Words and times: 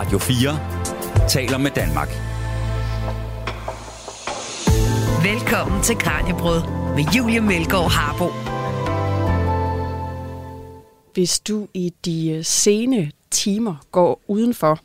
Radio 0.00 0.18
4 0.18 1.28
taler 1.28 1.58
med 1.58 1.70
Danmark. 1.70 2.08
Velkommen 5.32 5.82
til 5.82 5.96
Kranjebrød 5.98 6.62
med 6.96 7.04
Julie 7.16 7.40
Melgaard 7.40 7.90
Harbo. 7.90 8.26
Hvis 11.14 11.40
du 11.40 11.68
i 11.74 11.92
de 12.04 12.30
øh, 12.30 12.44
sene 12.44 13.10
timer 13.30 13.74
går 13.92 14.20
udenfor, 14.28 14.78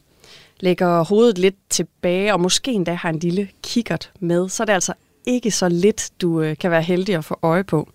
lægger 0.60 1.04
hovedet 1.04 1.38
lidt 1.38 1.56
tilbage 1.70 2.34
og 2.34 2.40
måske 2.40 2.72
endda 2.72 2.94
har 2.94 3.10
en 3.10 3.20
lille 3.20 3.50
kikkert 3.64 4.12
med, 4.20 4.50
så 4.50 4.64
er 4.64 4.66
det 4.66 4.74
altså 4.74 4.94
ikke 5.26 5.52
så 5.52 5.70
lidt, 5.70 6.12
du 6.22 6.42
øh, 6.42 6.58
kan 6.58 6.72
være 6.72 6.82
heldig 6.82 7.16
at 7.16 7.26
få 7.26 7.40
øje 7.42 7.64
på. 7.64 7.90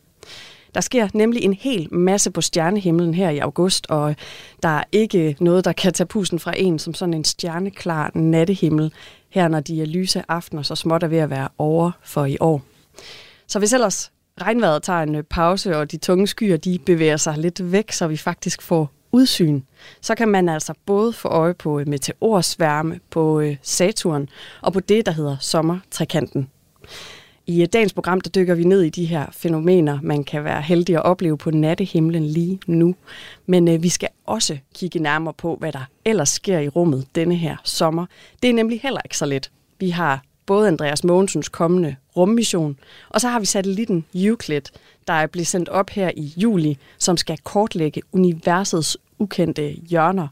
Der 0.75 0.80
sker 0.80 1.09
nemlig 1.14 1.43
en 1.43 1.55
hel 1.55 1.95
masse 1.95 2.30
på 2.30 2.41
stjernehimlen 2.41 3.14
her 3.14 3.30
i 3.30 3.39
august, 3.39 3.87
og 3.91 4.16
der 4.62 4.69
er 4.69 4.84
ikke 4.93 5.37
noget, 5.41 5.64
der 5.64 5.73
kan 5.73 5.93
tage 5.93 6.07
pusen 6.07 6.39
fra 6.39 6.52
en 6.57 6.79
som 6.79 6.95
sådan 6.95 7.14
en 7.14 7.25
stjerneklar 7.25 8.11
nattehimmel, 8.15 8.92
her 9.30 9.48
når 9.48 9.61
de 9.61 9.83
er 9.83 9.87
lyse 9.87 10.23
aftener 10.28 10.62
så 10.62 10.75
småt 10.75 11.02
er 11.02 11.09
ved 11.09 11.19
at 11.19 11.30
være 11.30 11.48
over 11.59 11.91
for 12.02 12.25
i 12.25 12.37
år. 12.41 12.62
Så 13.47 13.59
hvis 13.59 13.73
ellers 13.73 14.12
regnvejret 14.41 14.83
tager 14.83 15.02
en 15.02 15.14
øh, 15.14 15.23
pause, 15.23 15.77
og 15.77 15.92
de 15.92 15.97
tunge 15.97 16.27
skyer 16.27 16.56
de 16.56 16.78
bevæger 16.87 17.16
sig 17.16 17.39
lidt 17.39 17.73
væk, 17.73 17.92
så 17.92 18.06
vi 18.06 18.16
faktisk 18.16 18.62
får 18.62 18.91
udsyn, 19.12 19.61
så 20.00 20.14
kan 20.14 20.28
man 20.28 20.48
altså 20.48 20.75
både 20.87 21.12
få 21.12 21.28
øje 21.28 21.55
på 21.55 21.80
øh, 21.80 21.89
meteorsværme 21.89 23.00
på 23.11 23.41
øh, 23.41 23.56
Saturn 23.62 24.28
og 24.61 24.73
på 24.73 24.80
det, 24.80 25.06
der 25.06 25.12
hedder 25.12 25.37
sommertrekanten. 25.41 26.48
I 27.46 27.62
øh, 27.62 27.68
dagens 27.72 27.92
program, 27.92 28.20
der 28.20 28.30
dykker 28.30 28.54
vi 28.54 28.64
ned 28.64 28.82
i 28.82 28.88
de 28.88 29.04
her 29.04 29.26
fænomener, 29.32 29.98
man 30.02 30.24
kan 30.24 30.44
være 30.44 30.62
heldig 30.62 30.96
at 30.96 31.02
opleve 31.02 31.38
på 31.38 31.50
nattehimlen 31.50 32.26
lige 32.26 32.60
nu. 32.66 32.94
Men 33.46 33.68
øh, 33.68 33.82
vi 33.82 33.88
skal 33.88 34.08
også 34.26 34.58
kigge 34.74 34.98
nærmere 34.98 35.34
på, 35.34 35.56
hvad 35.60 35.72
der 35.72 35.84
ellers 36.04 36.28
sker 36.28 36.58
i 36.58 36.68
rummet 36.68 37.06
denne 37.14 37.36
her 37.36 37.56
sommer. 37.64 38.06
Det 38.42 38.50
er 38.50 38.54
nemlig 38.54 38.80
heller 38.80 39.00
ikke 39.04 39.16
så 39.16 39.26
let. 39.26 39.50
Vi 39.78 39.91
har 39.91 40.22
både 40.47 40.69
Andreas 40.69 41.05
Mogensens 41.05 41.48
kommende 41.48 41.97
rummission, 42.16 42.77
og 43.08 43.20
så 43.20 43.28
har 43.28 43.41
vi 43.41 43.47
satellitten 43.47 44.04
Euclid, 44.14 44.62
der 45.06 45.12
er 45.12 45.27
blevet 45.27 45.47
sendt 45.47 45.69
op 45.69 45.91
her 45.91 46.10
i 46.16 46.34
juli, 46.36 46.78
som 46.98 47.16
skal 47.16 47.38
kortlægge 47.44 48.02
universets 48.12 48.98
ukendte 49.19 49.70
hjørner, 49.70 50.28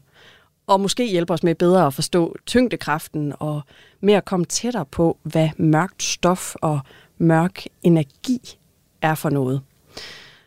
og 0.69 0.79
måske 0.79 1.05
hjælpe 1.05 1.33
os 1.33 1.43
med 1.43 1.55
bedre 1.55 1.85
at 1.85 1.93
forstå 1.93 2.35
tyngdekraften 2.45 3.33
og 3.39 3.61
med 4.01 4.13
at 4.13 4.25
komme 4.25 4.45
tættere 4.45 4.85
på, 4.85 5.17
hvad 5.23 5.49
mørkt 5.57 6.03
stof 6.03 6.55
og 6.55 6.79
mørk 7.17 7.63
energi 7.83 8.57
er 9.01 9.15
for 9.15 9.29
noget. 9.29 9.61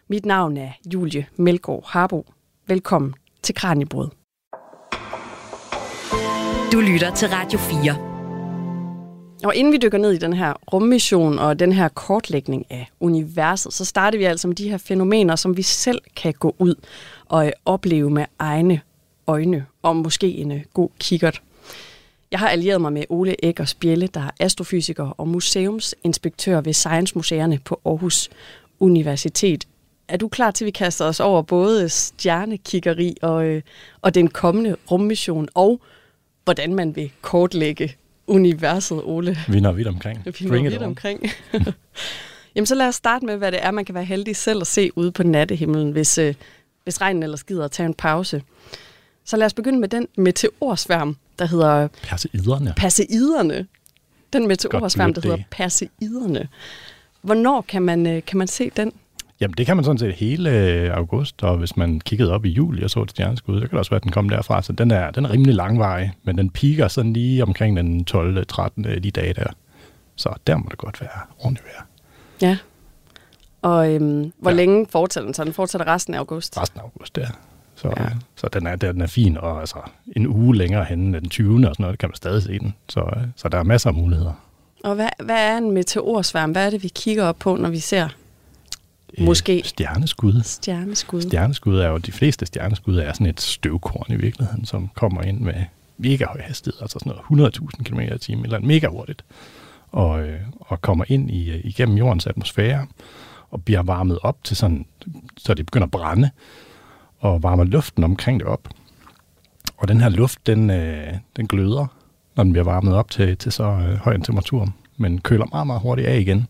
Mit 0.09 0.27
navn 0.27 0.57
er 0.57 0.71
Julie 0.95 1.27
Melgaard 1.37 1.85
Harbo. 1.87 2.27
Velkommen 2.67 3.15
til 3.43 3.55
Kranjebrud. 3.55 4.09
Du 6.73 6.81
lytter 6.81 7.15
til 7.15 7.29
Radio 7.29 7.59
4. 7.59 7.97
Og 9.45 9.55
inden 9.55 9.73
vi 9.73 9.79
dykker 9.79 9.99
ned 9.99 10.13
i 10.13 10.19
den 10.19 10.33
her 10.33 10.53
rummission 10.73 11.39
og 11.39 11.59
den 11.59 11.73
her 11.73 11.89
kortlægning 11.89 12.67
af 12.71 12.91
universet, 13.01 13.73
så 13.73 13.85
starter 13.85 14.19
vi 14.19 14.25
altså 14.25 14.49
med 14.49 14.57
de 14.57 14.71
her 14.71 14.79
fænomener, 14.79 15.37
som 15.37 15.57
vi 15.57 15.63
selv 15.63 16.01
kan 16.17 16.33
gå 16.33 16.57
ud 16.59 16.75
og 17.29 17.53
opleve 17.65 18.11
med 18.11 18.25
egne 18.39 18.81
øjne, 19.33 19.67
og 19.83 19.97
måske 19.97 20.29
en 20.29 20.53
øh, 20.53 20.61
god 20.75 20.89
kikkert. 20.99 21.43
Jeg 22.31 22.41
har 22.41 22.49
allieret 22.49 22.81
mig 22.81 22.93
med 22.93 23.05
Ole 23.09 23.45
Eggers 23.45 23.75
Bjelle, 23.75 24.07
der 24.07 24.21
er 24.21 24.31
astrofysiker 24.41 25.05
og 25.05 25.29
museumsinspektør 25.29 26.61
ved 26.61 26.73
Science 26.73 27.15
Museerne 27.15 27.59
på 27.65 27.81
Aarhus 27.85 28.31
Universitet. 28.81 29.65
Er 30.09 30.17
du 30.17 30.29
klar 30.29 30.51
til, 30.51 30.65
at 30.65 30.67
vi 30.67 30.71
kaster 30.71 31.05
os 31.05 31.21
over 31.21 31.43
både 31.43 31.89
stjernekiggeri 31.89 33.17
og, 33.23 33.45
øh, 33.45 33.63
og 34.03 34.15
den 34.15 34.29
kommende 34.29 34.77
rummission, 34.91 35.49
og 35.55 35.81
hvordan 36.45 36.75
man 36.75 36.97
vil 36.97 37.11
kortlægge 37.21 37.97
universet, 38.27 39.01
Ole? 39.05 39.37
Vi 39.49 39.61
når 39.61 39.73
vidt 39.73 39.89
omkring. 39.89 40.23
Vi 40.25 40.47
når 40.47 40.63
vidt 40.63 40.83
omkring. 40.83 41.23
Jamen 42.55 42.67
så 42.67 42.75
lad 42.75 42.89
os 42.89 42.95
starte 42.95 43.27
med, 43.27 43.37
hvad 43.37 43.53
det 43.53 43.65
er, 43.65 43.71
man 43.71 43.85
kan 43.85 43.95
være 43.95 44.05
heldig 44.05 44.37
selv 44.37 44.61
at 44.61 44.67
se 44.67 44.91
ude 44.97 45.13
på 45.13 45.23
nattehimlen, 45.23 45.93
hvis, 45.93 46.19
øh, 46.19 46.35
hvis 46.85 47.01
regnen 47.01 47.23
ellers 47.23 47.45
gider 47.45 47.65
at 47.65 47.71
tage 47.71 47.87
en 47.87 47.95
pause. 47.95 48.43
Så 49.25 49.37
lad 49.37 49.47
os 49.47 49.55
begynde 49.55 49.79
med 49.81 49.89
den 49.89 50.09
meteorsværm, 50.17 51.17
der 51.39 51.45
hedder... 51.45 51.89
Perseiderne. 52.03 52.75
Perseiderne. 52.77 53.67
Den 54.33 54.49
meteorsværm, 54.49 55.15
der 55.15 55.21
hedder 55.21 55.39
Perseiderne. 55.51 56.49
Hvornår 57.23 57.65
kan 57.69 57.83
man, 57.83 58.07
øh, 58.07 58.23
kan 58.27 58.39
man 58.39 58.49
se 58.49 58.71
den? 58.77 58.93
Jamen, 59.41 59.55
det 59.59 59.67
kan 59.67 59.77
man 59.77 59.85
sådan 59.85 59.99
set 59.99 60.15
hele 60.15 60.51
øh, 60.51 60.97
august, 60.97 61.43
og 61.43 61.57
hvis 61.59 61.77
man 61.77 62.01
kiggede 62.01 62.33
op 62.33 62.45
i 62.45 62.49
juli 62.49 62.83
og 62.83 62.91
så 62.91 63.03
et 63.03 63.11
stjerneskud, 63.11 63.55
så 63.57 63.61
kan 63.61 63.71
det 63.71 63.79
også 63.79 63.91
være, 63.91 63.97
at 63.97 64.03
den 64.03 64.13
kom 64.13 64.29
derfra. 64.29 64.63
Så 64.63 64.73
den 64.73 64.91
er, 64.91 65.11
den 65.11 65.25
er 65.25 65.31
rimelig 65.31 65.55
langvarig, 65.55 66.13
men 66.23 66.39
den 66.39 66.51
piker 66.51 66.89
sådan 66.89 67.13
lige 67.13 67.43
omkring 67.43 67.77
den 67.77 68.05
12. 68.05 68.47
13. 68.47 68.85
de 69.03 69.11
dage 69.11 69.35
der. 69.35 69.47
Så 70.17 70.35
der 70.47 70.57
må 70.57 70.67
det 70.71 70.79
godt 70.79 71.01
være 71.01 71.11
ordentligt 71.39 71.67
vejr. 71.67 71.87
Ja. 72.43 72.59
Og 73.63 73.95
øhm, 73.95 74.33
hvor 74.39 74.51
ja. 74.51 74.57
længe 74.57 74.87
fortsætter 74.91 75.27
den 75.27 75.35
så? 75.35 75.45
Den 75.45 75.53
fortsætter 75.53 75.87
resten 75.87 76.15
af 76.15 76.19
august? 76.19 76.59
Resten 76.61 76.81
af 76.81 76.85
august, 76.85 77.19
ja. 77.19 77.27
Så, 77.83 77.95
ja. 77.97 78.09
så 78.37 78.49
den, 78.49 78.67
er, 78.67 78.77
den 78.77 79.01
er 79.01 79.07
fin, 79.07 79.37
og 79.37 79.61
altså 79.61 79.79
en 80.17 80.27
uge 80.27 80.57
længere 80.57 80.85
hen 80.85 81.15
den 81.15 81.29
20. 81.29 81.55
og 81.69 81.75
sådan 81.75 81.75
noget, 81.79 81.99
kan 81.99 82.09
man 82.09 82.15
stadig 82.15 82.43
se 82.43 82.59
den. 82.59 82.75
Så, 82.89 83.15
så 83.37 83.49
der 83.49 83.59
er 83.59 83.63
masser 83.63 83.91
af 83.91 83.95
muligheder. 83.95 84.33
Og 84.85 84.95
hvad, 84.95 85.09
hvad 85.25 85.53
er 85.53 85.57
en 85.57 85.71
meteorsværm? 85.71 86.53
Hvad 86.53 86.67
er 86.67 86.71
det, 86.71 86.83
vi 86.83 86.89
kigger 86.89 87.25
op 87.25 87.37
på, 87.39 87.57
når 87.57 87.71
vi 87.71 87.79
ser 87.79 88.09
øh, 89.19 89.25
Måske. 89.25 89.63
Stjerneskud. 89.65 90.43
Stjerneskud. 90.45 91.23
Stjerneskud 91.23 91.79
er 91.79 91.89
jo, 91.89 91.99
de 91.99 92.13
fleste 92.13 92.47
stjerneskud 92.47 92.99
er 92.99 93.13
sådan 93.13 93.27
et 93.27 93.41
støvkorn 93.41 94.13
i 94.13 94.17
virkeligheden, 94.17 94.65
som 94.65 94.91
kommer 94.95 95.23
ind 95.23 95.41
med 95.41 95.55
mega 95.99 96.25
høj 96.25 96.41
hastighed, 96.41 96.83
altså 96.83 96.99
sådan 96.99 97.13
noget 97.31 97.55
100.000 97.57 97.83
km 97.83 98.01
i 98.01 98.19
timen, 98.19 98.45
eller 98.45 98.61
mega 98.61 98.87
hurtigt, 98.87 99.25
og, 99.93 100.23
øh, 100.23 100.41
og 100.61 100.83
kommer 100.83 101.05
ind 101.09 101.31
i, 101.31 101.61
igennem 101.61 101.97
jordens 101.97 102.27
atmosfære, 102.27 102.87
og 103.51 103.65
bliver 103.65 103.83
varmet 103.83 104.19
op 104.23 104.45
til 104.45 104.57
sådan, 104.57 104.87
så 105.39 105.55
det 105.55 105.67
begynder 105.67 105.87
at 105.87 105.91
brænde 105.91 106.31
og 107.23 107.43
varmer 107.43 107.65
luften 107.65 108.05
omkring 108.05 108.41
det 108.41 108.49
op. 108.49 108.69
Og 109.77 109.89
den 109.89 110.01
her 110.01 110.09
luft, 110.09 110.47
den, 110.47 110.71
øh, 110.71 111.13
den 111.37 111.47
gløder, 111.47 111.87
når 112.37 112.45
den 112.45 112.53
bliver 112.53 112.65
varmet 112.65 112.95
op 112.95 113.11
til, 113.11 113.37
til 113.37 113.53
så 113.53 113.65
øh, 113.65 113.95
høj 113.95 114.15
en 114.15 114.23
temperatur, 114.23 114.69
men 114.97 115.21
køler 115.21 115.47
meget, 115.53 115.67
meget 115.67 115.83
hurtigt 115.83 116.09
af 116.09 116.21
igen. 116.21 116.47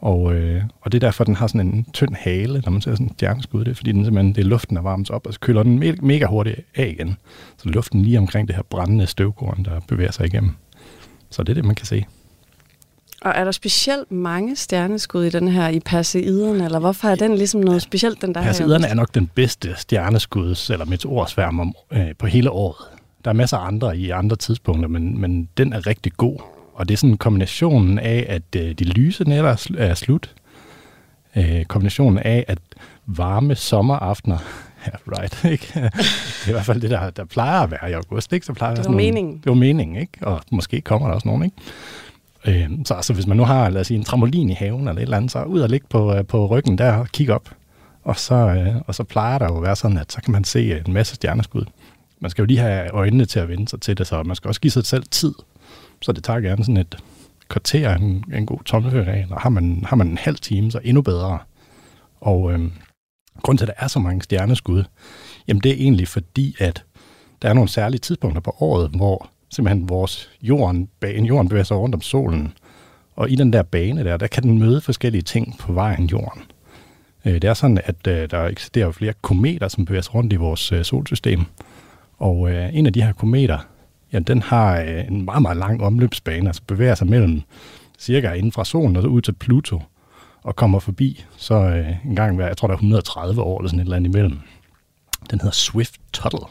Og, 0.00 0.34
øh, 0.34 0.62
og 0.80 0.92
det 0.92 1.02
er 1.02 1.06
derfor, 1.06 1.24
den 1.24 1.34
har 1.34 1.46
sådan 1.46 1.60
en 1.60 1.86
tynd 1.92 2.14
hale, 2.14 2.62
når 2.64 2.70
man 2.72 2.80
ser 2.80 2.90
sådan 2.90 3.06
en 3.06 3.12
stjerneskud. 3.12 3.64
Det 3.64 3.70
er 3.70 3.74
fordi, 3.74 3.92
den 3.92 4.04
simpelthen, 4.04 4.34
det 4.34 4.40
er 4.40 4.44
luften, 4.44 4.76
der 4.76 4.82
varmes 4.82 5.10
op, 5.10 5.26
og 5.26 5.32
så 5.32 5.40
køler 5.40 5.62
den 5.62 5.78
mega, 5.78 5.96
mega 6.02 6.26
hurtigt 6.26 6.60
af 6.74 6.86
igen. 6.86 7.16
Så 7.56 7.68
luften 7.68 8.02
lige 8.02 8.18
omkring 8.18 8.48
det 8.48 8.56
her 8.56 8.62
brændende 8.62 9.06
støvkorn, 9.06 9.64
der 9.64 9.80
bevæger 9.88 10.10
sig 10.10 10.26
igennem. 10.26 10.50
Så 11.30 11.42
det 11.42 11.48
er 11.48 11.54
det, 11.54 11.64
man 11.64 11.74
kan 11.74 11.86
se. 11.86 12.04
Og 13.26 13.32
er 13.36 13.44
der 13.44 13.52
specielt 13.52 14.12
mange 14.12 14.56
stjerneskud 14.56 15.24
i 15.24 15.30
den 15.30 15.48
her 15.48 15.68
i 15.68 15.80
Perseiderne, 15.80 16.64
eller 16.64 16.78
hvorfor 16.78 17.08
er 17.08 17.14
den 17.14 17.34
ligesom 17.34 17.60
noget 17.60 17.82
specielt, 17.82 18.22
den 18.22 18.34
der 18.34 18.42
Perseiderne 18.42 18.86
er 18.86 18.94
nok 18.94 19.14
den 19.14 19.30
bedste 19.34 19.70
stjerneskuds- 19.70 20.72
eller 20.72 20.84
meteorsværm 20.84 21.72
øh, 21.92 22.06
på 22.18 22.26
hele 22.26 22.50
året. 22.50 22.76
Der 23.24 23.30
er 23.30 23.34
masser 23.34 23.56
af 23.56 23.66
andre 23.66 23.96
i 23.96 24.10
andre 24.10 24.36
tidspunkter, 24.36 24.88
men, 24.88 25.20
men 25.20 25.48
den 25.56 25.72
er 25.72 25.86
rigtig 25.86 26.12
god. 26.12 26.38
Og 26.74 26.88
det 26.88 26.94
er 26.94 26.98
sådan 26.98 27.16
kombinationen 27.16 27.98
af, 27.98 28.26
at 28.28 28.62
øh, 28.62 28.72
de 28.72 28.84
lyse 28.84 29.24
nætter 29.24 29.50
er, 29.50 29.56
sl- 29.56 29.80
er 29.80 29.94
slut. 29.94 30.34
Øh, 31.36 31.64
kombinationen 31.64 32.18
af, 32.18 32.44
at 32.48 32.58
varme 33.06 33.54
sommeraftener 33.54 34.38
Ja, 34.86 35.18
right. 35.18 35.44
Ikke? 35.52 35.70
Det 35.74 35.82
er 36.44 36.48
i 36.48 36.52
hvert 36.52 36.64
fald 36.64 36.80
det, 36.80 36.90
der, 36.90 37.10
der 37.10 37.24
plejer 37.24 37.60
at 37.60 37.70
være 37.70 37.90
i 37.90 37.92
august. 37.92 38.32
Ikke? 38.32 38.46
Så 38.46 38.52
plejer 38.52 38.74
det 38.74 38.84
var 38.84 38.90
meningen. 38.90 39.36
Det 39.36 39.46
var 39.46 39.54
meningen, 39.54 39.96
ikke? 39.96 40.12
Og 40.22 40.40
måske 40.52 40.80
kommer 40.80 41.08
der 41.08 41.14
også 41.14 41.28
nogen, 41.28 41.44
ikke? 41.44 41.56
Øh, 42.46 42.70
så 42.84 42.94
altså, 42.94 43.12
hvis 43.12 43.26
man 43.26 43.36
nu 43.36 43.44
har 43.44 43.70
lad 43.70 43.80
os 43.80 43.86
sige, 43.86 43.98
en 43.98 44.04
trampolin 44.04 44.50
i 44.50 44.54
haven 44.54 44.88
eller 44.88 44.92
et 44.92 45.02
eller 45.02 45.16
andet, 45.16 45.30
så 45.30 45.42
ud 45.42 45.60
og 45.60 45.68
ligge 45.68 45.86
på, 45.90 46.14
øh, 46.14 46.24
på 46.24 46.46
ryggen 46.46 46.78
der 46.78 46.92
og 46.92 47.08
kigge 47.08 47.34
op. 47.34 47.50
Og 48.04 48.16
så, 48.18 48.34
øh, 48.34 48.76
og 48.86 48.94
så 48.94 49.04
plejer 49.04 49.38
der 49.38 49.46
jo 49.46 49.56
at 49.56 49.62
være 49.62 49.76
sådan, 49.76 49.98
at 49.98 50.12
så 50.12 50.22
kan 50.22 50.32
man 50.32 50.44
se 50.44 50.82
en 50.86 50.92
masse 50.92 51.14
stjerneskud. 51.14 51.64
Man 52.20 52.30
skal 52.30 52.42
jo 52.42 52.46
lige 52.46 52.58
have 52.58 52.90
øjnene 52.90 53.24
til 53.24 53.40
at 53.40 53.48
vende 53.48 53.68
sig 53.68 53.80
til 53.80 53.98
det, 53.98 54.06
så 54.06 54.22
man 54.22 54.36
skal 54.36 54.48
også 54.48 54.60
give 54.60 54.70
sig 54.70 54.86
selv 54.86 55.04
tid. 55.10 55.34
Så 56.02 56.12
det 56.12 56.24
tager 56.24 56.40
gerne 56.40 56.64
sådan 56.64 56.76
et 56.76 56.96
kvarter 57.48 57.94
en, 57.94 58.24
en 58.34 58.46
god 58.46 58.58
tommelfingerregel, 58.64 59.32
og 59.32 59.40
har 59.40 59.50
man, 59.50 59.84
har 59.86 59.96
man 59.96 60.06
en 60.06 60.18
halv 60.18 60.36
time, 60.36 60.70
så 60.70 60.80
endnu 60.84 61.02
bedre. 61.02 61.38
Og 62.20 62.52
øh, 62.52 62.60
grund 63.42 63.58
til, 63.58 63.64
at 63.64 63.68
der 63.78 63.84
er 63.84 63.88
så 63.88 63.98
mange 63.98 64.22
stjerneskud, 64.22 64.84
jamen 65.48 65.62
det 65.62 65.70
er 65.70 65.76
egentlig 65.76 66.08
fordi, 66.08 66.56
at 66.58 66.84
der 67.42 67.48
er 67.48 67.52
nogle 67.52 67.68
særlige 67.68 67.98
tidspunkter 67.98 68.40
på 68.40 68.56
året, 68.60 68.90
hvor 68.90 69.28
simpelthen 69.50 69.88
vores 69.88 70.30
jorden, 70.42 70.88
bane, 71.00 71.26
jorden 71.26 71.48
bevæger 71.48 71.64
sig 71.64 71.76
rundt 71.76 71.94
om 71.94 72.00
solen. 72.00 72.52
Og 73.16 73.30
i 73.30 73.34
den 73.34 73.52
der 73.52 73.62
bane 73.62 74.04
der, 74.04 74.16
der 74.16 74.26
kan 74.26 74.42
den 74.42 74.58
møde 74.58 74.80
forskellige 74.80 75.22
ting 75.22 75.58
på 75.58 75.72
vejen 75.72 76.06
jorden. 76.06 76.42
Øh, 77.24 77.34
det 77.34 77.44
er 77.44 77.54
sådan, 77.54 77.80
at 77.84 78.06
øh, 78.06 78.30
der 78.30 78.44
eksisterer 78.44 78.92
flere 78.92 79.12
kometer, 79.22 79.68
som 79.68 79.84
bevæger 79.84 80.02
sig 80.02 80.14
rundt 80.14 80.32
i 80.32 80.36
vores 80.36 80.72
øh, 80.72 80.84
solsystem. 80.84 81.44
Og 82.18 82.52
en 82.74 82.86
af 82.86 82.92
de 82.92 83.02
her 83.02 83.12
kometer, 83.12 83.58
ja, 84.12 84.18
den 84.18 84.42
har 84.42 84.76
en 84.80 85.24
meget, 85.24 85.42
meget 85.42 85.56
lang 85.56 85.82
omløbsbane, 85.82 86.48
altså 86.48 86.62
bevæger 86.66 86.94
sig 86.94 87.06
mellem 87.06 87.42
cirka 87.98 88.32
inden 88.32 88.52
fra 88.52 88.64
solen 88.64 88.96
og 88.96 89.02
så 89.02 89.08
ud 89.08 89.20
til 89.20 89.32
Pluto, 89.32 89.82
og 90.42 90.56
kommer 90.56 90.78
forbi 90.78 91.24
så 91.36 91.84
en 92.04 92.16
gang 92.16 92.36
hver, 92.36 92.46
jeg 92.46 92.56
tror 92.56 92.68
der 92.68 92.72
er 92.72 92.78
130 92.78 93.42
år 93.42 93.58
eller 93.58 93.68
sådan 93.68 93.80
et 93.80 93.84
eller 93.84 93.96
andet 93.96 94.10
imellem. 94.10 94.38
Den 95.30 95.40
hedder 95.40 95.54
Swift 95.54 96.00
Tuttle, 96.12 96.46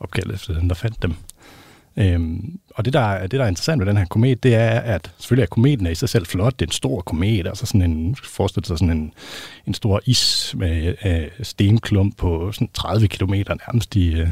opkaldt 0.00 0.34
efter 0.34 0.54
den, 0.54 0.68
der 0.68 0.74
fandt 0.74 1.02
dem. 1.02 1.14
Øhm, 1.96 2.58
og 2.74 2.84
det 2.84 2.92
der, 2.92 3.20
det, 3.20 3.30
der 3.30 3.44
er 3.44 3.48
interessant 3.48 3.80
ved 3.80 3.86
den 3.86 3.96
her 3.96 4.04
komet, 4.04 4.42
det 4.42 4.54
er, 4.54 4.80
at 4.80 5.12
selvfølgelig 5.18 5.42
er 5.42 5.46
kometen 5.46 5.86
er 5.86 5.90
i 5.90 5.94
sig 5.94 6.08
selv 6.08 6.26
flot. 6.26 6.52
Det 6.52 6.62
er 6.62 6.68
en 6.68 6.72
stor 6.72 7.00
komet, 7.00 7.46
altså 7.46 7.66
sådan 7.66 7.82
en, 7.82 8.16
forestil 8.24 8.64
sig 8.64 8.78
sådan 8.78 8.96
en, 8.96 9.12
en 9.66 9.74
stor 9.74 10.00
is 10.04 10.54
med 10.58 10.94
øh, 11.04 11.28
stenklump 11.42 12.16
på 12.16 12.52
sådan 12.52 12.68
30 12.74 13.08
km 13.08 13.34
nærmest 13.34 13.96
i, 13.96 14.14
øh, 14.14 14.28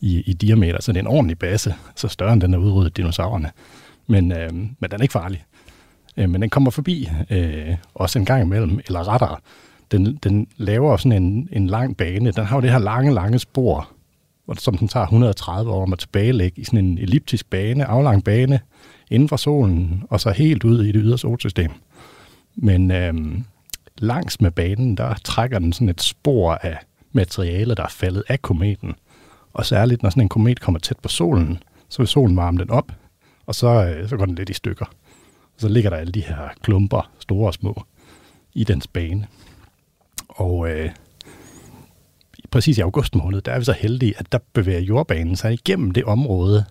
i, 0.00 0.20
i 0.20 0.32
diameter. 0.32 0.82
Så 0.82 0.92
det 0.92 0.98
er 0.98 1.02
en 1.02 1.06
ordentlig 1.06 1.38
base, 1.38 1.74
så 1.96 2.08
større 2.08 2.32
end 2.32 2.40
den 2.40 2.52
der 2.52 2.58
udryddet 2.58 2.96
dinosaurerne. 2.96 3.50
Men, 4.06 4.32
øh, 4.32 4.52
men 4.52 4.90
den 4.90 4.92
er 4.92 5.02
ikke 5.02 5.12
farlig. 5.12 5.44
Øh, 6.16 6.30
men 6.30 6.42
den 6.42 6.50
kommer 6.50 6.70
forbi 6.70 7.08
øh, 7.30 7.76
også 7.94 8.18
en 8.18 8.24
gang 8.24 8.42
imellem, 8.42 8.80
eller 8.86 9.08
rettere, 9.08 9.36
den, 9.92 10.16
den 10.16 10.46
laver 10.56 10.96
sådan 10.96 11.22
en, 11.22 11.48
en 11.52 11.66
lang 11.66 11.96
bane. 11.96 12.30
Den 12.30 12.44
har 12.44 12.56
jo 12.56 12.62
det 12.62 12.70
her 12.70 12.78
lange, 12.78 13.14
lange 13.14 13.38
spor, 13.38 13.88
som 14.54 14.78
den 14.78 14.88
tager 14.88 15.06
130 15.06 15.72
år 15.72 15.82
om 15.82 15.92
at 15.92 15.98
tilbagelægge 15.98 16.60
i 16.60 16.64
sådan 16.64 16.84
en 16.84 16.98
elliptisk 16.98 17.50
bane, 17.50 17.84
aflang 17.84 18.24
bane, 18.24 18.60
inden 19.10 19.28
for 19.28 19.36
solen, 19.36 20.04
og 20.10 20.20
så 20.20 20.30
helt 20.30 20.64
ud 20.64 20.84
i 20.84 20.92
det 20.92 21.02
ydre 21.04 21.18
solsystem. 21.18 21.70
Men 22.56 22.90
øhm, 22.90 23.44
langs 23.98 24.40
med 24.40 24.50
banen, 24.50 24.96
der 24.96 25.14
trækker 25.24 25.58
den 25.58 25.72
sådan 25.72 25.88
et 25.88 26.02
spor 26.02 26.54
af 26.54 26.78
materiale, 27.12 27.74
der 27.74 27.82
er 27.82 27.88
faldet 27.88 28.22
af 28.28 28.42
kometen. 28.42 28.94
Og 29.52 29.66
særligt, 29.66 30.02
når 30.02 30.10
sådan 30.10 30.22
en 30.22 30.28
komet 30.28 30.60
kommer 30.60 30.78
tæt 30.78 30.98
på 31.02 31.08
solen, 31.08 31.58
så 31.88 31.98
vil 31.98 32.08
solen 32.08 32.36
varme 32.36 32.58
den 32.58 32.70
op, 32.70 32.92
og 33.46 33.54
så, 33.54 33.68
øh, 33.68 34.08
så 34.08 34.16
går 34.16 34.26
den 34.26 34.34
lidt 34.34 34.50
i 34.50 34.54
stykker. 34.54 34.84
Og 35.54 35.60
så 35.60 35.68
ligger 35.68 35.90
der 35.90 35.96
alle 35.96 36.12
de 36.12 36.20
her 36.20 36.48
klumper, 36.62 37.10
store 37.18 37.46
og 37.46 37.54
små, 37.54 37.82
i 38.54 38.64
dens 38.64 38.86
bane. 38.86 39.26
Og 40.28 40.70
øh, 40.70 40.90
præcis 42.50 42.78
i 42.78 42.80
august 42.80 43.14
måned, 43.14 43.40
der 43.40 43.52
er 43.52 43.58
vi 43.58 43.64
så 43.64 43.72
heldige, 43.72 44.14
at 44.18 44.32
der 44.32 44.38
bevæger 44.52 44.80
jordbanen 44.80 45.36
sig 45.36 45.52
igennem 45.52 45.90
det 45.90 46.04
område, 46.04 46.64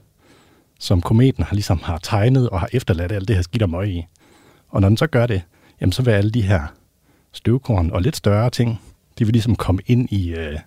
som 0.80 1.01
kometen 1.01 1.44
har 1.44 1.56
ligesom 1.56 1.80
har 1.83 1.98
tegnet 1.98 2.50
og 2.50 2.60
har 2.60 2.69
efterladt 2.74 3.12
alt 3.12 3.27
det 3.27 3.36
her 3.36 3.44
skidt 3.44 3.63
og 3.63 3.69
møg 3.69 3.89
i. 3.89 4.06
Og 4.69 4.81
når 4.81 4.89
den 4.89 4.98
så 4.98 5.07
gør 5.07 5.27
det, 5.27 5.42
jamen 5.81 5.92
så 5.92 6.01
vil 6.04 6.12
alle 6.12 6.31
de 6.31 6.42
her 6.42 6.62
støvkorn 7.31 7.92
og 7.92 8.01
lidt 8.01 8.16
større 8.16 8.50
ting, 8.50 8.81
de 9.19 9.25
vil 9.25 9.33
ligesom 9.33 9.56
komme 9.56 9.81
ind 9.86 10.12
i, 10.12 10.30
øh, 10.33 10.60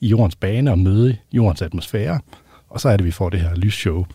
i 0.00 0.08
jordens 0.08 0.36
bane 0.36 0.70
og 0.70 0.78
møde 0.78 1.16
jordens 1.32 1.62
atmosfære, 1.62 2.20
og 2.68 2.80
så 2.80 2.88
er 2.88 2.96
det, 2.96 3.06
vi 3.06 3.10
får 3.10 3.30
det 3.30 3.40
her 3.40 3.54
lysshow. 3.54 4.06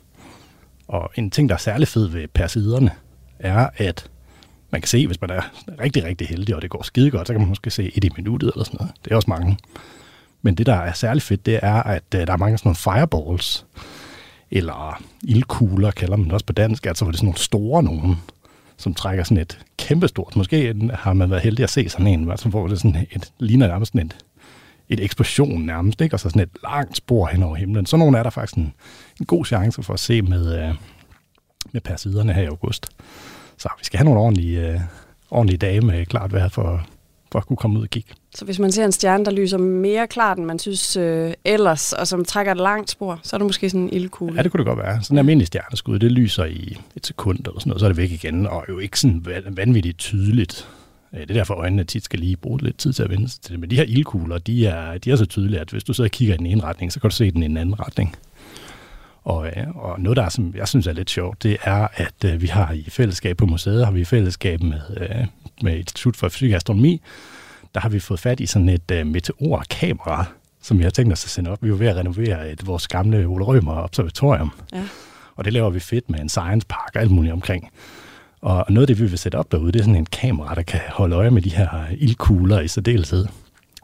Og 0.88 1.12
en 1.16 1.32
ting, 1.32 1.50
der 1.50 1.56
er 1.56 1.60
særlig 1.60 1.88
fed 1.88 2.08
ved 2.08 2.28
persiderne, 2.28 2.92
er, 3.40 3.70
at 3.78 4.10
man 4.72 4.82
kan 4.82 4.88
se, 4.88 5.08
hvis 5.08 5.22
man 5.22 5.30
er 5.30 5.42
rigtig, 5.80 6.04
rigtig 6.04 6.28
heldig, 6.28 6.56
og 6.56 6.62
det 6.62 6.70
går 6.70 6.84
skide 6.84 7.12
godt, 7.12 7.28
så 7.28 7.34
kan 7.34 7.42
man 7.42 7.50
måske 7.50 7.70
se 7.70 7.92
et 7.96 8.04
i 8.04 8.10
minuttet 8.18 8.52
eller 8.54 8.64
sådan 8.64 8.78
noget. 8.80 8.94
Det 9.06 9.12
er 9.12 9.16
også 9.16 9.30
mange. 9.30 9.58
Men 10.42 10.56
det, 10.56 10.66
der 10.66 10.76
er 10.76 10.94
særlig 10.94 11.24
fedt, 11.24 11.46
det 11.46 11.60
er, 11.62 11.84
at 11.84 12.04
øh, 12.16 12.28
der 12.28 12.34
er 12.34 12.38
mange 12.38 12.58
sådan 12.58 12.70
nogle 12.70 12.76
fireballs, 12.76 13.66
eller 14.52 15.04
ildkugler, 15.24 15.92
kalder 15.92 16.16
man 16.16 16.26
det 16.26 16.34
også 16.34 16.46
på 16.46 16.54
dansk, 16.54 16.86
altså 16.86 17.06
hvor 17.06 17.12
det 17.12 17.16
er 17.16 17.20
sådan 17.20 17.28
nogle 17.28 17.40
store 17.40 17.84
nogen, 17.84 18.16
som 18.78 18.94
trækker 18.94 19.24
sådan 19.24 19.38
et 19.38 19.60
kæmpestort, 19.78 20.36
måske 20.36 20.76
har 20.94 21.14
man 21.14 21.30
været 21.30 21.44
heldig 21.44 21.64
at 21.64 21.70
se 21.70 21.90
sådan 21.90 22.08
en, 22.08 22.38
som 22.38 22.52
får 22.52 22.68
det 22.68 22.78
sådan 22.78 23.08
et, 23.12 23.34
ligner 23.40 23.68
nærmest 23.68 23.92
sådan 23.92 24.06
et, 24.08 24.16
et 24.90 25.04
eksplosion 25.04 25.62
nærmest, 25.62 26.02
ikke? 26.02 26.16
og 26.16 26.20
så 26.20 26.30
sådan 26.30 26.42
et 26.42 26.50
langt 26.64 26.98
spor 26.98 27.28
hen 27.28 27.44
over 27.44 27.56
himlen. 27.56 27.86
Så 27.86 27.98
nogle 27.98 28.18
er 28.18 28.24
der 28.24 28.30
faktisk 28.30 28.58
en, 28.58 28.74
en 29.20 29.26
god 29.26 29.46
chance 29.46 29.84
for 29.84 29.94
at 29.94 30.00
se 30.00 30.22
med, 30.22 30.64
øh, 30.64 30.76
med 31.72 31.82
persiderne 31.82 32.34
her 32.34 32.42
i 32.42 32.46
august. 32.46 32.88
Så 33.58 33.70
vi 33.80 33.86
skal 33.86 33.98
have 33.98 34.06
nogle 34.06 34.20
ordentlige, 34.20 34.68
øh, 34.68 34.80
ordentlige 35.32 35.58
dage 35.58 35.82
med 35.82 36.06
klart 36.06 36.34
vejr 36.34 36.48
for, 36.48 36.86
for 37.32 37.40
at 37.40 37.46
kunne 37.46 37.58
komme 37.58 37.80
ud 37.80 37.84
og 37.84 37.90
kigge. 37.90 38.10
Så 38.36 38.46
hvis 38.46 38.60
man 38.60 38.72
ser 38.72 38.86
en 38.86 38.92
stjerne, 38.92 39.26
der 39.26 39.32
lyser 39.32 39.58
mere 39.58 40.08
klart, 40.08 40.38
end 40.38 40.46
man 40.46 40.60
synes 40.60 40.98
øh, 40.98 41.34
ellers, 41.46 41.94
og 41.94 42.08
som 42.08 42.26
trækker 42.26 42.52
et 42.52 42.58
langt 42.58 42.90
spor, 42.90 43.20
så 43.24 43.36
er 43.36 43.38
det 43.38 43.46
måske 43.46 43.70
sådan 43.70 43.82
en 43.82 43.94
ildkugle. 43.94 44.36
Ja, 44.36 44.44
det 44.44 44.52
kunne 44.52 44.60
det 44.60 44.66
godt 44.66 44.80
være. 44.80 45.04
Sådan 45.04 45.16
en 45.16 45.20
almindelig 45.20 45.48
stjerneskud, 45.48 46.00
det 46.00 46.12
lyser 46.12 46.46
i 46.46 46.78
et 46.96 47.06
sekund 47.06 47.40
eller 47.40 47.60
sådan 47.60 47.70
noget, 47.70 47.80
så 47.80 47.86
er 47.86 47.90
det 47.90 47.98
væk 47.98 48.12
igen, 48.12 48.48
og 48.48 48.66
jo 48.70 48.80
ikke 48.80 49.00
sådan 49.00 49.26
vanvittigt 49.50 49.98
tydeligt. 49.98 50.68
Det 51.12 51.30
er 51.30 51.34
derfor, 51.34 51.54
øjnene 51.54 51.84
tit 51.84 52.04
skal 52.06 52.20
lige 52.20 52.38
bruge 52.38 52.62
lidt 52.62 52.78
tid 52.78 52.94
til 52.94 53.04
at 53.04 53.10
vende 53.10 53.30
sig 53.30 53.42
til 53.42 53.52
det. 53.52 53.60
Men 53.60 53.70
de 53.70 53.76
her 53.76 53.84
ildkugler, 53.84 54.38
de 54.38 54.68
er, 54.68 54.98
de 54.98 55.12
er 55.12 55.16
så 55.16 55.26
tydelige, 55.26 55.60
at 55.60 55.70
hvis 55.70 55.84
du 55.84 55.94
sidder 55.94 56.08
og 56.08 56.12
kigger 56.12 56.34
i 56.34 56.38
den 56.38 56.46
ene 56.46 56.64
retning, 56.64 56.92
så 56.92 57.00
kan 57.00 57.10
du 57.10 57.16
se 57.16 57.32
den 57.32 57.44
i 57.44 57.48
den 57.48 57.58
anden 57.58 57.80
retning. 57.80 58.16
Og, 59.24 59.48
øh, 59.48 59.76
og 59.76 60.02
noget, 60.02 60.18
der 60.18 60.24
er, 60.24 60.30
som 60.30 60.54
jeg 60.56 60.68
synes 60.68 60.88
er 60.88 60.94
lidt 60.94 61.10
sjovt, 61.10 61.44
det 61.44 61.58
er, 61.64 61.88
at 61.94 62.26
øh, 62.26 62.42
vi 62.42 62.48
har 62.48 62.72
i 62.72 62.90
fællesskab 62.90 63.38
på 63.38 63.46
museet, 63.46 63.86
har 63.86 63.92
vi 63.92 64.02
i 64.02 64.06
fællesskab 64.06 64.64
med, 64.64 64.82
øh, 64.98 65.26
med 65.64 65.78
Institut 65.78 66.18
for 66.18 66.30
Fysik 66.30 66.52
og 66.52 66.56
Astronomi, 66.56 67.02
der 67.74 67.80
har 67.80 67.90
vi 67.90 68.00
fået 68.00 68.20
fat 68.20 68.40
i 68.40 68.46
sådan 68.46 68.70
et 68.70 68.92
uh, 68.92 69.08
meteorkamera, 69.08 70.26
som 70.62 70.78
vi 70.78 70.84
har 70.84 70.90
tænkt 70.90 71.14
os 71.14 71.26
at 71.26 71.30
sende 71.30 71.52
op. 71.52 71.64
Vi 71.64 71.70
er 71.70 71.74
ved 71.74 71.88
at 71.88 71.96
renovere 71.96 72.52
et, 72.52 72.68
vores 72.68 72.88
gamle 72.88 73.26
Ole 73.26 73.46
Rømer 73.46 73.74
observatorium. 73.74 74.52
Ja. 74.74 74.84
Og 75.36 75.46
det 75.46 75.54
laver 75.54 75.70
vi 75.70 75.80
fedt 75.80 76.10
med 76.10 76.20
en 76.20 76.30
science 76.30 76.68
park 76.68 76.92
og 76.96 77.02
alt 77.02 77.12
muligt 77.12 77.34
omkring. 77.34 77.70
Og 78.42 78.66
noget 78.70 78.84
af 78.84 78.88
det, 78.88 79.04
vi 79.04 79.10
vil 79.10 79.20
sætte 79.20 79.36
op 79.36 79.52
derude, 79.52 79.72
det 79.72 79.80
er 79.80 79.84
sådan 79.84 79.96
en 79.96 80.06
kamera, 80.06 80.56
der 80.56 80.62
kan 80.62 80.80
holde 80.90 81.16
øje 81.16 81.32
med 81.32 81.42
de 81.42 81.50
her 81.50 81.86
ildkugler 81.98 82.60
i 82.60 82.68
særdeleshed. 82.68 83.26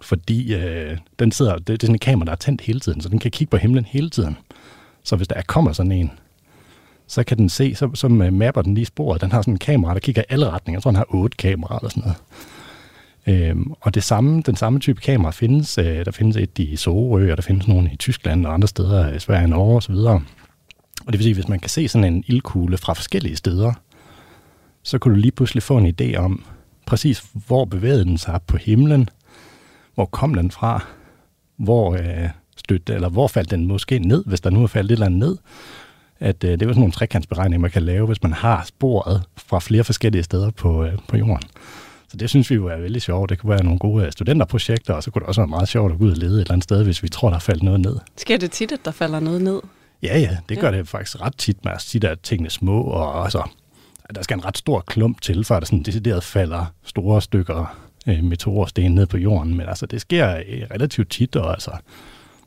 Fordi 0.02 0.54
øh, 0.54 0.98
den 1.20 1.32
sidder, 1.32 1.56
det, 1.56 1.68
det 1.68 1.74
er 1.74 1.88
sådan 1.88 1.96
en 1.96 2.00
kamera, 2.00 2.26
der 2.26 2.32
er 2.32 2.36
tændt 2.36 2.62
hele 2.62 2.80
tiden, 2.80 3.02
så 3.02 3.10
den 3.10 3.20
kan 3.20 3.32
kigge 3.32 3.52
på 3.52 3.58
himlen 3.58 3.86
hele 3.86 4.10
tiden. 4.10 4.38
Så 5.08 5.16
hvis 5.16 5.28
der 5.28 5.42
kommer 5.48 5.72
sådan 5.72 5.92
en, 5.92 6.12
så 7.08 7.24
kan 7.24 7.38
den 7.38 7.50
se, 7.50 7.76
så, 7.76 7.90
så 7.94 8.08
mapper 8.08 8.62
den 8.62 8.76
lige 8.76 8.86
sporet. 8.86 9.22
Den 9.22 9.32
har 9.32 9.42
sådan 9.42 9.54
en 9.54 9.60
kamera, 9.60 9.94
der 9.94 10.00
kigger 10.00 10.22
i 10.22 10.26
alle 10.30 10.50
retninger. 10.50 10.78
Jeg 10.78 10.84
tror, 10.84 10.92
den 10.92 10.96
har 10.96 11.06
otte 11.10 11.38
kameraer 11.38 11.80
eller 11.80 11.90
sådan 11.90 12.04
noget. 12.04 12.18
Øhm, 13.28 13.74
og 13.82 13.96
det 13.96 14.04
samme, 14.04 14.42
den 14.42 14.56
samme 14.56 14.80
type 14.80 15.02
kamera 15.02 15.32
findes. 15.32 15.78
Øh, 15.78 16.06
der 16.06 16.12
findes 16.12 16.38
et 16.38 16.60
i 16.60 16.76
Sorø, 16.76 17.32
og 17.32 17.38
der 17.38 17.44
findes 17.44 17.68
nogle 17.68 17.90
i 17.94 17.96
Tyskland 17.96 18.46
og 18.46 18.54
andre 18.54 18.68
steder, 18.68 19.14
i 19.14 19.20
Sverige, 19.20 19.48
Norge 19.48 19.78
osv. 19.78 19.96
Og 19.96 20.22
det 21.08 21.14
vil 21.14 21.24
sige, 21.24 21.34
hvis 21.34 21.48
man 21.48 21.60
kan 21.60 21.70
se 21.70 21.88
sådan 21.88 22.14
en 22.14 22.24
ildkugle 22.28 22.78
fra 22.78 22.94
forskellige 22.94 23.36
steder, 23.36 23.74
så 24.84 25.00
kan 25.00 25.12
du 25.12 25.18
lige 25.18 25.32
pludselig 25.32 25.64
få 25.64 25.78
en 25.78 25.94
idé 26.02 26.16
om 26.16 26.44
præcis, 26.86 27.26
hvor 27.48 27.66
bevægede 27.66 28.06
den 28.06 28.18
sig 28.18 28.40
på 28.48 28.58
himlen, 28.58 29.10
hvor 29.96 30.06
kom 30.06 30.34
den 30.34 30.52
fra, 30.52 30.86
hvor 31.58 31.94
øh, 31.94 32.30
støtte, 32.68 32.94
eller 32.94 33.10
hvor 33.10 33.28
faldt 33.28 33.52
den 33.52 33.68
måske 33.68 34.00
ned, 34.00 34.24
hvis 34.26 34.42
der 34.42 34.50
nu 34.50 34.64
er 34.64 34.68
faldet 34.68 34.92
et 34.92 34.96
eller 34.96 35.06
andet 35.06 35.20
ned. 35.20 35.38
At 36.20 36.44
øh, 36.44 36.52
det 36.52 36.62
er 36.62 36.68
sådan 36.68 36.80
nogle 36.80 36.92
trekantsberegninger, 36.92 37.62
man 37.62 37.72
kan 37.72 37.84
lave, 37.84 38.08
hvis 38.08 38.24
man 38.24 38.34
har 38.34 38.64
sporet 38.66 39.24
fra 39.38 39.60
flere 39.60 39.84
forskellige 39.84 40.24
steder 40.24 40.52
på, 40.52 40.84
øh, 40.84 40.94
på 41.08 41.18
jorden. 41.18 41.50
Så 42.10 42.18
det 42.18 42.30
synes 42.30 42.50
vi 42.50 42.56
jo 42.56 42.68
er 42.68 42.78
veldig 42.78 43.02
sjovt. 43.02 43.30
Det 43.30 43.40
kunne 43.40 43.50
være 43.50 43.64
nogle 43.64 43.80
gode 43.80 44.12
studenterprojekter, 44.12 44.94
og 44.94 45.04
så 45.04 45.12
kunne 45.12 45.20
det 45.20 45.28
også 45.28 45.42
være 45.42 45.48
meget 45.48 45.68
sjovt 45.68 45.92
at 45.92 46.00
gå 46.00 46.06
ud 46.06 46.12
og 46.12 46.18
lede 46.18 46.36
et 46.36 46.42
eller 46.42 46.52
andet 46.52 46.64
sted, 46.64 46.84
hvis 46.84 47.04
vi 47.04 47.10
tror, 47.10 47.30
der 47.30 47.36
er 47.36 47.40
faldet 47.40 47.64
noget 47.64 47.80
ned. 47.80 47.96
Sker 48.18 48.38
det 48.38 48.52
tit, 48.52 48.72
at 48.72 48.80
der 48.86 48.92
falder 48.92 49.20
noget 49.20 49.42
ned? 49.42 49.60
Ja, 50.04 50.20
ja, 50.20 50.38
det 50.50 50.60
gør 50.60 50.72
ja. 50.72 50.78
det 50.78 50.88
faktisk 50.88 51.22
ret 51.22 51.38
tit. 51.38 51.66
Man 51.66 51.78
tit 51.80 52.04
er 52.04 52.16
tingene 52.16 52.50
små, 52.50 52.82
og 52.82 53.24
altså, 53.24 53.50
der 54.16 54.22
skal 54.22 54.38
en 54.38 54.46
ret 54.46 54.58
stor 54.58 54.80
klump 54.80 55.22
til, 55.22 55.44
før 55.44 55.60
der 55.60 55.66
sådan 55.66 55.84
decideret 55.84 56.24
falder 56.24 56.66
store 56.84 57.22
stykker 57.22 57.78
øh, 58.08 58.24
meteorsten 58.24 58.92
ned 58.92 59.06
på 59.06 59.18
jorden. 59.18 59.58
Men 59.58 59.68
altså, 59.68 59.86
det 59.86 60.02
sker 60.02 60.36
øh, 60.36 60.64
relativt 60.72 61.10
tit, 61.10 61.36
og 61.36 61.52
altså, 61.52 61.72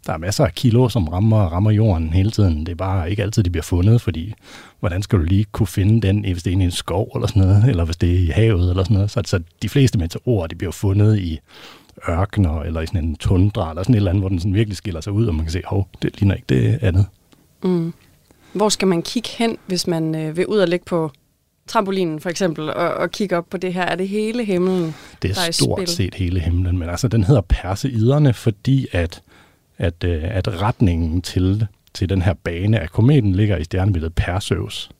der 0.06 0.12
er 0.12 0.18
masser 0.18 0.44
af 0.44 0.54
kilo, 0.54 0.88
som 0.88 1.08
rammer, 1.08 1.38
rammer 1.38 1.70
jorden 1.70 2.12
hele 2.12 2.30
tiden. 2.30 2.66
Det 2.66 2.72
er 2.72 2.76
bare 2.76 3.10
ikke 3.10 3.22
altid, 3.22 3.42
de 3.42 3.50
bliver 3.50 3.62
fundet, 3.62 4.00
fordi 4.00 4.34
hvordan 4.80 5.02
skal 5.02 5.18
du 5.18 5.24
lige 5.24 5.44
kunne 5.52 5.66
finde 5.66 6.06
den, 6.06 6.20
hvis 6.20 6.42
det 6.42 6.52
er 6.52 6.58
i 6.58 6.62
en 6.62 6.70
skov 6.70 7.12
eller 7.14 7.26
sådan 7.28 7.42
noget, 7.42 7.64
eller 7.68 7.84
hvis 7.84 7.96
det 7.96 8.10
er 8.10 8.18
i 8.18 8.26
havet 8.26 8.70
eller 8.70 8.84
sådan 8.84 8.94
noget. 8.94 9.10
Så, 9.10 9.22
så 9.26 9.40
de 9.62 9.68
fleste 9.68 9.98
meteorer, 9.98 10.46
de 10.46 10.54
bliver 10.54 10.72
fundet 10.72 11.18
i 11.18 11.40
ørkener, 12.08 12.60
eller 12.62 12.80
i 12.80 12.86
sådan 12.86 13.04
en 13.04 13.16
tundra, 13.16 13.70
eller 13.70 13.82
sådan 13.82 13.94
et 13.94 13.96
eller 13.96 14.10
andet, 14.10 14.22
hvor 14.22 14.28
den 14.28 14.38
sådan 14.38 14.54
virkelig 14.54 14.76
skiller 14.76 15.00
sig 15.00 15.12
ud, 15.12 15.26
og 15.26 15.34
man 15.34 15.44
kan 15.44 15.52
se, 15.52 15.62
hov, 15.66 15.88
det 16.02 16.20
ligner 16.20 16.34
ikke 16.34 16.46
det 16.48 16.78
andet. 16.82 17.06
Mm. 17.62 17.92
Hvor 18.52 18.68
skal 18.68 18.88
man 18.88 19.02
kigge 19.02 19.28
hen, 19.38 19.56
hvis 19.66 19.86
man 19.86 20.14
øh, 20.14 20.36
vil 20.36 20.46
ud 20.46 20.58
og 20.58 20.68
ligge 20.68 20.84
på 20.84 21.10
trampolinen 21.66 22.20
for 22.20 22.28
eksempel, 22.30 22.70
og, 22.70 22.94
og 22.94 23.10
kigge 23.10 23.36
op 23.36 23.46
på 23.50 23.56
det 23.56 23.74
her? 23.74 23.82
Er 23.82 23.96
det 23.96 24.08
hele 24.08 24.44
himlen, 24.44 24.94
Det 25.22 25.30
er, 25.30 25.34
der 25.34 25.40
er 25.46 25.50
stort 25.50 25.78
spil? 25.78 25.88
set 25.88 26.14
hele 26.14 26.40
himlen, 26.40 26.78
men 26.78 26.88
altså 26.88 27.08
den 27.08 27.24
hedder 27.24 27.40
Perseiderne, 27.40 28.32
fordi 28.32 28.86
at 28.92 29.22
at, 29.80 30.04
øh, 30.04 30.22
at 30.24 30.62
retningen 30.62 31.22
til, 31.22 31.66
til 31.94 32.08
den 32.08 32.22
her 32.22 32.34
bane 32.34 32.80
af 32.80 32.90
kometen 32.90 33.32
ligger 33.32 33.56
i 33.56 33.64
stjernebilledet 33.64 34.14
Perseus. 34.14 34.90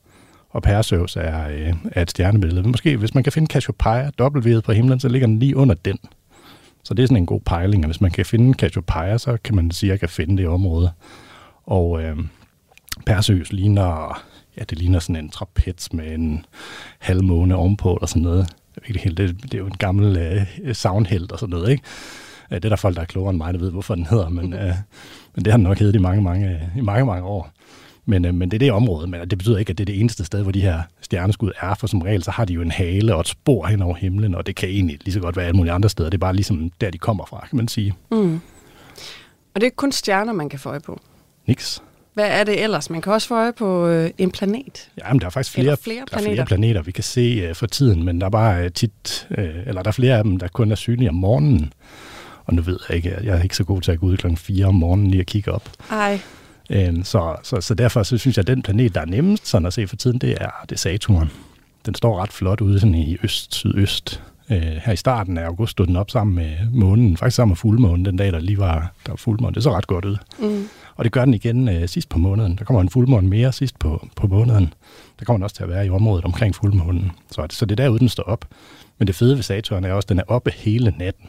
Og 0.51 0.63
Perseus 0.63 1.17
er, 1.17 1.49
øh, 1.49 1.75
er 1.93 2.03
et 2.03 2.11
stjernebillede. 2.11 2.69
Måske 2.69 2.97
hvis 2.97 3.15
man 3.15 3.25
kan 3.25 3.33
finde 3.33 3.53
Cassiopeia, 3.53 4.11
dobbeltvedet 4.19 4.65
på 4.65 4.73
himlen, 4.73 5.01
så 5.01 5.09
ligger 5.09 5.27
den 5.27 5.39
lige 5.39 5.57
under 5.57 5.75
den. 5.75 5.99
Så 6.85 6.95
det 6.95 7.03
er 7.03 7.07
sådan 7.07 7.17
en 7.17 7.27
god 7.27 7.41
pejling, 7.41 7.85
og 7.85 7.89
hvis 7.89 8.01
man 8.01 8.11
kan 8.11 8.27
finde 8.27 8.55
Cassiopeia, 8.55 9.19
så 9.19 9.39
kan 9.45 9.55
man 9.55 9.71
sige, 9.71 9.91
at 9.91 9.93
jeg 9.93 10.01
kan 10.01 10.09
finde 10.09 10.37
det 10.37 10.49
område. 10.49 10.93
Og 11.65 12.03
øh, 12.03 12.17
Perseus 13.07 13.53
ligner, 13.53 14.23
ja, 14.59 14.63
det 14.71 14.79
ligner 14.79 14.99
sådan 14.99 15.17
en 15.17 15.31
trapez 15.31 15.93
med 15.93 16.13
en 16.13 16.45
halvmåne 16.99 17.57
ovenpå, 17.57 17.95
eller 17.95 18.07
sådan 18.07 18.23
noget. 18.23 18.49
Det, 18.87 19.19
det, 19.19 19.43
det 19.43 19.55
er 19.55 19.59
jo 19.59 19.67
en 19.67 19.77
gammel 19.79 20.17
øh, 20.17 20.75
soundhelt 20.75 21.33
og 21.33 21.39
sådan 21.39 21.51
noget, 21.51 21.71
ikke? 21.71 21.83
Det 22.57 22.65
er 22.65 22.69
der 22.69 22.77
folk, 22.77 22.97
der 22.97 23.03
er 23.03 23.07
klogere 23.07 23.31
end 23.31 23.39
mig, 23.39 23.55
der 23.55 23.61
ved, 23.61 23.71
hvorfor 23.71 23.95
den 23.95 24.07
hedder, 24.07 24.29
men, 24.29 24.53
øh, 24.53 24.75
men 25.35 25.45
det 25.45 25.47
har 25.47 25.57
den 25.57 25.65
nok 25.65 25.79
heddet 25.79 25.95
i 25.95 25.99
mange, 25.99 26.23
mange, 26.23 26.61
i 26.77 26.81
mange, 26.81 27.05
mange 27.07 27.25
år. 27.25 27.51
Men, 28.07 28.25
øh, 28.25 28.35
men 28.35 28.51
det 28.51 28.57
er 28.57 28.59
det 28.59 28.73
område, 28.73 29.07
men 29.07 29.21
det 29.21 29.39
betyder 29.39 29.59
ikke, 29.59 29.71
at 29.71 29.79
det 29.79 29.85
er 29.85 29.93
det 29.93 30.01
eneste 30.01 30.25
sted, 30.25 30.43
hvor 30.43 30.53
de 30.53 30.61
her 30.61 30.83
stjerneskud 31.01 31.51
er, 31.61 31.75
for 31.75 31.87
som 31.87 32.03
regel, 32.03 32.23
så 32.23 32.31
har 32.31 32.45
de 32.45 32.53
jo 32.53 32.63
en 32.63 32.71
hale 32.71 33.15
og 33.15 33.21
et 33.21 33.29
spor 33.29 33.67
hen 33.67 33.83
over 33.83 33.95
himlen, 33.95 34.35
og 34.35 34.47
det 34.47 34.57
kan 34.57 34.69
egentlig 34.69 34.99
lige 35.05 35.13
så 35.13 35.21
godt 35.21 35.37
være 35.37 35.47
alle 35.47 35.57
mulige 35.57 35.73
andre 35.73 35.89
steder. 35.89 36.11
Det 36.11 36.17
er 36.17 36.21
bare 36.21 36.35
ligesom 36.35 36.71
der, 36.81 36.91
de 36.91 36.99
kommer 36.99 37.27
fra, 37.27 37.47
kan 37.51 37.57
man 37.57 37.69
sige. 37.69 37.95
Mm. 38.11 38.41
Og 39.55 39.61
det 39.61 39.67
er 39.67 39.71
kun 39.77 39.93
stjerner, 39.93 40.33
man 40.33 40.49
kan 40.49 40.59
få 40.59 40.69
øje 40.69 40.81
på? 40.81 41.01
Niks. 41.47 41.83
Hvad 42.15 42.27
er 42.29 42.45
det 42.45 42.63
ellers? 42.63 42.91
Man 42.91 43.03
kan 43.03 43.13
også 43.13 43.29
få 43.29 43.35
øje 43.35 43.53
på 43.53 43.87
øh, 43.87 44.11
en 44.19 44.31
planet. 44.31 44.91
Ja, 44.99 45.13
men 45.13 45.21
der 45.21 45.27
er 45.27 45.31
faktisk 45.31 45.53
flere, 45.55 45.65
Eller 45.65 45.77
flere 45.77 45.97
der 45.97 46.03
er 46.03 46.07
planeter. 46.07 46.35
flere 46.35 46.47
planeter, 46.47 46.83
vi 46.83 46.93
kan 46.93 47.05
se 47.05 47.51
uh, 47.51 47.57
for 47.57 47.67
tiden, 47.67 48.05
men 48.05 48.21
der 48.21 48.27
er 48.27 48.31
bare 48.31 48.69
tit, 48.71 49.29
eller 49.67 49.83
der 49.83 49.89
er 49.89 49.93
flere 49.93 50.19
af 50.19 50.25
dem, 50.25 50.37
der 50.39 50.49
kun 50.49 50.73
er 50.73 50.75
synlige 50.77 51.09
om 51.09 51.15
morgenen. 51.15 51.73
Og 52.47 52.55
nu 52.55 52.63
ved 52.63 52.79
jeg 52.89 52.97
ikke, 52.97 53.17
jeg 53.23 53.39
er 53.39 53.43
ikke 53.43 53.57
så 53.57 53.65
god 53.65 53.81
til 53.81 53.93
at 53.93 54.01
gå 54.01 54.07
ud 54.07 54.17
klokken 54.17 54.37
4 54.37 54.67
om 54.67 54.75
morgenen 54.75 55.11
lige 55.11 55.21
at 55.21 55.27
kigge 55.27 55.53
op. 55.53 55.71
Ej, 55.91 56.21
Øhm, 56.73 57.05
så, 57.05 57.37
så, 57.43 57.61
så 57.61 57.75
derfor 57.75 58.03
så 58.03 58.19
synes 58.19 58.37
jeg, 58.37 58.43
at 58.43 58.47
den 58.47 58.63
planet, 58.63 58.95
der 58.95 59.01
er 59.01 59.05
nemmest 59.05 59.49
sådan 59.49 59.67
at 59.67 59.73
se 59.73 59.87
for 59.87 59.97
tiden, 59.97 60.19
det 60.19 60.31
er, 60.41 60.51
det 60.63 60.73
er 60.73 60.79
Saturn. 60.79 61.31
Den 61.87 61.95
står 61.95 62.23
ret 62.23 62.33
flot 62.33 62.61
ude 62.61 62.81
sådan 62.81 62.95
i 62.95 63.17
øst-sydøst. 63.23 64.23
Øh, 64.51 64.59
her 64.63 64.93
i 64.93 64.97
starten 64.97 65.39
af 65.39 65.45
august 65.45 65.71
stod 65.71 65.87
den 65.87 65.97
op 65.97 66.11
sammen 66.11 66.35
med 66.37 66.51
månen, 66.73 67.17
faktisk 67.17 67.37
sammen 67.37 67.51
med 67.51 67.57
fuldmånen, 67.57 68.05
den 68.05 68.17
dag, 68.17 68.33
der 68.33 68.39
lige 68.41 68.59
var, 68.59 68.93
der 69.07 69.13
var 69.13 69.17
fuldmåne. 69.17 69.55
Det 69.55 69.63
så 69.63 69.73
ret 69.73 69.87
godt 69.87 70.05
ud. 70.05 70.17
mm. 70.39 70.69
Og 70.97 71.05
det 71.05 71.13
gør 71.13 71.25
den 71.25 71.35
igen 71.35 71.69
øh, 71.69 71.89
sidst 71.89 72.09
på 72.09 72.19
måneden. 72.19 72.57
Der 72.59 72.65
kommer 72.65 72.81
en 72.81 72.89
fuldmåne 72.91 73.29
mere 73.29 73.53
sidst 73.53 73.79
på, 73.79 74.09
på 74.17 74.27
måneden. 74.27 74.75
Der 75.19 75.25
kommer 75.25 75.39
den 75.39 75.43
også 75.45 75.57
til 75.57 75.63
at 75.63 75.69
være 75.69 75.87
i 75.87 75.91
området 75.91 76.25
omkring 76.25 76.55
fuldmånen. 76.55 77.13
Så, 77.31 77.47
så 77.51 77.67
det 77.67 77.81
er 77.81 77.85
derude, 77.85 77.99
den 77.99 78.09
står 78.09 78.23
op. 78.23 78.45
Men 78.99 79.07
det 79.07 79.15
fede 79.15 79.35
ved 79.37 79.43
Saturn 79.43 79.85
er 79.85 79.93
også, 79.93 80.07
at 80.07 80.09
den 80.09 80.19
er 80.19 80.23
oppe 80.29 80.51
hele 80.57 80.95
natten. 80.99 81.27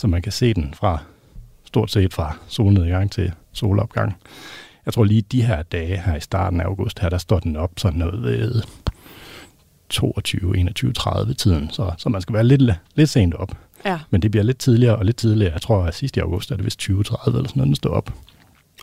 Så 0.00 0.06
man 0.06 0.22
kan 0.22 0.32
se 0.32 0.54
den 0.54 0.74
fra 0.74 0.98
stort 1.64 1.90
set 1.90 2.12
fra 2.12 2.36
solnedgang 2.48 3.10
til 3.10 3.32
solopgang. 3.52 4.16
Jeg 4.86 4.94
tror 4.94 5.04
lige 5.04 5.22
de 5.22 5.42
her 5.42 5.62
dage 5.62 5.96
her 5.96 6.16
i 6.16 6.20
starten 6.20 6.60
af 6.60 6.64
august, 6.64 6.98
her, 6.98 7.08
der 7.08 7.18
står 7.18 7.38
den 7.38 7.56
op 7.56 7.70
sådan 7.76 7.98
noget 7.98 8.22
ved 8.22 8.62
22, 9.88 10.56
21, 10.56 10.92
30 10.92 11.34
tiden. 11.34 11.70
Så, 11.70 11.92
så 11.98 12.08
man 12.08 12.20
skal 12.20 12.34
være 12.34 12.44
lidt, 12.44 12.62
lidt 12.94 13.10
sent 13.10 13.34
op. 13.34 13.52
ja. 13.84 13.98
Men 14.10 14.22
det 14.22 14.30
bliver 14.30 14.44
lidt 14.44 14.58
tidligere 14.58 14.96
og 14.96 15.04
lidt 15.04 15.16
tidligere. 15.16 15.52
Jeg 15.52 15.62
tror, 15.62 15.84
at 15.84 15.94
sidst 15.94 16.16
i 16.16 16.20
august 16.20 16.50
er 16.50 16.56
det 16.56 16.64
vist 16.64 16.78
20, 16.78 17.04
30 17.04 17.38
eller 17.38 17.48
sådan 17.48 17.60
noget, 17.60 17.66
den 17.66 17.74
står 17.74 17.90
op. 17.90 18.14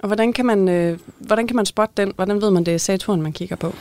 Og 0.04 0.08
hvordan 0.08 0.34
kan, 0.34 0.46
man, 0.46 0.68
øh, 0.68 1.00
hvordan 1.20 1.48
kan 1.48 1.56
man 1.56 1.66
spotte 1.66 1.94
den? 1.98 2.14
Hvordan 2.16 2.42
ved 2.42 2.52
man, 2.52 2.64
det 2.64 2.74
er 2.74 2.78
Saturn, 2.78 3.22
man 3.22 3.34
kigger 3.34 3.56
på? 3.56 3.74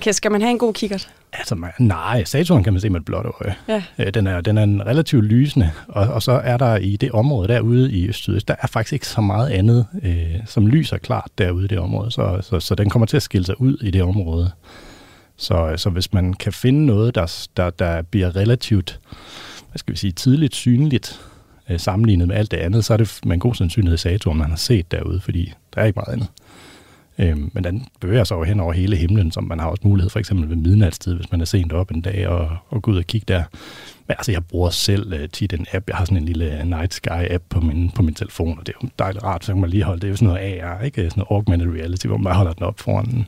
Kan, 0.00 0.14
skal 0.14 0.32
man 0.32 0.40
have 0.40 0.50
en 0.50 0.58
god 0.58 0.74
kikkert? 0.74 1.08
Altså, 1.32 1.54
man, 1.54 1.70
nej, 1.78 2.24
Saturn 2.24 2.64
kan 2.64 2.72
man 2.72 2.80
se 2.80 2.90
med 2.90 3.00
et 3.00 3.04
blåt 3.04 3.26
øje. 3.40 3.54
Ja. 3.68 3.82
Øh, 3.98 4.14
Den 4.14 4.26
er, 4.26 4.40
den 4.40 4.58
er 4.58 4.62
en 4.62 4.86
relativt 4.86 5.24
lysende, 5.24 5.70
og, 5.88 6.06
og 6.06 6.22
så 6.22 6.32
er 6.32 6.56
der 6.56 6.76
i 6.76 6.96
det 6.96 7.12
område 7.12 7.48
derude 7.48 7.92
i 7.92 8.08
øst 8.08 8.28
der 8.48 8.54
er 8.62 8.66
faktisk 8.66 8.92
ikke 8.92 9.08
så 9.08 9.20
meget 9.20 9.48
andet, 9.50 9.86
øh, 10.02 10.34
som 10.46 10.66
lyser 10.66 10.98
klart 10.98 11.30
derude 11.38 11.64
i 11.64 11.68
det 11.68 11.78
område, 11.78 12.10
så, 12.10 12.38
så, 12.42 12.60
så 12.60 12.74
den 12.74 12.90
kommer 12.90 13.06
til 13.06 13.16
at 13.16 13.22
skille 13.22 13.46
sig 13.46 13.60
ud 13.60 13.76
i 13.82 13.90
det 13.90 14.02
område. 14.02 14.50
Så, 15.36 15.72
så 15.76 15.90
hvis 15.90 16.12
man 16.12 16.34
kan 16.34 16.52
finde 16.52 16.86
noget, 16.86 17.14
der, 17.14 17.46
der, 17.56 17.70
der 17.70 18.02
bliver 18.02 18.36
relativt, 18.36 19.00
hvad 19.70 19.78
skal 19.78 19.92
vi 19.92 19.98
sige, 19.98 20.12
tidligt 20.12 20.54
synligt, 20.54 21.20
øh, 21.70 21.80
sammenlignet 21.80 22.28
med 22.28 22.36
alt 22.36 22.50
det 22.50 22.56
andet, 22.56 22.84
så 22.84 22.92
er 22.92 22.96
det 22.96 23.20
med 23.24 23.34
en 23.34 23.40
god 23.40 23.54
sandsynlighed 23.54 23.98
Saturn, 23.98 24.38
man 24.38 24.50
har 24.50 24.56
set 24.56 24.90
derude, 24.90 25.20
fordi 25.20 25.52
der 25.74 25.80
er 25.80 25.84
ikke 25.84 25.96
meget 26.06 26.12
andet. 26.12 26.28
Øhm, 27.18 27.50
men 27.52 27.64
den 27.64 27.86
bevæger 28.00 28.24
sig 28.24 28.34
jo 28.34 28.42
hen 28.42 28.60
over 28.60 28.72
hele 28.72 28.96
himlen, 28.96 29.32
som 29.32 29.44
man 29.44 29.58
har 29.60 29.66
også 29.66 29.82
mulighed 29.84 30.10
for 30.10 30.18
eksempel 30.18 30.48
ved 30.48 30.56
midnatstid, 30.56 31.14
hvis 31.14 31.30
man 31.30 31.40
er 31.40 31.44
sent 31.44 31.72
op 31.72 31.90
en 31.90 32.00
dag 32.00 32.28
og, 32.28 32.56
og 32.68 32.82
gå 32.82 32.90
ud 32.90 32.96
og 32.96 33.04
kigge 33.04 33.24
der. 33.28 33.42
Men 34.06 34.14
altså, 34.18 34.32
jeg 34.32 34.44
bruger 34.44 34.70
selv 34.70 35.22
uh, 35.22 35.28
tit 35.32 35.52
en 35.52 35.66
app. 35.72 35.88
Jeg 35.88 35.96
har 35.96 36.04
sådan 36.04 36.18
en 36.18 36.24
lille 36.24 36.64
Night 36.64 36.94
Sky-app 36.94 37.44
på 37.48 37.60
min, 37.60 37.90
på 37.90 38.02
min 38.02 38.14
telefon, 38.14 38.58
og 38.58 38.66
det 38.66 38.72
er 38.72 38.78
jo 38.82 38.88
dejligt 38.98 39.24
rart, 39.24 39.44
så 39.44 39.52
kan 39.52 39.60
man 39.60 39.70
lige 39.70 39.82
holde, 39.82 40.00
det 40.00 40.06
er 40.06 40.10
jo 40.10 40.16
sådan 40.16 40.34
noget 40.34 40.62
AR, 40.62 40.82
ikke? 40.82 41.10
Sådan 41.10 41.12
noget 41.16 41.30
augmented 41.30 41.80
reality, 41.80 42.06
hvor 42.06 42.16
man 42.16 42.24
bare 42.24 42.34
holder 42.34 42.52
den 42.52 42.62
op 42.62 42.80
foran 42.80 43.26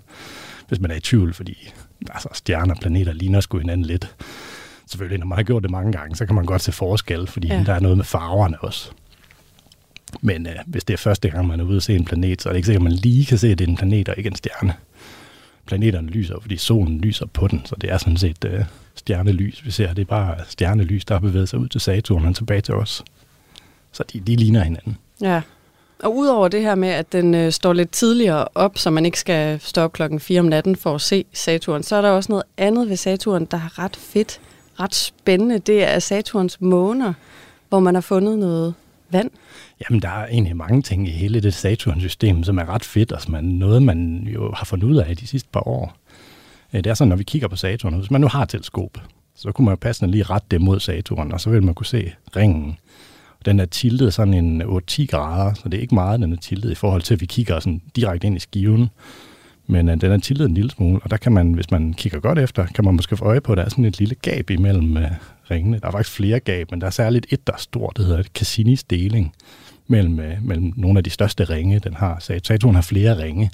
hvis 0.68 0.80
man 0.80 0.90
er 0.90 0.94
i 0.94 1.00
tvivl, 1.00 1.34
fordi 1.34 1.72
altså, 2.10 2.28
stjerner 2.32 2.74
og 2.74 2.80
planeter 2.80 3.12
ligner 3.12 3.40
sgu 3.40 3.58
hinanden 3.58 3.86
lidt. 3.86 4.14
Selvfølgelig, 4.86 5.18
når 5.18 5.26
man 5.26 5.38
har 5.38 5.42
gjort 5.42 5.62
det 5.62 5.70
mange 5.70 5.92
gange, 5.92 6.16
så 6.16 6.26
kan 6.26 6.34
man 6.34 6.44
godt 6.44 6.62
se 6.62 6.72
forskel, 6.72 7.26
fordi 7.26 7.48
ja. 7.48 7.62
der 7.66 7.72
er 7.72 7.80
noget 7.80 7.96
med 7.96 8.04
farverne 8.04 8.60
også. 8.60 8.90
Men 10.20 10.46
øh, 10.46 10.52
hvis 10.66 10.84
det 10.84 10.94
er 10.94 10.98
første 10.98 11.30
gang, 11.30 11.46
man 11.46 11.60
er 11.60 11.64
ude 11.64 11.76
at 11.76 11.82
se 11.82 11.96
en 11.96 12.04
planet, 12.04 12.42
så 12.42 12.48
er 12.48 12.52
det 12.52 12.58
ikke 12.58 12.66
sikkert, 12.66 12.80
at 12.80 12.90
man 12.90 12.92
lige 12.92 13.26
kan 13.26 13.38
se, 13.38 13.48
at 13.48 13.58
det 13.58 13.64
er 13.64 13.68
en 13.68 13.76
planet 13.76 14.08
og 14.08 14.14
ikke 14.18 14.28
en 14.28 14.36
stjerne. 14.36 14.74
Planeterne 15.66 16.08
lyser, 16.08 16.40
fordi 16.40 16.56
solen 16.56 17.00
lyser 17.00 17.26
på 17.26 17.48
den, 17.48 17.62
så 17.64 17.74
det 17.80 17.92
er 17.92 17.98
sådan 17.98 18.16
set 18.16 18.44
øh, 18.44 18.64
stjernelys, 18.94 19.64
vi 19.64 19.70
ser. 19.70 19.92
Det 19.94 20.02
er 20.02 20.06
bare 20.06 20.36
stjernelys, 20.48 21.04
der 21.04 21.14
har 21.14 21.20
bevæget 21.20 21.48
sig 21.48 21.58
ud 21.58 21.68
til 21.68 21.80
Saturn 21.80 22.24
og 22.24 22.36
tilbage 22.36 22.60
til 22.60 22.74
os. 22.74 23.04
Så 23.92 24.04
de, 24.12 24.20
de 24.20 24.36
ligner 24.36 24.62
hinanden. 24.64 24.98
Ja. 25.20 25.42
Og 26.02 26.16
udover 26.16 26.48
det 26.48 26.62
her 26.62 26.74
med, 26.74 26.88
at 26.88 27.12
den 27.12 27.34
øh, 27.34 27.52
står 27.52 27.72
lidt 27.72 27.90
tidligere 27.90 28.48
op, 28.54 28.78
så 28.78 28.90
man 28.90 29.04
ikke 29.04 29.20
skal 29.20 29.60
stå 29.60 29.80
op 29.80 29.92
klokken 29.92 30.20
4 30.20 30.40
om 30.40 30.46
natten 30.46 30.76
for 30.76 30.94
at 30.94 31.00
se 31.00 31.24
Saturn, 31.32 31.82
så 31.82 31.96
er 31.96 32.02
der 32.02 32.10
også 32.10 32.32
noget 32.32 32.44
andet 32.56 32.88
ved 32.88 32.96
Saturn, 32.96 33.44
der 33.44 33.56
er 33.56 33.78
ret 33.78 33.96
fedt, 33.96 34.40
ret 34.80 34.94
spændende. 34.94 35.58
Det 35.58 35.84
er 35.84 35.98
Saturns 35.98 36.60
måner, 36.60 37.12
hvor 37.68 37.80
man 37.80 37.94
har 37.94 38.00
fundet 38.00 38.38
noget 38.38 38.74
vand. 39.10 39.30
Jamen, 39.80 40.02
der 40.02 40.08
er 40.08 40.26
egentlig 40.26 40.56
mange 40.56 40.82
ting 40.82 41.08
i 41.08 41.10
hele 41.10 41.40
det 41.40 41.54
Saturn-system, 41.54 42.44
som 42.44 42.58
er 42.58 42.68
ret 42.68 42.84
fedt, 42.84 43.12
og 43.12 43.22
som 43.22 43.34
er 43.34 43.40
noget, 43.40 43.82
man 43.82 44.28
jo 44.34 44.52
har 44.52 44.64
fundet 44.64 44.86
ud 44.86 44.96
af 44.96 45.16
de 45.16 45.26
sidste 45.26 45.48
par 45.52 45.68
år. 45.68 45.96
Øh, 46.72 46.84
det 46.84 46.90
er 46.90 46.94
sådan, 46.94 47.08
når 47.08 47.16
vi 47.16 47.24
kigger 47.24 47.48
på 47.48 47.56
Saturn, 47.56 47.94
hvis 47.94 48.10
man 48.10 48.20
nu 48.20 48.28
har 48.28 48.42
et 48.42 48.48
teleskop, 48.48 48.98
så 49.36 49.52
kunne 49.52 49.64
man 49.64 49.72
jo 49.72 49.78
passende 49.80 50.10
lige 50.10 50.22
rette 50.22 50.46
det 50.50 50.60
mod 50.60 50.80
Saturn, 50.80 51.32
og 51.32 51.40
så 51.40 51.50
vil 51.50 51.62
man 51.62 51.74
kunne 51.74 51.86
se 51.86 52.12
ringen. 52.36 52.78
Den 53.44 53.60
er 53.60 53.64
tiltet 53.64 54.14
sådan 54.14 54.34
en 54.34 54.62
8-10 54.62 55.06
grader, 55.06 55.54
så 55.54 55.68
det 55.68 55.74
er 55.74 55.80
ikke 55.80 55.94
meget, 55.94 56.20
den 56.20 56.32
er 56.32 56.36
tiltet 56.36 56.70
i 56.70 56.74
forhold 56.74 57.02
til, 57.02 57.14
at 57.14 57.20
vi 57.20 57.26
kigger 57.26 57.60
sådan 57.60 57.82
direkte 57.96 58.26
ind 58.26 58.36
i 58.36 58.40
skiven. 58.40 58.90
Men 59.70 59.88
øh, 59.88 60.00
den 60.00 60.12
er 60.12 60.18
tiltet 60.18 60.48
en 60.48 60.54
lille 60.54 60.70
smule, 60.70 61.00
og 61.02 61.10
der 61.10 61.16
kan 61.16 61.32
man, 61.32 61.52
hvis 61.52 61.70
man 61.70 61.94
kigger 61.94 62.20
godt 62.20 62.38
efter, 62.38 62.66
kan 62.66 62.84
man 62.84 62.94
måske 62.94 63.16
få 63.16 63.24
øje 63.24 63.40
på, 63.40 63.52
at 63.52 63.58
der 63.58 63.64
er 63.64 63.68
sådan 63.68 63.84
et 63.84 63.98
lille 63.98 64.14
gab 64.14 64.50
imellem 64.50 64.96
øh, 64.96 65.10
ringene. 65.50 65.78
Der 65.78 65.86
er 65.86 65.90
faktisk 65.90 66.16
flere 66.16 66.40
gab, 66.40 66.70
men 66.70 66.80
der 66.80 66.86
er 66.86 66.90
særligt 66.90 67.26
et, 67.30 67.46
der 67.46 67.52
er 67.52 67.58
stort, 67.58 67.96
det 67.96 68.04
hedder 68.04 68.22
Cassinis 68.22 68.84
deling 68.84 69.34
mellem, 69.86 70.20
øh, 70.20 70.42
mellem 70.42 70.72
nogle 70.76 70.98
af 70.98 71.04
de 71.04 71.10
største 71.10 71.44
ringe, 71.44 71.78
den 71.78 71.94
har. 71.94 72.18
Saturn 72.20 72.74
har 72.74 72.82
flere 72.82 73.22
ringe. 73.22 73.50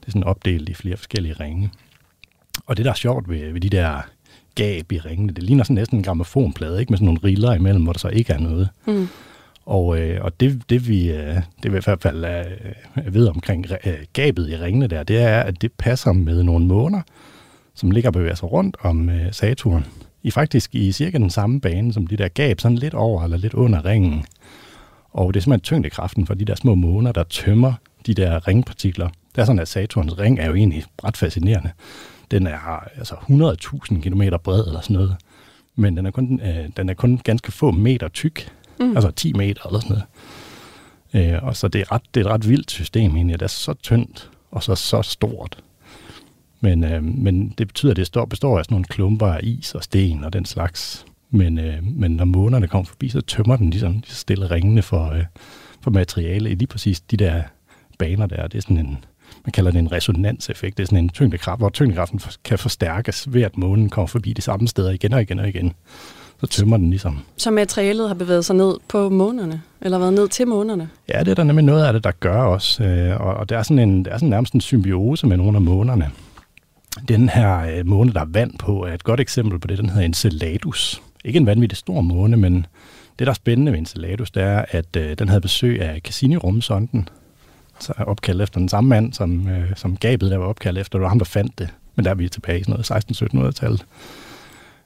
Det 0.00 0.06
er 0.06 0.10
sådan 0.10 0.24
opdelt 0.24 0.68
i 0.68 0.74
flere 0.74 0.96
forskellige 0.96 1.34
ringe. 1.40 1.70
Og 2.66 2.76
det, 2.76 2.84
der 2.84 2.90
er 2.90 2.94
sjovt 2.94 3.28
ved, 3.28 3.52
ved 3.52 3.60
de 3.60 3.68
der 3.68 4.00
gab 4.54 4.92
i 4.92 4.98
ringene, 4.98 5.32
det 5.32 5.42
ligner 5.42 5.64
sådan 5.64 5.74
næsten 5.74 5.98
en 5.98 6.04
gramofonplade, 6.04 6.80
ikke? 6.80 6.92
med 6.92 6.98
sådan 6.98 7.06
nogle 7.06 7.20
riller 7.24 7.54
imellem, 7.54 7.82
hvor 7.82 7.92
der 7.92 7.98
så 7.98 8.08
ikke 8.08 8.32
er 8.32 8.38
noget. 8.38 8.68
Mm. 8.86 9.08
Og, 9.66 10.00
øh, 10.00 10.24
og 10.24 10.40
det, 10.40 10.62
det, 10.70 10.88
vi, 10.88 11.12
øh, 11.12 11.36
det 11.62 11.72
vi 11.72 11.76
i 11.76 11.80
hvert 11.84 12.02
fald 12.02 12.24
øh, 12.24 13.14
ved 13.14 13.28
omkring 13.28 13.66
øh, 13.86 13.94
gabet 14.12 14.50
i 14.50 14.56
ringene 14.56 14.86
der, 14.86 15.02
det 15.02 15.18
er, 15.22 15.40
at 15.40 15.62
det 15.62 15.72
passer 15.72 16.12
med 16.12 16.42
nogle 16.42 16.66
måneder, 16.66 17.02
som 17.74 17.90
ligger 17.90 18.08
og 18.10 18.14
bevæger 18.14 18.34
sig 18.34 18.52
rundt 18.52 18.76
om 18.80 19.08
øh, 19.08 19.32
Saturn. 19.32 19.86
I 20.22 20.30
faktisk 20.30 20.74
i 20.74 20.92
cirka 20.92 21.18
den 21.18 21.30
samme 21.30 21.60
bane 21.60 21.92
som 21.92 22.06
de 22.06 22.16
der 22.16 22.28
gab, 22.28 22.60
sådan 22.60 22.78
lidt 22.78 22.94
over 22.94 23.24
eller 23.24 23.36
lidt 23.36 23.54
under 23.54 23.84
ringen. 23.84 24.24
Og 25.10 25.34
det 25.34 25.40
er 25.40 25.42
simpelthen 25.42 25.64
tyngdekraften 25.64 26.26
for 26.26 26.34
de 26.34 26.44
der 26.44 26.54
små 26.54 26.74
måner, 26.74 27.12
der 27.12 27.22
tømmer 27.22 27.72
de 28.06 28.14
der 28.14 28.48
ringpartikler. 28.48 29.08
Det 29.34 29.40
er 29.40 29.44
sådan, 29.44 29.58
at 29.58 29.68
Saturns 29.68 30.18
ring 30.18 30.38
er 30.38 30.46
jo 30.46 30.54
egentlig 30.54 30.84
ret 31.04 31.16
fascinerende. 31.16 31.70
Den 32.30 32.46
er 32.46 32.88
altså 32.98 33.14
100.000 33.14 34.00
km 34.00 34.22
bred 34.44 34.66
eller 34.66 34.80
sådan 34.80 34.94
noget. 34.94 35.16
Men 35.76 35.96
den 35.96 36.06
er 36.06 36.10
kun, 36.10 36.40
øh, 36.40 36.68
den 36.76 36.88
er 36.88 36.94
kun 36.94 37.20
ganske 37.24 37.52
få 37.52 37.70
meter 37.70 38.08
tyk. 38.08 38.48
Mm. 38.80 38.96
Altså 38.96 39.10
10 39.10 39.32
meter 39.32 39.66
eller 39.66 39.80
sådan 39.80 39.96
noget. 41.12 41.34
Øh, 41.34 41.42
og 41.42 41.56
så 41.56 41.68
det 41.68 41.80
er, 41.80 41.92
ret, 41.92 42.02
det 42.14 42.20
er 42.20 42.24
et 42.24 42.32
ret 42.32 42.48
vildt 42.48 42.70
system 42.70 43.16
egentlig. 43.16 43.40
Det 43.40 43.44
er 43.44 43.48
så 43.48 43.74
tyndt 43.74 44.30
og 44.50 44.62
så 44.62 44.74
så 44.74 45.02
stort. 45.02 45.62
Men, 46.60 46.84
øh, 46.84 47.02
men 47.02 47.54
det 47.58 47.66
betyder, 47.66 47.90
at 47.90 47.96
det 47.96 48.06
står, 48.06 48.24
består 48.24 48.58
af 48.58 48.64
sådan 48.64 48.74
nogle 48.74 48.84
klumper 48.84 49.26
af 49.26 49.40
is 49.42 49.74
og 49.74 49.84
sten 49.84 50.24
og 50.24 50.32
den 50.32 50.44
slags. 50.44 51.06
Men, 51.30 51.58
øh, 51.58 51.78
men 51.82 52.10
når 52.10 52.24
månerne 52.24 52.68
kommer 52.68 52.84
forbi, 52.84 53.08
så 53.08 53.20
tømmer 53.20 53.56
den 53.56 53.70
ligesom 53.70 54.00
de 54.00 54.10
stille 54.10 54.50
ringene 54.50 54.82
for, 54.82 55.10
øh, 55.10 55.24
for 55.80 55.90
materiale 55.90 56.50
i 56.50 56.54
lige 56.54 56.66
præcis 56.66 57.00
de 57.00 57.16
der 57.16 57.42
baner 57.98 58.26
der. 58.26 58.46
Det 58.46 58.58
er 58.58 58.62
sådan 58.62 58.78
en, 58.78 59.04
man 59.44 59.52
kalder 59.52 59.70
det 59.70 59.78
en 59.78 59.92
resonanseffekt. 59.92 60.76
Det 60.76 60.82
er 60.82 60.86
sådan 60.86 61.04
en 61.04 61.08
tyngdekraft, 61.08 61.60
hvor 61.60 61.68
tyngdekraften 61.68 62.20
kan 62.44 62.58
forstærkes 62.58 63.32
ved, 63.32 63.42
at 63.42 63.58
månen 63.58 63.88
kommer 63.88 64.06
forbi 64.06 64.32
de 64.32 64.42
samme 64.42 64.68
steder 64.68 64.90
igen 64.90 65.12
og 65.12 65.22
igen 65.22 65.38
og 65.38 65.48
igen. 65.48 65.72
Så 66.44 66.50
tømmer 66.50 66.76
den 66.76 66.90
ligesom. 66.90 67.18
Så 67.36 67.50
materialet 67.50 68.08
har 68.08 68.14
bevæget 68.14 68.44
sig 68.44 68.56
ned 68.56 68.74
på 68.88 69.08
månerne, 69.08 69.62
eller 69.80 69.98
været 69.98 70.12
ned 70.12 70.28
til 70.28 70.48
månerne. 70.48 70.88
Ja, 71.08 71.20
det 71.20 71.28
er 71.28 71.34
der 71.34 71.44
nemlig 71.44 71.64
noget 71.64 71.84
af 71.84 71.92
det, 71.92 72.04
der 72.04 72.10
gør 72.10 72.42
også. 72.42 72.84
Øh, 72.84 73.20
og, 73.20 73.34
og 73.34 73.48
det 73.48 73.58
er 73.58 73.62
sådan 73.62 73.78
en, 73.78 74.04
det 74.04 74.12
er 74.12 74.16
sådan 74.16 74.28
nærmest 74.28 74.54
en 74.54 74.60
symbiose 74.60 75.26
med 75.26 75.36
nogle 75.36 75.56
af 75.56 75.62
månerne. 75.62 76.10
Den 77.08 77.28
her 77.28 77.78
øh, 77.78 77.86
måne, 77.86 78.12
der 78.12 78.20
er 78.20 78.28
vand 78.28 78.58
på, 78.58 78.84
er 78.84 78.94
et 78.94 79.04
godt 79.04 79.20
eksempel 79.20 79.58
på 79.58 79.66
det. 79.66 79.78
Den 79.78 79.88
hedder 79.88 80.04
Enceladus. 80.04 81.02
Ikke 81.24 81.36
en 81.36 81.46
vanvittig 81.46 81.78
stor 81.78 82.00
måne, 82.00 82.36
men 82.36 82.66
det, 83.18 83.26
der 83.26 83.30
er 83.30 83.34
spændende 83.34 83.72
ved 83.72 83.78
Enceladus, 83.78 84.30
det 84.30 84.42
er, 84.42 84.64
at 84.68 84.96
øh, 84.96 85.18
den 85.18 85.28
havde 85.28 85.40
besøg 85.40 85.80
af 85.82 86.00
Cassini-rumsonden, 86.08 87.08
så 87.80 87.92
er 87.96 88.04
opkaldt 88.04 88.42
efter 88.42 88.58
den 88.58 88.68
samme 88.68 88.88
mand, 88.88 89.12
som, 89.12 89.48
øh, 89.48 89.76
som 89.76 89.96
gabet 89.96 90.30
der 90.30 90.38
var 90.38 90.46
opkaldt 90.46 90.78
efter. 90.78 90.98
Det 90.98 91.02
var 91.02 91.08
ham, 91.08 91.18
der 91.18 91.24
fandt 91.24 91.58
det. 91.58 91.68
Men 91.96 92.04
der 92.04 92.10
er 92.10 92.14
vi 92.14 92.28
tilbage 92.28 92.60
i 92.60 92.62
sådan 92.62 92.84
noget 92.88 93.52
16-1700-tallet. 93.52 93.84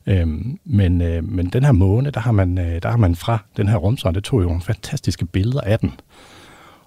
Øhm, 0.07 0.59
men, 0.65 1.01
øh, 1.01 1.25
men 1.25 1.47
den 1.47 1.65
her 1.65 1.73
måne, 1.73 2.11
der 2.11 2.21
har, 2.21 2.33
man, 2.33 2.59
øh, 2.59 2.83
der 2.83 2.91
har 2.91 2.97
man 2.97 3.15
fra 3.15 3.39
den 3.57 3.69
her 3.69 3.77
rumsonde, 3.77 4.15
det 4.15 4.25
tog 4.25 4.41
jo 4.41 4.47
nogle 4.47 4.63
fantastiske 4.63 5.27
billeder 5.27 5.61
af 5.61 5.79
den. 5.79 5.93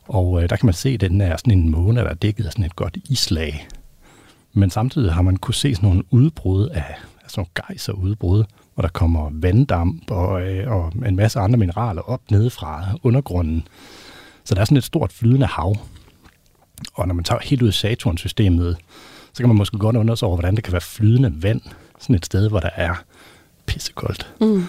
Og 0.07 0.43
øh, 0.43 0.49
der 0.49 0.55
kan 0.55 0.65
man 0.65 0.73
se, 0.73 0.89
at 0.89 1.01
den 1.01 1.21
er 1.21 1.37
sådan 1.37 1.59
en 1.59 1.69
måne, 1.69 2.01
der 2.01 2.07
er 2.07 2.13
dækket 2.13 2.45
af 2.45 2.51
sådan 2.51 2.65
et 2.65 2.75
godt 2.75 2.97
islag. 3.09 3.67
Men 4.53 4.69
samtidig 4.69 5.13
har 5.13 5.21
man 5.21 5.37
kunne 5.37 5.53
se 5.53 5.75
sådan 5.75 5.89
nogle 5.89 6.03
udbrud 6.11 6.67
af, 6.67 6.95
sådan 7.27 7.41
nogle 7.41 7.67
gejserudbrud, 7.67 8.43
hvor 8.73 8.81
der 8.81 8.89
kommer 8.89 9.29
vanddamp 9.33 10.11
og, 10.11 10.41
øh, 10.41 10.71
og 10.71 10.93
en 11.05 11.15
masse 11.15 11.39
andre 11.39 11.57
mineraler 11.57 12.01
op 12.01 12.21
nede 12.31 12.49
fra 12.49 12.85
undergrunden. 13.03 13.67
Så 14.43 14.55
der 14.55 14.61
er 14.61 14.65
sådan 14.65 14.77
et 14.77 14.83
stort 14.83 15.13
flydende 15.13 15.47
hav. 15.47 15.75
Og 16.93 17.07
når 17.07 17.13
man 17.13 17.23
tager 17.23 17.39
helt 17.43 17.61
ud 17.61 17.67
af 17.67 17.73
Saturn-systemet, 17.73 18.77
så 19.33 19.43
kan 19.43 19.47
man 19.47 19.57
måske 19.57 19.77
godt 19.77 19.95
undre 19.95 20.17
sig 20.17 20.27
over, 20.27 20.37
hvordan 20.37 20.55
det 20.55 20.63
kan 20.63 20.71
være 20.71 20.81
flydende 20.81 21.43
vand, 21.43 21.61
sådan 22.01 22.15
et 22.15 22.25
sted, 22.25 22.49
hvor 22.49 22.59
der 22.59 22.69
er 22.75 23.03
pissekoldt. 23.65 24.33
Mm. 24.41 24.65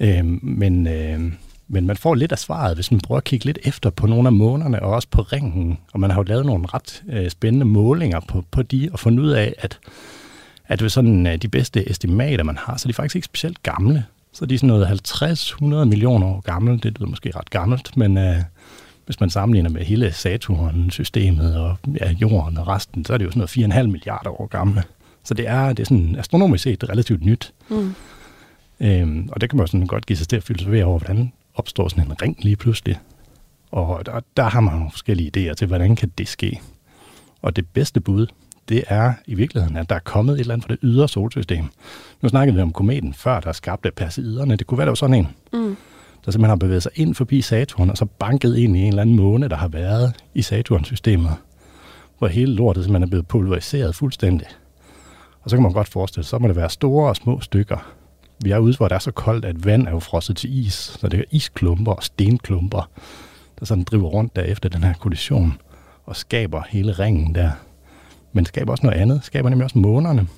Øhm, 0.00 0.40
men, 0.42 0.86
øh, 0.86 1.20
men 1.68 1.86
man 1.86 1.96
får 1.96 2.14
lidt 2.14 2.32
af 2.32 2.38
svaret, 2.38 2.74
hvis 2.74 2.90
man 2.90 3.00
prøver 3.00 3.16
at 3.16 3.24
kigge 3.24 3.44
lidt 3.44 3.58
efter 3.64 3.90
på 3.90 4.06
nogle 4.06 4.28
af 4.28 4.32
månerne, 4.32 4.82
og 4.82 4.92
også 4.92 5.08
på 5.10 5.22
ringen. 5.22 5.78
Og 5.92 6.00
man 6.00 6.10
har 6.10 6.18
jo 6.18 6.22
lavet 6.22 6.46
nogle 6.46 6.66
ret 6.74 7.02
øh, 7.08 7.30
spændende 7.30 7.66
målinger 7.66 8.20
på, 8.20 8.44
på 8.50 8.62
de, 8.62 8.88
og 8.92 8.98
fundet 8.98 9.24
ud 9.24 9.30
af, 9.30 9.54
at, 9.58 9.78
at 10.66 10.82
ved 10.82 10.88
sådan, 10.88 11.26
øh, 11.26 11.36
de 11.36 11.48
bedste 11.48 11.90
estimater, 11.90 12.44
man 12.44 12.56
har, 12.56 12.76
så 12.76 12.86
er 12.86 12.88
de 12.88 12.94
faktisk 12.94 13.16
ikke 13.16 13.26
specielt 13.26 13.62
gamle. 13.62 14.04
Så 14.32 14.46
de 14.46 14.54
er 14.54 14.58
sådan 14.58 14.68
noget 14.68 15.12
50-100 15.12 15.64
millioner 15.84 16.26
år 16.26 16.40
gamle. 16.40 16.78
Det 16.78 16.98
lyder 16.98 17.06
måske 17.06 17.32
ret 17.36 17.50
gammelt, 17.50 17.96
men 17.96 18.18
øh, 18.18 18.36
hvis 19.06 19.20
man 19.20 19.30
sammenligner 19.30 19.70
med 19.70 19.84
hele 19.84 20.12
Saturn-systemet 20.12 21.56
og 21.56 21.76
ja, 22.00 22.10
jorden 22.10 22.58
og 22.58 22.68
resten, 22.68 23.04
så 23.04 23.12
er 23.12 23.18
det 23.18 23.24
jo 23.24 23.30
sådan 23.30 23.66
noget 23.66 23.86
4,5 23.86 23.86
milliarder 23.86 24.40
år 24.40 24.46
gamle. 24.46 24.82
Så 25.24 25.34
det 25.34 25.48
er, 25.48 25.68
det 25.68 25.80
er 25.80 25.84
sådan 25.84 26.16
astronomisk 26.18 26.64
set 26.64 26.88
relativt 26.88 27.24
nyt. 27.24 27.52
Mm. 27.68 27.94
Øhm, 28.80 29.28
og 29.32 29.40
det 29.40 29.50
kan 29.50 29.56
man 29.56 29.62
jo 29.62 29.66
sådan 29.66 29.86
godt 29.86 30.06
give 30.06 30.16
sig 30.16 30.28
til 30.28 30.36
at 30.36 30.42
filosofere 30.42 30.84
over, 30.84 30.98
hvordan 30.98 31.32
opstår 31.54 31.88
sådan 31.88 32.04
en 32.04 32.22
ring 32.22 32.36
lige 32.42 32.56
pludselig. 32.56 32.98
Og 33.70 34.06
der, 34.06 34.20
der 34.36 34.42
har 34.42 34.60
man 34.60 34.74
nogle 34.74 34.90
forskellige 34.90 35.50
idéer 35.50 35.54
til, 35.54 35.66
hvordan 35.66 35.96
kan 35.96 36.12
det 36.18 36.28
ske. 36.28 36.60
Og 37.42 37.56
det 37.56 37.66
bedste 37.68 38.00
bud, 38.00 38.26
det 38.68 38.84
er 38.88 39.12
i 39.26 39.34
virkeligheden, 39.34 39.76
at 39.76 39.88
der 39.88 39.94
er 39.94 40.00
kommet 40.00 40.34
et 40.34 40.40
eller 40.40 40.54
andet 40.54 40.66
fra 40.66 40.72
det 40.72 40.80
ydre 40.82 41.08
solsystem. 41.08 41.64
Nu 42.22 42.28
snakkede 42.28 42.56
vi 42.56 42.62
om 42.62 42.72
kometen 42.72 43.14
før, 43.14 43.40
der 43.40 43.52
skabte 43.52 43.90
Perseiderne. 43.90 44.56
Det 44.56 44.66
kunne 44.66 44.78
være, 44.78 44.84
der 44.84 44.90
var 44.90 44.94
sådan 44.94 45.16
en, 45.16 45.28
mm. 45.52 45.76
der 46.24 46.30
simpelthen 46.30 46.48
har 46.48 46.56
bevæget 46.56 46.82
sig 46.82 46.92
ind 46.94 47.14
forbi 47.14 47.40
Saturn, 47.40 47.90
og 47.90 47.96
så 47.96 48.04
banket 48.04 48.56
ind 48.56 48.76
i 48.76 48.80
en 48.80 48.88
eller 48.88 49.02
anden 49.02 49.16
måne, 49.16 49.48
der 49.48 49.56
har 49.56 49.68
været 49.68 50.12
i 50.34 50.42
Saturn-systemet, 50.42 51.32
hvor 52.18 52.28
hele 52.28 52.54
lortet 52.54 52.84
simpelthen 52.84 53.02
er 53.02 53.10
blevet 53.10 53.28
pulveriseret 53.28 53.94
fuldstændig. 53.94 54.46
Og 55.44 55.50
så 55.50 55.56
kan 55.56 55.62
man 55.62 55.72
godt 55.72 55.88
forestille 55.88 56.24
sig, 56.24 56.30
så 56.30 56.38
må 56.38 56.48
det 56.48 56.56
være 56.56 56.70
store 56.70 57.08
og 57.08 57.16
små 57.16 57.40
stykker. 57.40 57.94
Vi 58.42 58.50
er 58.50 58.58
ude, 58.58 58.76
hvor 58.76 58.88
det 58.88 58.94
er 58.94 58.98
så 58.98 59.10
koldt, 59.10 59.44
at 59.44 59.64
vand 59.64 59.86
er 59.86 59.90
jo 59.90 59.98
frosset 59.98 60.36
til 60.36 60.66
is, 60.66 60.74
så 60.74 61.08
det 61.08 61.20
er 61.20 61.24
isklumper 61.30 61.92
og 61.92 62.02
stenklumper, 62.02 62.90
der 63.58 63.66
sådan 63.66 63.84
driver 63.84 64.08
rundt 64.08 64.36
der 64.36 64.42
efter 64.42 64.68
den 64.68 64.84
her 64.84 64.94
kollision 64.94 65.58
og 66.04 66.16
skaber 66.16 66.62
hele 66.68 66.92
ringen 66.92 67.34
der. 67.34 67.50
Men 68.32 68.44
skaber 68.44 68.72
også 68.72 68.86
noget 68.86 69.00
andet, 69.00 69.24
skaber 69.24 69.48
nemlig 69.48 69.64
også 69.64 69.78
månerne. 69.78 70.28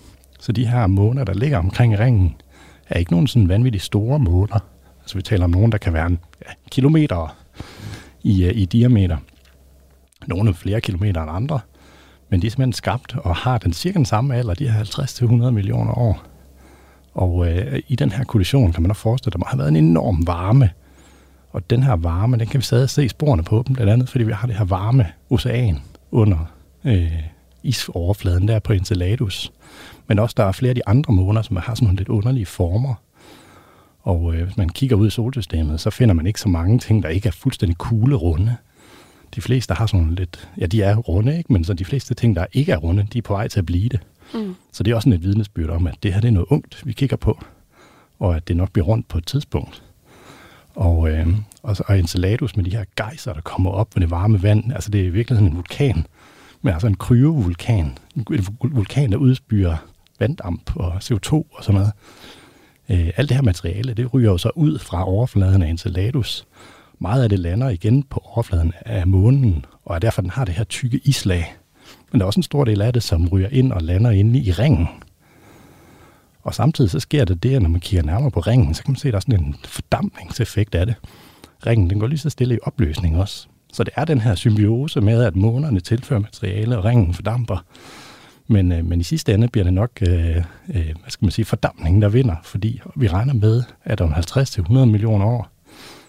Så 0.41 0.53
de 0.53 0.67
her 0.67 0.87
måner, 0.87 1.25
der 1.25 1.35
ligger 1.35 1.59
omkring 1.59 1.99
ringen, 1.99 2.37
er 2.89 2.99
ikke 2.99 3.13
nogen 3.13 3.27
sådan 3.27 3.49
vanvittigt 3.49 3.85
store 3.85 4.19
måner. 4.19 4.59
Altså 5.01 5.17
vi 5.17 5.23
taler 5.23 5.45
om 5.45 5.51
nogen, 5.51 5.73
der 5.73 5.79
kan 5.79 5.93
være 5.93 6.07
en 6.07 6.19
ja, 6.47 6.53
kilometer 6.71 7.37
i, 8.23 8.45
øh, 8.45 8.57
i 8.57 8.65
diameter. 8.65 9.17
Nogle 10.27 10.55
flere 10.55 10.81
kilometer 10.81 11.23
end 11.23 11.31
andre. 11.31 11.61
Men 12.29 12.43
de 12.43 12.47
er 12.47 12.51
simpelthen 12.51 12.73
skabt 12.73 13.17
og 13.17 13.37
har 13.37 13.59
den 13.59 13.73
cirka 13.73 13.97
den 13.97 14.05
samme 14.05 14.37
alder, 14.37 14.55
de 14.55 14.69
her 14.69 14.85
50-100 14.85 15.51
millioner 15.51 15.99
år. 15.99 16.23
Og 17.15 17.49
øh, 17.49 17.83
i 17.89 17.97
den 17.97 18.13
her 18.13 18.25
kollision 18.25 18.73
kan 18.73 18.83
man 18.83 18.91
også 18.91 19.03
forestille, 19.03 19.29
at 19.29 19.33
der 19.33 19.39
må 19.39 19.45
have 19.49 19.59
været 19.59 19.69
en 19.69 19.77
enorm 19.77 20.27
varme. 20.27 20.71
Og 21.51 21.71
den 21.71 21.83
her 21.83 21.97
varme, 21.97 22.37
den 22.39 22.47
kan 22.47 22.59
vi 22.59 22.65
stadig 22.65 22.91
se 22.91 23.09
sporene 23.09 23.43
på 23.43 23.65
dem, 23.67 23.75
blandt 23.75 23.93
andet 23.93 24.09
fordi 24.09 24.25
vi 24.25 24.33
har 24.33 24.47
det 24.47 24.57
her 24.57 24.65
varme 24.65 25.07
ocean 25.31 25.79
under 26.11 26.39
øh, 26.85 27.13
isoverfladen 27.63 28.49
der 28.49 28.59
på 28.59 28.73
Enceladus. 28.73 29.53
Men 30.07 30.19
også 30.19 30.35
der 30.37 30.45
er 30.45 30.53
flere 30.53 30.71
af 30.71 30.75
de 30.75 30.89
andre 30.89 31.15
måner, 31.15 31.43
som 31.43 31.57
har 31.57 31.75
sådan 31.75 31.87
nogle 31.87 31.97
lidt 31.97 32.09
underlige 32.09 32.47
former. 32.47 32.95
Og 34.03 34.35
øh, 34.35 34.43
hvis 34.45 34.57
man 34.57 34.69
kigger 34.69 34.97
ud 34.97 35.07
i 35.07 35.11
solsystemet, 35.11 35.81
så 35.81 35.91
finder 35.91 36.15
man 36.15 36.27
ikke 36.27 36.41
så 36.41 36.49
mange 36.49 36.79
ting, 36.79 37.03
der 37.03 37.09
ikke 37.09 37.27
er 37.29 37.33
fuldstændig 37.33 37.79
kuglerunde. 37.79 38.57
De 39.37 39.41
fleste 39.41 39.75
har 39.75 39.87
sådan 39.87 40.15
lidt, 40.15 40.49
ja 40.61 40.67
de 40.67 40.83
er 40.83 40.97
runde, 40.97 41.39
ikke? 41.39 41.53
men 41.53 41.65
så 41.65 41.75
de 41.75 41.85
fleste 41.85 42.15
ting, 42.15 42.37
der 42.37 42.47
ikke 42.53 42.73
er 42.73 42.77
runde, 42.77 43.07
de 43.13 43.19
er 43.19 43.23
på 43.23 43.33
vej 43.33 43.49
til 43.49 43.59
at 43.59 43.67
blive 43.67 43.89
det. 43.89 44.01
Mm. 44.35 44.55
Så 44.73 44.83
det 44.83 44.91
er 44.91 44.95
også 44.95 45.11
et 45.11 45.23
vidnesbyrd 45.23 45.71
om, 45.71 45.87
at 45.87 45.95
det 46.03 46.13
her 46.15 46.21
det 46.21 46.29
er 46.29 46.33
noget 46.33 46.47
ungt, 46.51 46.87
vi 46.87 46.93
kigger 46.93 47.17
på, 47.17 47.45
og 48.19 48.37
at 48.37 48.49
det 48.49 48.57
nok 48.57 48.73
bliver 48.73 48.87
rundt 48.87 49.09
på 49.09 49.19
et 49.19 49.27
tidspunkt. 49.27 49.83
Og, 50.75 51.11
øh, 51.11 51.27
og, 51.63 51.77
så, 51.77 51.83
og 51.87 51.99
Enceladus 51.99 52.57
med 52.57 52.65
de 52.65 52.71
her 52.71 52.85
gejser, 52.97 53.33
der 53.33 53.41
kommer 53.41 53.71
op 53.71 53.97
med 53.97 54.01
det 54.01 54.11
varme 54.11 54.43
vand, 54.43 54.73
altså 54.73 54.91
det 54.91 55.01
er 55.01 55.05
i 55.05 55.09
virkeligheden 55.09 55.53
en 55.53 55.57
vulkan, 55.57 56.07
men 56.63 56.73
altså 56.73 56.87
en 56.87 56.97
kryovulkan, 56.97 57.99
en 58.15 58.27
vulkan, 58.63 59.13
der 59.13 59.17
udspyrer 59.17 59.77
vanddamp 60.21 60.77
og 60.77 60.97
CO2 60.97 61.33
og 61.33 61.47
sådan 61.61 61.75
noget. 61.75 61.93
Øh, 62.91 63.11
alt 63.17 63.29
det 63.29 63.37
her 63.37 63.43
materiale, 63.43 63.95
det 63.95 64.15
ryger 64.15 64.31
jo 64.31 64.39
så 64.39 64.51
ud 64.55 64.79
fra 64.79 65.09
overfladen 65.09 65.63
af 65.63 65.69
Enceladus. 65.69 66.47
Meget 66.99 67.23
af 67.23 67.29
det 67.29 67.39
lander 67.39 67.69
igen 67.69 68.03
på 68.03 68.23
overfladen 68.25 68.73
af 68.81 69.07
månen, 69.07 69.65
og 69.85 69.95
er 69.95 69.99
derfor 69.99 70.23
den 70.23 70.31
har 70.31 70.45
det 70.45 70.55
her 70.55 70.65
tykke 70.65 71.01
islag. 71.05 71.57
Men 72.13 72.21
der 72.21 72.25
er 72.25 72.27
også 72.27 72.39
en 72.39 72.43
stor 72.43 72.65
del 72.65 72.81
af 72.83 72.93
det, 72.93 73.03
som 73.03 73.29
ryger 73.29 73.49
ind 73.49 73.73
og 73.73 73.83
lander 73.83 74.11
inde 74.11 74.39
i 74.39 74.53
ringen. 74.53 74.89
Og 76.43 76.55
samtidig 76.55 76.91
så 76.91 77.01
sker 77.01 77.25
det 77.25 77.43
det, 77.43 77.55
at 77.55 77.63
når 77.63 77.69
man 77.69 77.81
kigger 77.81 78.07
nærmere 78.07 78.31
på 78.31 78.41
ringen, 78.41 78.75
så 78.75 78.83
kan 78.83 78.93
man 78.93 78.97
se, 78.97 79.09
at 79.09 79.13
der 79.13 79.17
er 79.17 79.21
sådan 79.21 79.45
en 79.45 79.57
fordampningseffekt 79.65 80.75
af 80.75 80.87
det. 80.87 80.95
Ringen 81.67 81.91
den 81.91 82.01
går 82.01 82.07
lige 82.07 82.19
så 82.19 82.31
stille 82.31 82.55
i 82.55 82.59
opløsning 82.63 83.19
også. 83.19 83.47
Så 83.73 83.85
det 83.85 83.93
er 83.97 84.05
den 84.05 84.21
her 84.21 84.35
symbiose 84.35 85.01
med, 85.01 85.23
at 85.23 85.37
månerne 85.37 85.81
tilfører 85.81 86.21
materiale, 86.21 86.79
og 86.79 86.85
ringen 86.85 87.15
fordamper. 87.15 87.65
Men, 88.47 88.73
øh, 88.73 88.85
men 88.85 89.01
i 89.01 89.03
sidste 89.03 89.35
ende 89.35 89.49
bliver 89.49 89.65
det 89.65 89.75
nok 89.75 89.91
øh, 90.03 90.37
øh, 90.69 90.85
hvad 90.85 91.09
skal 91.09 91.25
man 91.25 91.31
sige, 91.31 91.45
fordampningen, 91.45 92.03
der 92.03 92.09
vinder, 92.09 92.37
fordi 92.43 92.81
vi 92.97 93.09
regner 93.09 93.35
med, 93.35 93.63
at 93.85 94.01
om 94.01 94.13
50-100 94.13 94.73
millioner 94.73 95.27
år, 95.27 95.56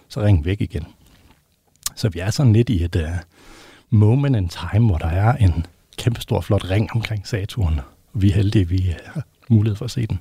så 0.10 0.22
ringen 0.22 0.46
væk 0.46 0.62
igen. 0.62 0.86
Så 1.96 2.10
vi 2.10 2.20
er 2.20 2.30
sådan 2.30 2.54
lidt 2.54 2.70
i 2.70 2.84
et 2.84 2.96
uh, 2.96 3.02
moment 3.90 4.36
in 4.36 4.50
time, 4.50 4.86
hvor 4.86 4.98
der 4.98 5.08
er 5.08 5.36
en 5.36 5.66
kæmpestor 5.98 6.42
flot 6.42 6.70
ring 6.70 6.90
omkring 6.96 7.28
Saturn. 7.28 7.80
Og 8.14 8.22
vi 8.22 8.30
er 8.30 8.34
heldige, 8.34 8.62
at 8.62 8.70
vi 8.70 8.96
har 9.06 9.24
mulighed 9.50 9.76
for 9.76 9.86
at 9.86 9.92
se 9.92 10.08
den. 10.08 10.20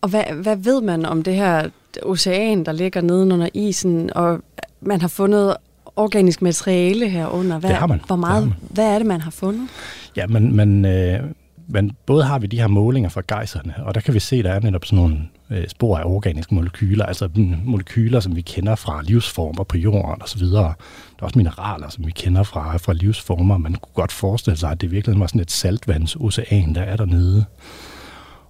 Og 0.00 0.08
hvad, 0.08 0.24
hvad 0.42 0.56
ved 0.56 0.80
man 0.80 1.04
om 1.04 1.22
det 1.22 1.34
her 1.34 1.68
ocean, 2.02 2.64
der 2.64 2.72
ligger 2.72 3.00
nede 3.00 3.22
under 3.22 3.48
isen, 3.54 4.10
og 4.14 4.40
man 4.80 5.00
har 5.00 5.08
fundet 5.08 5.56
organisk 5.96 6.42
materiale 6.42 7.08
herunder? 7.08 7.58
Hvad, 7.58 7.70
det 7.70 7.78
har 7.78 7.86
man. 7.86 8.00
Hvor 8.06 8.16
meget, 8.16 8.48
man. 8.48 8.56
Hvad 8.70 8.94
er 8.94 8.98
det, 8.98 9.06
man 9.06 9.20
har 9.20 9.30
fundet? 9.30 9.68
Ja, 10.16 10.26
men, 10.26 10.56
men, 10.56 10.84
øh, 10.84 11.20
men 11.68 11.92
både 12.06 12.24
har 12.24 12.38
vi 12.38 12.46
de 12.46 12.60
her 12.60 12.66
målinger 12.66 13.10
fra 13.10 13.22
gejserne, 13.28 13.74
og 13.78 13.94
der 13.94 14.00
kan 14.00 14.14
vi 14.14 14.20
se, 14.20 14.42
der 14.42 14.50
er 14.50 14.60
netop 14.60 14.84
sådan 14.84 14.96
nogle 14.96 15.18
øh, 15.50 15.68
spor 15.68 15.98
af 15.98 16.04
organiske 16.04 16.54
molekyler, 16.54 17.06
altså 17.06 17.28
molekyler, 17.64 18.20
som 18.20 18.36
vi 18.36 18.40
kender 18.40 18.74
fra 18.74 19.02
livsformer 19.02 19.64
på 19.64 19.76
jorden 19.76 20.22
osv. 20.22 20.44
Der 20.44 20.64
er 20.64 20.74
også 21.20 21.38
mineraler, 21.38 21.88
som 21.88 22.06
vi 22.06 22.10
kender 22.10 22.42
fra, 22.42 22.76
fra 22.76 22.92
livsformer. 22.92 23.58
Man 23.58 23.74
kunne 23.74 23.94
godt 23.94 24.12
forestille 24.12 24.56
sig, 24.56 24.70
at 24.70 24.80
det 24.80 24.90
virkelig 24.90 25.20
var 25.20 25.26
sådan 25.26 25.40
et 25.40 25.50
saltvandsocean, 25.50 26.74
der 26.74 26.82
er 26.82 26.96
dernede. 26.96 27.44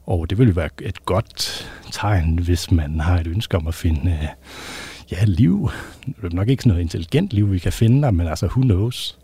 Og 0.06 0.30
det 0.30 0.38
ville 0.38 0.56
være 0.56 0.68
et 0.82 1.04
godt 1.04 1.70
tegn, 1.92 2.38
hvis 2.38 2.70
man 2.70 3.00
har 3.00 3.18
et 3.18 3.26
ønske 3.26 3.56
om 3.56 3.66
at 3.66 3.74
finde 3.74 4.10
øh, 4.10 4.28
ja, 5.12 5.24
liv. 5.24 5.70
Det 6.06 6.32
er 6.32 6.36
nok 6.36 6.48
ikke 6.48 6.62
sådan 6.62 6.70
noget 6.70 6.82
intelligent 6.82 7.32
liv, 7.32 7.52
vi 7.52 7.58
kan 7.58 7.72
finde 7.72 8.02
der, 8.02 8.10
men 8.10 8.26
altså, 8.26 8.46
who 8.46 8.62
knows, 8.62 9.18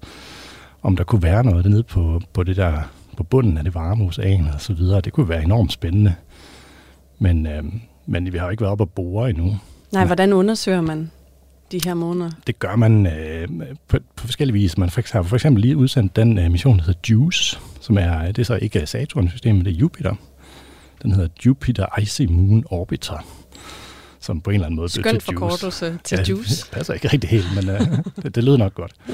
om 0.82 0.96
der 0.96 1.04
kunne 1.04 1.22
være 1.22 1.44
noget 1.44 1.64
dernede 1.64 1.82
på, 1.82 2.20
på 2.32 2.42
det 2.42 2.56
der 2.56 2.82
på 3.16 3.22
bunden 3.22 3.58
af 3.58 3.64
det 3.64 3.74
varme 3.74 4.04
ocean 4.04 4.48
og 4.54 4.60
så 4.60 4.72
videre. 4.72 5.00
Det 5.00 5.12
kunne 5.12 5.28
være 5.28 5.42
enormt 5.42 5.72
spændende. 5.72 6.14
Men, 7.18 7.46
øh, 7.46 7.64
men 8.06 8.32
vi 8.32 8.38
har 8.38 8.46
jo 8.46 8.50
ikke 8.50 8.60
været 8.60 8.72
op 8.72 8.80
og 8.80 8.90
bore 8.90 9.30
endnu. 9.30 9.58
Nej, 9.92 10.04
hvordan 10.04 10.32
undersøger 10.32 10.80
man 10.80 11.10
de 11.72 11.80
her 11.84 11.94
måneder? 11.94 12.30
Det 12.46 12.58
gør 12.58 12.76
man 12.76 13.06
øh, 13.06 13.48
på, 13.88 13.98
på 14.16 14.26
forskellige 14.26 14.54
vis. 14.54 14.78
Man 14.78 14.88
har 15.12 15.22
for 15.22 15.36
eksempel 15.36 15.60
lige 15.60 15.76
udsendt 15.76 16.16
den 16.16 16.38
øh, 16.38 16.50
mission, 16.50 16.76
der 16.78 16.84
hedder 16.84 17.00
JUICE, 17.10 17.58
som 17.80 17.98
er, 17.98 18.26
det 18.26 18.38
er 18.38 18.44
så 18.44 18.58
ikke 18.62 18.86
Saturn-systemet, 18.86 19.64
det 19.64 19.72
er 19.72 19.76
Jupiter. 19.76 20.14
Den 21.02 21.12
hedder 21.12 21.28
Jupiter 21.46 21.98
Icy 21.98 22.22
Moon 22.22 22.64
Orbiter 22.70 23.24
som 24.20 24.40
på 24.40 24.50
en 24.50 24.54
eller 24.54 24.66
anden 24.66 24.76
måde 24.76 24.88
Skøn 24.88 25.20
forkortelse 25.20 25.98
til 26.04 26.18
ja, 26.18 26.24
JUICE. 26.24 26.62
Det 26.62 26.70
passer 26.72 26.94
ikke 26.94 27.08
rigtig 27.08 27.30
helt, 27.30 27.46
men 27.54 27.68
øh, 27.68 27.80
det, 28.22 28.34
det 28.34 28.44
lyder 28.44 28.56
nok 28.56 28.74
godt. 28.74 28.92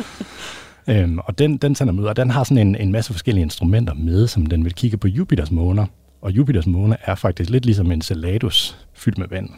Øhm, 0.88 1.18
og 1.18 1.38
den, 1.38 1.56
den 1.56 1.74
sender 1.74 1.94
ud, 1.94 2.04
og 2.04 2.16
den 2.16 2.30
har 2.30 2.44
sådan 2.44 2.66
en, 2.66 2.76
en 2.76 2.92
masse 2.92 3.12
forskellige 3.12 3.42
instrumenter 3.42 3.94
med, 3.94 4.26
som 4.26 4.46
den 4.46 4.64
vil 4.64 4.74
kigge 4.74 4.96
på 4.96 5.08
Jupiters 5.08 5.50
måner. 5.50 5.86
Og 6.22 6.32
Jupiters 6.32 6.66
måne 6.66 6.96
er 7.02 7.14
faktisk 7.14 7.50
lidt 7.50 7.64
ligesom 7.64 7.92
en 7.92 8.02
saladus 8.02 8.78
fyldt 8.94 9.18
med 9.18 9.28
vand. 9.28 9.50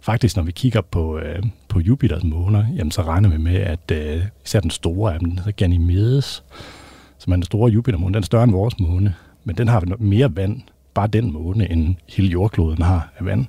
Faktisk, 0.00 0.36
når 0.36 0.42
vi 0.42 0.52
kigger 0.52 0.80
på, 0.80 1.18
øh, 1.18 1.42
på 1.68 1.80
Jupiters 1.80 2.24
måner, 2.24 2.66
jamen, 2.76 2.90
så 2.90 3.02
regner 3.02 3.28
vi 3.28 3.36
med, 3.36 3.56
at 3.56 3.90
øh, 3.92 4.22
især 4.44 4.60
den 4.60 4.70
store 4.70 5.14
af 5.14 5.20
dem, 5.20 5.28
den 5.28 5.38
hedder 5.38 5.52
Ganymedes, 5.52 6.44
som 7.18 7.32
er 7.32 7.36
den 7.36 7.42
store 7.42 7.70
Jupiter-måne, 7.70 8.14
den 8.14 8.22
er 8.22 8.26
større 8.26 8.44
end 8.44 8.52
vores 8.52 8.80
måne, 8.80 9.14
men 9.44 9.56
den 9.56 9.68
har 9.68 9.84
mere 9.98 10.36
vand, 10.36 10.60
bare 10.94 11.06
den 11.06 11.32
måne, 11.32 11.70
end 11.70 11.94
hele 12.08 12.28
jordkloden 12.28 12.82
har 12.82 13.12
af 13.18 13.24
vand. 13.24 13.46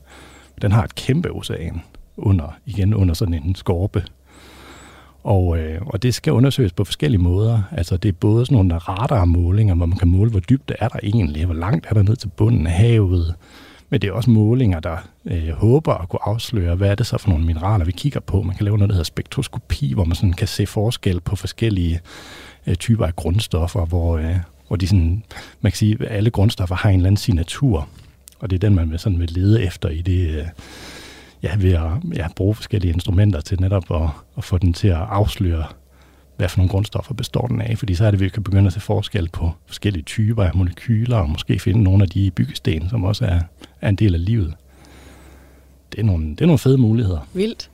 Den 0.61 0.71
har 0.71 0.83
et 0.83 0.95
kæmpe 0.95 1.31
ocean 1.31 1.81
under, 2.17 2.57
igen 2.65 2.93
under 2.93 3.13
sådan 3.13 3.33
en 3.33 3.55
skorpe, 3.55 4.03
og, 5.23 5.57
øh, 5.59 5.81
og 5.85 6.03
det 6.03 6.13
skal 6.13 6.33
undersøges 6.33 6.73
på 6.73 6.83
forskellige 6.83 7.21
måder. 7.21 7.61
Altså 7.71 7.97
det 7.97 8.09
er 8.09 8.13
både 8.13 8.45
sådan 8.45 8.55
nogle 8.55 8.77
radarmålinger, 8.77 9.75
hvor 9.75 9.85
man 9.85 9.97
kan 9.97 10.07
måle, 10.07 10.31
hvor 10.31 10.39
dybt 10.39 10.69
det 10.69 10.75
er 10.79 10.87
der 10.87 10.99
egentlig, 11.03 11.45
hvor 11.45 11.55
langt 11.55 11.85
er 11.89 11.93
der 11.93 12.03
ned 12.03 12.15
til 12.15 12.27
bunden 12.27 12.67
af 12.67 12.73
havet, 12.73 13.35
Men 13.89 14.01
det 14.01 14.07
er 14.07 14.11
også 14.13 14.29
målinger, 14.29 14.79
der 14.79 14.97
øh, 15.25 15.49
håber 15.49 15.93
at 15.93 16.09
kunne 16.09 16.27
afsløre, 16.27 16.75
hvad 16.75 16.89
er 16.89 16.95
det 16.95 17.05
så 17.05 17.17
for 17.17 17.29
nogle 17.29 17.45
mineraler, 17.45 17.85
vi 17.85 17.91
kigger 17.91 18.19
på. 18.19 18.41
Man 18.41 18.55
kan 18.55 18.65
lave 18.65 18.77
noget, 18.77 18.89
der 18.89 18.95
hedder 18.95 19.03
spektroskopi, 19.03 19.93
hvor 19.93 20.03
man 20.03 20.15
sådan 20.15 20.33
kan 20.33 20.47
se 20.47 20.65
forskel 20.65 21.19
på 21.19 21.35
forskellige 21.35 21.99
øh, 22.67 22.75
typer 22.75 23.05
af 23.05 23.15
grundstoffer, 23.15 23.85
hvor, 23.85 24.17
øh, 24.17 24.35
hvor 24.67 24.75
de 24.75 24.87
sådan, 24.87 25.23
man 25.61 25.71
kan 25.71 25.77
sige, 25.77 25.97
at 25.99 26.17
alle 26.17 26.29
grundstoffer 26.29 26.75
har 26.75 26.89
en 26.89 26.95
eller 26.95 27.07
anden 27.07 27.17
signatur. 27.17 27.87
Og 28.39 28.49
det 28.49 28.55
er 28.55 28.59
den, 28.59 28.75
man 28.75 28.91
vil, 28.91 28.99
sådan 28.99 29.19
vil 29.19 29.29
lede 29.31 29.63
efter 29.63 29.89
i 29.89 30.01
det, 30.01 30.29
øh, 30.29 30.45
ja, 31.43 31.55
ved 31.57 31.73
at 31.73 32.17
ja, 32.17 32.27
bruge 32.35 32.55
forskellige 32.55 32.93
instrumenter 32.93 33.41
til 33.41 33.61
netop 33.61 33.91
at, 33.91 34.09
at 34.37 34.43
få 34.43 34.57
den 34.57 34.73
til 34.73 34.87
at 34.87 34.97
afsløre, 34.97 35.65
hvad 36.37 36.49
for 36.49 36.57
nogle 36.57 36.69
grundstoffer 36.69 37.13
består 37.13 37.47
den 37.47 37.61
af, 37.61 37.77
fordi 37.77 37.95
så 37.95 38.05
er 38.05 38.11
det, 38.11 38.17
at 38.17 38.23
vi 38.23 38.29
kan 38.29 38.43
begynde 38.43 38.67
at 38.67 38.73
se 38.73 38.79
forskel 38.79 39.29
på 39.29 39.51
forskellige 39.65 40.03
typer 40.03 40.43
af 40.43 40.51
molekyler, 40.55 41.17
og 41.17 41.29
måske 41.29 41.59
finde 41.59 41.83
nogle 41.83 42.03
af 42.03 42.09
de 42.09 42.31
byggesten, 42.31 42.89
som 42.89 43.03
også 43.03 43.25
er, 43.25 43.39
er 43.81 43.89
en 43.89 43.95
del 43.95 44.13
af 44.13 44.25
livet. 44.25 44.53
Det 45.91 45.99
er, 45.99 46.03
nogle, 46.03 46.29
det 46.29 46.41
er 46.41 46.45
nogle 46.45 46.59
fede 46.59 46.77
muligheder. 46.77 47.27
Vildt. 47.33 47.69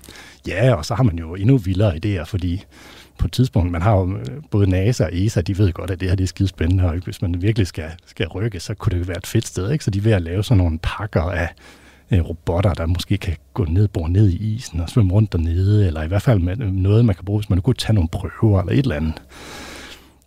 Ja, 0.47 0.73
og 0.73 0.85
så 0.85 0.95
har 0.95 1.03
man 1.03 1.19
jo 1.19 1.35
endnu 1.35 1.57
vildere 1.57 1.99
idéer, 2.05 2.23
fordi 2.23 2.63
på 3.17 3.25
et 3.27 3.31
tidspunkt, 3.31 3.71
man 3.71 3.81
har 3.81 3.95
jo 3.95 4.17
øh, 4.17 4.25
både 4.51 4.69
NASA 4.69 5.03
og 5.03 5.09
ESA, 5.13 5.41
de 5.41 5.57
ved 5.57 5.71
godt, 5.71 5.91
at 5.91 5.99
det 5.99 6.09
her 6.09 6.15
det 6.15 6.23
er 6.23 6.27
skide 6.27 6.49
spændende, 6.49 6.83
og 6.83 6.97
hvis 7.03 7.21
man 7.21 7.41
virkelig 7.41 7.67
skal, 7.67 7.91
skal 8.05 8.27
rykke, 8.27 8.59
så 8.59 8.73
kunne 8.73 8.99
det 8.99 9.07
være 9.07 9.17
et 9.17 9.27
fedt 9.27 9.47
sted, 9.47 9.71
ikke? 9.71 9.83
Så 9.83 9.91
de 9.91 9.97
er 9.97 10.01
ved 10.01 10.11
at 10.11 10.21
lave 10.21 10.43
sådan 10.43 10.57
nogle 10.57 10.79
pakker 10.79 11.21
af 11.21 11.49
øh, 12.11 12.19
robotter, 12.19 12.73
der 12.73 12.85
måske 12.85 13.17
kan 13.17 13.35
gå 13.53 13.65
ned, 13.65 13.87
bore 13.87 14.09
ned 14.09 14.29
i 14.29 14.55
isen 14.55 14.79
og 14.79 14.89
svømme 14.89 15.13
rundt 15.13 15.31
dernede, 15.31 15.87
eller 15.87 16.03
i 16.03 16.07
hvert 16.07 16.21
fald 16.21 16.39
med 16.39 16.55
noget, 16.55 17.05
man 17.05 17.15
kan 17.15 17.25
bruge, 17.25 17.39
hvis 17.39 17.49
man 17.49 17.61
kunne 17.61 17.73
tage 17.73 17.93
nogle 17.93 18.09
prøver 18.09 18.59
eller 18.59 18.73
et 18.73 18.79
eller 18.79 18.95
andet. 18.95 19.21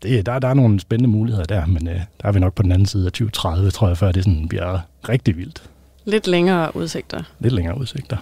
Det, 0.03 0.27
der, 0.27 0.39
der 0.39 0.49
er 0.49 0.55
nogle 0.55 0.81
spændende 0.81 1.11
muligheder 1.11 1.45
der, 1.45 1.67
men 1.67 1.89
øh, 1.89 1.95
der 1.95 2.29
er 2.29 2.33
vi 2.33 2.41
nok 2.41 2.55
på 2.55 2.63
den 2.63 2.73
anden 2.73 2.87
side 2.87 3.07
af 3.07 3.13
2030, 3.13 3.71
tror 3.71 3.89
jeg, 3.89 3.99
før 3.99 4.13
det 4.13 4.25
sådan 4.25 4.49
bliver 4.49 4.79
rigtig 5.09 5.37
vildt. 5.37 5.63
Lidt 6.05 6.27
længere 6.27 6.77
udsigter. 6.77 7.23
Lidt 7.39 7.55
længere 7.55 7.79
udsigter. 7.79 8.17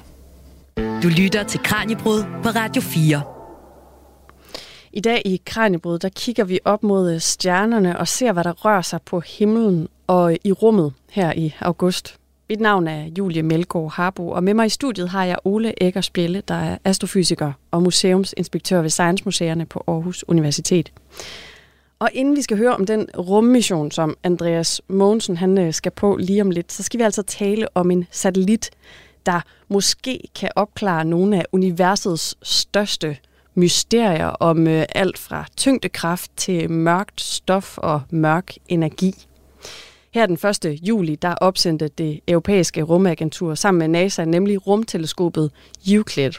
Du 1.03 1.09
lytter 1.09 1.43
til 1.43 1.61
Kranjebrud 1.61 2.23
på 2.43 2.49
Radio 2.49 2.83
4. 2.83 3.23
I 4.93 5.01
dag 5.01 5.23
i 5.25 5.41
Kranjebrud, 5.47 5.99
der 5.99 6.09
kigger 6.09 6.45
vi 6.45 6.59
op 6.65 6.83
mod 6.83 7.13
øh, 7.13 7.21
stjernerne 7.21 7.99
og 7.99 8.09
ser, 8.09 8.33
hvad 8.33 8.45
der 8.45 8.53
rører 8.53 8.83
sig 8.83 9.03
på 9.03 9.21
himlen 9.21 9.89
og 10.07 10.37
i 10.45 10.53
rummet 10.53 10.93
her 11.11 11.33
i 11.37 11.55
august. 11.61 12.18
Mit 12.51 12.61
navn 12.61 12.89
er 12.89 13.05
Julie 13.19 13.43
Melgaard 13.43 13.93
Harbo, 13.93 14.29
og 14.29 14.45
med 14.45 14.55
mig 14.55 14.67
i 14.67 14.69
studiet 14.69 15.09
har 15.09 15.25
jeg 15.25 15.37
Ole 15.45 15.83
Eggers 15.83 16.11
Bjelle, 16.11 16.43
der 16.49 16.55
er 16.55 16.79
astrofysiker 16.85 17.53
og 17.71 17.83
museumsinspektør 17.83 18.83
ved 18.83 18.91
Science 18.91 19.25
Museerne 19.25 19.67
på 19.67 19.85
Aarhus 19.87 20.25
Universitet. 20.29 20.93
Og 21.99 22.11
inden 22.13 22.37
vi 22.37 22.43
skal 22.43 22.57
høre 22.57 22.75
om 22.75 22.87
den 22.87 23.09
rummission, 23.19 23.91
som 23.91 24.17
Andreas 24.23 24.81
Mogensen 24.89 25.37
han 25.37 25.59
øh, 25.59 25.73
skal 25.73 25.93
på 25.93 26.17
lige 26.17 26.43
om 26.43 26.51
lidt, 26.51 26.73
så 26.73 26.83
skal 26.83 26.99
vi 26.99 27.05
altså 27.05 27.23
tale 27.23 27.77
om 27.77 27.91
en 27.91 28.07
satellit, 28.11 28.71
der 29.27 29.41
måske 29.69 30.21
kan 30.35 30.51
opklare 30.57 31.05
nogle 31.05 31.37
af 31.37 31.45
universets 31.53 32.37
største 32.43 33.17
mysterier 33.55 34.27
om 34.27 34.69
øh, 34.69 34.85
alt 34.95 35.19
fra 35.19 35.45
tyngdekraft 35.57 36.31
til 36.37 36.71
mørkt 36.71 37.21
stof 37.21 37.79
og 37.79 38.01
mørk 38.11 38.55
energi. 38.69 39.28
Her 40.15 40.27
den 40.27 40.39
1. 40.67 40.79
juli, 40.83 41.15
der 41.15 41.35
opsendte 41.35 41.89
det 41.89 42.21
europæiske 42.29 42.83
rumagentur 42.83 43.55
sammen 43.55 43.79
med 43.79 43.89
NASA, 43.89 44.25
nemlig 44.25 44.67
rumteleskopet 44.67 45.51
Euclid. 45.89 46.33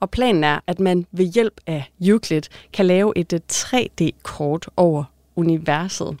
Og 0.00 0.10
planen 0.10 0.44
er, 0.44 0.60
at 0.66 0.80
man 0.80 1.06
ved 1.12 1.24
hjælp 1.24 1.60
af 1.66 1.90
Euclid 2.00 2.42
kan 2.72 2.86
lave 2.86 3.12
et 3.16 3.40
3D-kort 3.52 4.68
over 4.76 5.04
universet. 5.36 6.16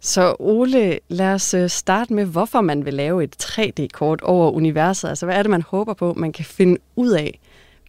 Så 0.00 0.36
Ole, 0.38 0.98
lad 1.08 1.34
os 1.34 1.54
øh, 1.54 1.70
starte 1.70 2.12
med, 2.12 2.24
hvorfor 2.24 2.60
man 2.60 2.84
vil 2.84 2.94
lave 2.94 3.24
et 3.24 3.36
3D-kort 3.42 4.20
over 4.20 4.50
universet. 4.50 5.08
Altså, 5.08 5.26
hvad 5.26 5.36
er 5.36 5.42
det, 5.42 5.50
man 5.50 5.62
håber 5.62 5.94
på, 5.94 6.14
man 6.14 6.32
kan 6.32 6.44
finde 6.44 6.78
ud 6.96 7.10
af 7.10 7.40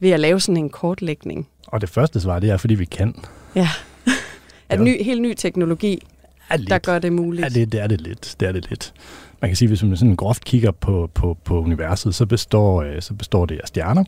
ved 0.01 0.09
at 0.09 0.19
lave 0.19 0.39
sådan 0.39 0.57
en 0.57 0.69
kortlægning? 0.69 1.47
Og 1.67 1.81
det 1.81 1.89
første 1.89 2.21
svar, 2.21 2.39
det 2.39 2.49
er, 2.49 2.57
fordi 2.57 2.75
vi 2.75 2.85
kan. 2.85 3.15
Ja. 3.55 3.69
er 4.69 4.75
det 4.75 4.85
ny, 4.85 5.03
helt 5.03 5.21
ny 5.21 5.33
teknologi, 5.33 6.03
er 6.49 6.57
lidt. 6.57 6.69
der 6.69 6.77
gør 6.77 6.99
det 6.99 7.13
muligt? 7.13 7.43
Ja, 7.43 7.59
det, 7.59 7.71
det 7.71 7.81
er 7.81 7.87
det 7.87 8.01
lidt. 8.01 8.35
Det 8.39 8.47
er 8.47 8.51
det 8.51 8.69
lidt. 8.69 8.93
Man 9.41 9.49
kan 9.49 9.55
sige, 9.55 9.67
hvis 9.67 9.83
man 9.83 9.97
sådan 9.97 10.15
groft 10.15 10.45
kigger 10.45 10.71
på, 10.71 11.09
på, 11.13 11.37
på 11.43 11.59
universet, 11.61 12.15
så 12.15 12.25
består, 12.25 12.81
øh, 12.81 13.01
så 13.01 13.13
består 13.13 13.45
det 13.45 13.59
af 13.59 13.67
stjerner, 13.67 14.03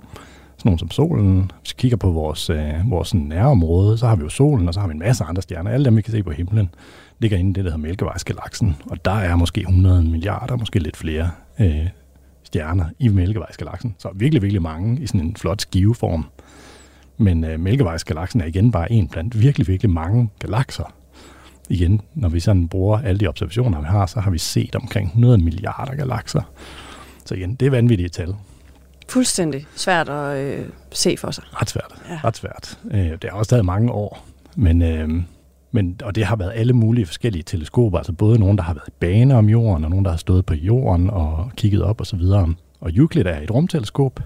sådan 0.58 0.70
nogle 0.70 0.80
som 0.80 0.92
solen. 0.92 1.52
Hvis 1.62 1.72
vi 1.72 1.76
kigger 1.78 1.98
på 1.98 2.12
vores, 2.12 2.50
øh, 2.50 2.74
vores 2.90 3.14
nærområde, 3.14 3.98
så 3.98 4.08
har 4.08 4.16
vi 4.16 4.24
jo 4.24 4.30
solen, 4.30 4.68
og 4.68 4.74
så 4.74 4.80
har 4.80 4.88
vi 4.88 4.94
en 4.94 5.00
masse 5.00 5.24
andre 5.24 5.42
stjerner. 5.42 5.72
Alle 5.72 5.86
dem, 5.86 5.98
vi 5.98 6.02
kan 6.02 6.12
se 6.12 6.24
på 6.24 6.32
himlen, 6.32 6.70
ligger 7.20 7.38
inde 7.38 7.50
i 7.50 7.54
det, 7.54 7.64
der 7.66 7.72
hedder 7.72 7.78
Mælkevejsgalaksen. 7.78 8.76
Og 8.86 9.06
der 9.06 9.12
er 9.12 9.36
måske 9.36 9.62
100 9.62 10.04
milliarder, 10.04 10.56
måske 10.58 10.80
lidt 10.80 10.98
flere 10.98 11.32
øh, 11.60 11.88
stjerner 12.44 12.86
i 13.00 13.08
Mælkevejsgalaksen. 13.08 13.96
Så 13.98 14.10
virkelig, 14.16 14.42
virkelig 14.42 14.62
mange 14.62 15.02
i 15.02 15.08
sådan 15.08 15.22
en 15.22 15.36
flot 15.36 15.62
skiveform. 15.62 16.26
Men 17.18 17.44
øh, 17.44 17.60
Mælkevejsgalaksen 17.60 18.42
er 18.42 18.46
igen 18.46 18.72
bare 18.72 18.92
en 18.92 19.08
blandt 19.08 19.42
virkelig, 19.42 19.68
virkelig 19.68 19.92
mange 19.92 20.30
galakser. 20.40 20.94
Igen, 21.70 22.02
når 22.16 22.30
vi 22.30 22.40
sådan 22.40 22.68
bruger 22.68 23.00
alle 23.00 23.20
de 23.20 23.28
observationer, 23.28 23.80
vi 23.80 23.86
har, 23.86 24.06
så 24.06 24.20
har 24.20 24.32
vi 24.32 24.38
set 24.38 24.76
omkring 24.76 25.08
100 25.08 25.38
milliarder 25.38 25.96
galakser. 25.96 26.42
Så 27.26 27.36
igen, 27.36 27.56
det 27.56 27.66
er 27.66 27.70
vanvittige 27.70 28.10
tal. 28.10 28.36
Fuldstændig 29.10 29.66
svært 29.76 30.10
at 30.10 30.38
øh, 30.38 30.66
se 30.92 31.18
for 31.18 31.32
sig. 31.32 31.44
Ret 31.62 31.70
svært. 31.70 31.94
Ja. 32.10 32.20
Ret 32.24 32.38
svært. 32.38 32.80
Øh, 32.92 33.12
det 33.12 33.24
har 33.24 33.32
også 33.32 33.50
taget 33.50 33.66
mange 33.66 33.92
år, 33.92 34.26
men, 34.56 34.82
øh, 34.82 35.10
men, 35.72 36.00
og 36.04 36.16
det 36.16 36.26
har 36.26 36.36
været 36.36 36.52
alle 36.56 36.74
mulige 36.74 37.06
forskellige 37.06 37.44
teleskoper, 37.44 37.98
altså 37.98 38.14
både 38.14 38.40
nogle, 38.40 38.58
der 38.58 38.64
har 38.64 38.74
været 38.74 38.88
i 38.88 38.92
bane 39.00 39.36
om 39.36 39.50
jorden, 39.50 39.84
og 39.84 39.90
nogle, 39.90 40.06
der 40.06 40.12
har 40.12 40.18
stået 40.18 40.46
på 40.46 40.54
jorden 40.54 41.10
og 41.10 41.52
kigget 41.56 41.84
op 41.84 42.02
osv. 42.02 42.22
Og, 42.22 42.50
og 42.80 42.92
Euclid 42.96 43.26
er 43.26 43.40
et 43.40 43.52
rumteleskop, 43.52 44.20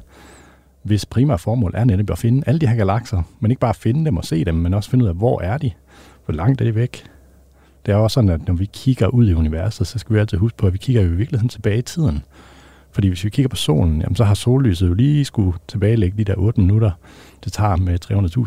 hvis 0.83 1.05
primære 1.05 1.39
formål 1.39 1.71
er 1.75 1.85
netop 1.85 2.09
at 2.09 2.17
finde 2.17 2.43
alle 2.45 2.59
de 2.59 2.67
her 2.67 2.75
galakser, 2.75 3.23
men 3.39 3.51
ikke 3.51 3.59
bare 3.59 3.73
finde 3.73 4.05
dem 4.05 4.17
og 4.17 4.25
se 4.25 4.45
dem, 4.45 4.55
men 4.55 4.73
også 4.73 4.89
finde 4.89 5.05
ud 5.05 5.09
af, 5.09 5.15
hvor 5.15 5.41
er 5.41 5.57
de, 5.57 5.71
hvor 6.25 6.33
langt 6.33 6.61
er 6.61 6.65
de 6.65 6.75
væk. 6.75 7.03
Det 7.85 7.91
er 7.91 7.95
også 7.95 8.13
sådan, 8.13 8.29
at 8.29 8.47
når 8.47 8.53
vi 8.53 8.69
kigger 8.73 9.07
ud 9.07 9.29
i 9.29 9.33
universet, 9.33 9.87
så 9.87 9.99
skal 9.99 10.13
vi 10.13 10.19
altid 10.19 10.37
huske 10.37 10.57
på, 10.57 10.67
at 10.67 10.73
vi 10.73 10.77
kigger 10.77 11.01
jo 11.01 11.07
i 11.07 11.15
virkeligheden 11.15 11.49
tilbage 11.49 11.77
i 11.77 11.81
tiden. 11.81 12.23
Fordi 12.91 13.07
hvis 13.07 13.23
vi 13.23 13.29
kigger 13.29 13.49
på 13.49 13.55
solen, 13.55 14.01
jamen, 14.01 14.15
så 14.15 14.23
har 14.23 14.33
sollyset 14.33 14.87
jo 14.87 14.93
lige 14.93 15.25
skulle 15.25 15.57
tilbagelægge 15.67 16.17
de 16.17 16.23
der 16.23 16.35
8 16.37 16.61
minutter, 16.61 16.91
det 17.43 17.53
tager 17.53 17.75
med 17.75 17.99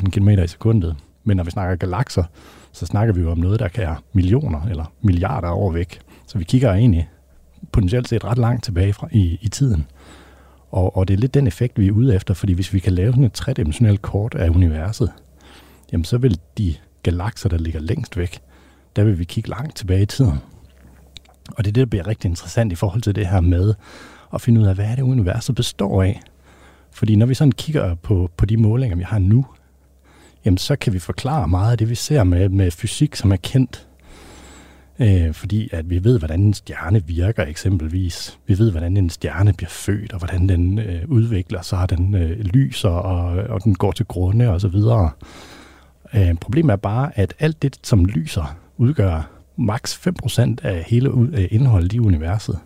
300.000 0.05 0.11
km 0.11 0.29
i 0.29 0.47
sekundet. 0.47 0.97
Men 1.25 1.37
når 1.37 1.45
vi 1.45 1.51
snakker 1.51 1.77
galakser, 1.77 2.25
så 2.73 2.87
snakker 2.87 3.15
vi 3.15 3.21
jo 3.21 3.31
om 3.31 3.39
noget, 3.39 3.61
der 3.61 3.69
kan 3.69 3.83
være 3.83 3.97
millioner 4.13 4.63
eller 4.63 4.93
milliarder 5.03 5.51
år 5.51 5.73
væk. 5.73 6.01
Så 6.27 6.39
vi 6.39 6.45
kigger 6.45 6.73
egentlig 6.73 7.09
potentielt 7.73 8.09
set 8.09 8.25
ret 8.25 8.39
langt 8.39 8.65
tilbage 8.65 8.93
fra, 8.93 9.09
i, 9.13 9.39
i 9.43 9.49
tiden. 9.49 9.87
Og, 10.71 10.97
og 10.97 11.09
det 11.09 11.15
er 11.15 11.19
lidt 11.19 11.35
den 11.35 11.47
effekt, 11.47 11.79
vi 11.79 11.89
er 11.89 11.93
ude 11.93 12.15
efter, 12.15 12.35
fordi 12.35 12.53
hvis 12.53 12.73
vi 12.73 12.79
kan 12.79 12.93
lave 12.93 13.13
sådan 13.13 13.25
et 13.25 13.33
tredimensionelt 13.33 14.03
kort 14.03 14.35
af 14.35 14.49
universet, 14.49 15.13
jamen 15.93 16.05
så 16.05 16.19
vil 16.19 16.39
de 16.59 16.75
galakser, 17.03 17.49
der 17.49 17.59
ligger 17.59 17.81
længst 17.81 18.17
væk, 18.17 18.41
der 18.97 19.05
vil 19.05 19.19
vi 19.19 19.25
kigge 19.25 19.51
langt 19.51 19.77
tilbage 19.77 20.03
i 20.03 20.07
tiden. 20.07 20.39
Og 21.49 21.65
det 21.65 21.71
er 21.71 21.73
det, 21.73 21.81
der 21.81 21.87
bliver 21.87 22.07
rigtig 22.07 22.29
interessant 22.29 22.73
i 22.73 22.75
forhold 22.75 23.03
til 23.03 23.15
det 23.15 23.27
her 23.27 23.41
med 23.41 23.75
at 24.35 24.41
finde 24.41 24.61
ud 24.61 24.67
af, 24.67 24.75
hvad 24.75 24.85
er 24.85 24.95
det 24.95 25.03
universet 25.03 25.55
består 25.55 26.03
af. 26.03 26.21
Fordi 26.91 27.17
når 27.17 27.27
vi 27.27 27.35
sådan 27.35 27.53
kigger 27.53 27.95
på, 27.95 28.31
på 28.37 28.47
de 28.47 28.57
målinger, 28.57 28.97
vi 28.97 29.03
har 29.03 29.19
nu, 29.19 29.47
jamen 30.45 30.59
så 30.59 30.77
kan 30.77 30.93
vi 30.93 30.99
forklare 30.99 31.49
meget 31.49 31.73
af 31.73 31.79
det, 31.79 31.89
vi 31.89 31.95
ser 31.95 32.25
med, 32.25 32.49
med 32.49 32.71
fysik, 32.71 33.17
som 33.17 33.33
er 33.33 33.37
kendt. 33.37 33.87
Øh, 34.99 35.33
fordi 35.33 35.69
at 35.73 35.91
vi 35.91 36.05
ved, 36.05 36.19
hvordan 36.19 36.41
en 36.41 36.55
stjerne 36.55 37.07
virker 37.07 37.45
eksempelvis. 37.45 38.39
Vi 38.47 38.59
ved, 38.59 38.71
hvordan 38.71 38.97
en 38.97 39.11
stjerne 39.11 39.53
bliver 39.53 39.71
født, 39.71 40.13
og 40.13 40.19
hvordan 40.19 40.49
den 40.49 40.79
øh, 40.79 41.03
udvikler 41.09 41.63
sig, 41.63 41.79
og 41.79 41.91
den 41.91 42.15
øh, 42.15 42.41
lyser, 42.41 42.89
og, 42.89 43.49
og 43.49 43.65
den 43.65 43.75
går 43.75 43.93
til 43.93 44.07
grunde 44.07 44.51
og 44.51 44.61
så 44.61 44.69
videre. 44.69 45.11
Øh, 46.15 46.35
problemet 46.35 46.73
er 46.73 46.77
bare, 46.77 47.19
at 47.19 47.35
alt 47.39 47.63
det, 47.63 47.79
som 47.83 48.05
lyser, 48.05 48.57
udgør 48.77 49.31
maks 49.57 50.09
5% 50.25 50.57
af 50.63 50.85
hele 50.87 51.11
øh, 51.33 51.49
indholdet 51.51 51.93
i 51.93 52.01
universet. 52.01 52.59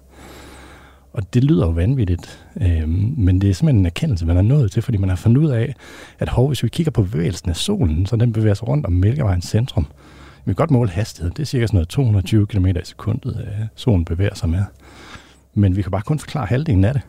Og 1.13 1.35
det 1.35 1.45
lyder 1.45 1.67
jo 1.67 1.73
vanvittigt, 1.73 2.47
øh, 2.61 2.89
men 3.19 3.41
det 3.41 3.51
er 3.51 3.55
simpelthen 3.55 3.81
en 3.81 3.87
erkendelse, 3.87 4.27
man 4.27 4.37
er 4.37 4.43
nået 4.43 4.73
til, 4.73 4.83
fordi 4.83 4.99
man 4.99 5.09
har 5.09 5.17
fundet 5.17 5.43
ud 5.43 5.51
af, 5.51 5.75
at 6.19 6.29
hov, 6.29 6.49
hvis 6.49 6.63
vi 6.63 6.69
kigger 6.69 6.91
på 6.91 7.03
bevægelsen 7.03 7.51
af 7.51 7.57
solen, 7.57 8.07
så 8.07 8.17
den 8.17 8.33
bevæger 8.33 8.55
sig 8.55 8.69
rundt 8.69 8.87
om 8.87 8.93
Mælkevejens 8.93 9.45
centrum. 9.45 9.87
Vi 10.45 10.53
kan 10.53 10.55
godt 10.55 10.71
måle 10.71 10.91
hastighed. 10.91 11.31
Det 11.31 11.43
er 11.43 11.47
cirka 11.47 11.67
sådan 11.67 11.77
noget 11.77 11.89
220 11.89 12.47
km 12.47 12.67
i 12.67 12.73
sekundet, 12.85 13.37
øh, 13.41 13.67
solen 13.75 14.05
bevæger 14.05 14.35
sig 14.35 14.49
med. 14.49 14.63
Men 15.55 15.77
vi 15.77 15.83
kan 15.83 15.91
bare 15.91 16.03
kun 16.03 16.19
forklare 16.19 16.47
halvdelen 16.47 16.85
af 16.85 16.95
det. 16.95 17.03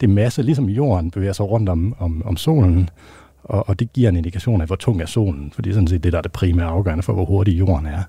Det 0.00 0.08
er 0.08 0.12
masse, 0.12 0.42
ligesom 0.42 0.68
jorden 0.68 1.10
bevæger 1.10 1.32
sig 1.32 1.50
rundt 1.50 1.68
om, 1.68 1.94
om, 1.98 2.22
om 2.26 2.36
solen, 2.36 2.90
og, 3.44 3.68
og 3.68 3.80
det 3.80 3.92
giver 3.92 4.08
en 4.08 4.16
indikation 4.16 4.60
af, 4.60 4.66
hvor 4.66 4.76
tung 4.76 5.02
er 5.02 5.06
solen, 5.06 5.52
for 5.54 5.62
det 5.62 5.70
er 5.70 5.74
sådan 5.74 5.88
set 5.88 6.04
det, 6.04 6.12
der 6.12 6.18
er 6.18 6.22
det 6.22 6.32
primære 6.32 6.66
afgørende 6.66 7.02
for, 7.02 7.12
hvor 7.12 7.24
hurtig 7.24 7.58
jorden 7.58 7.86
er. 7.86 8.02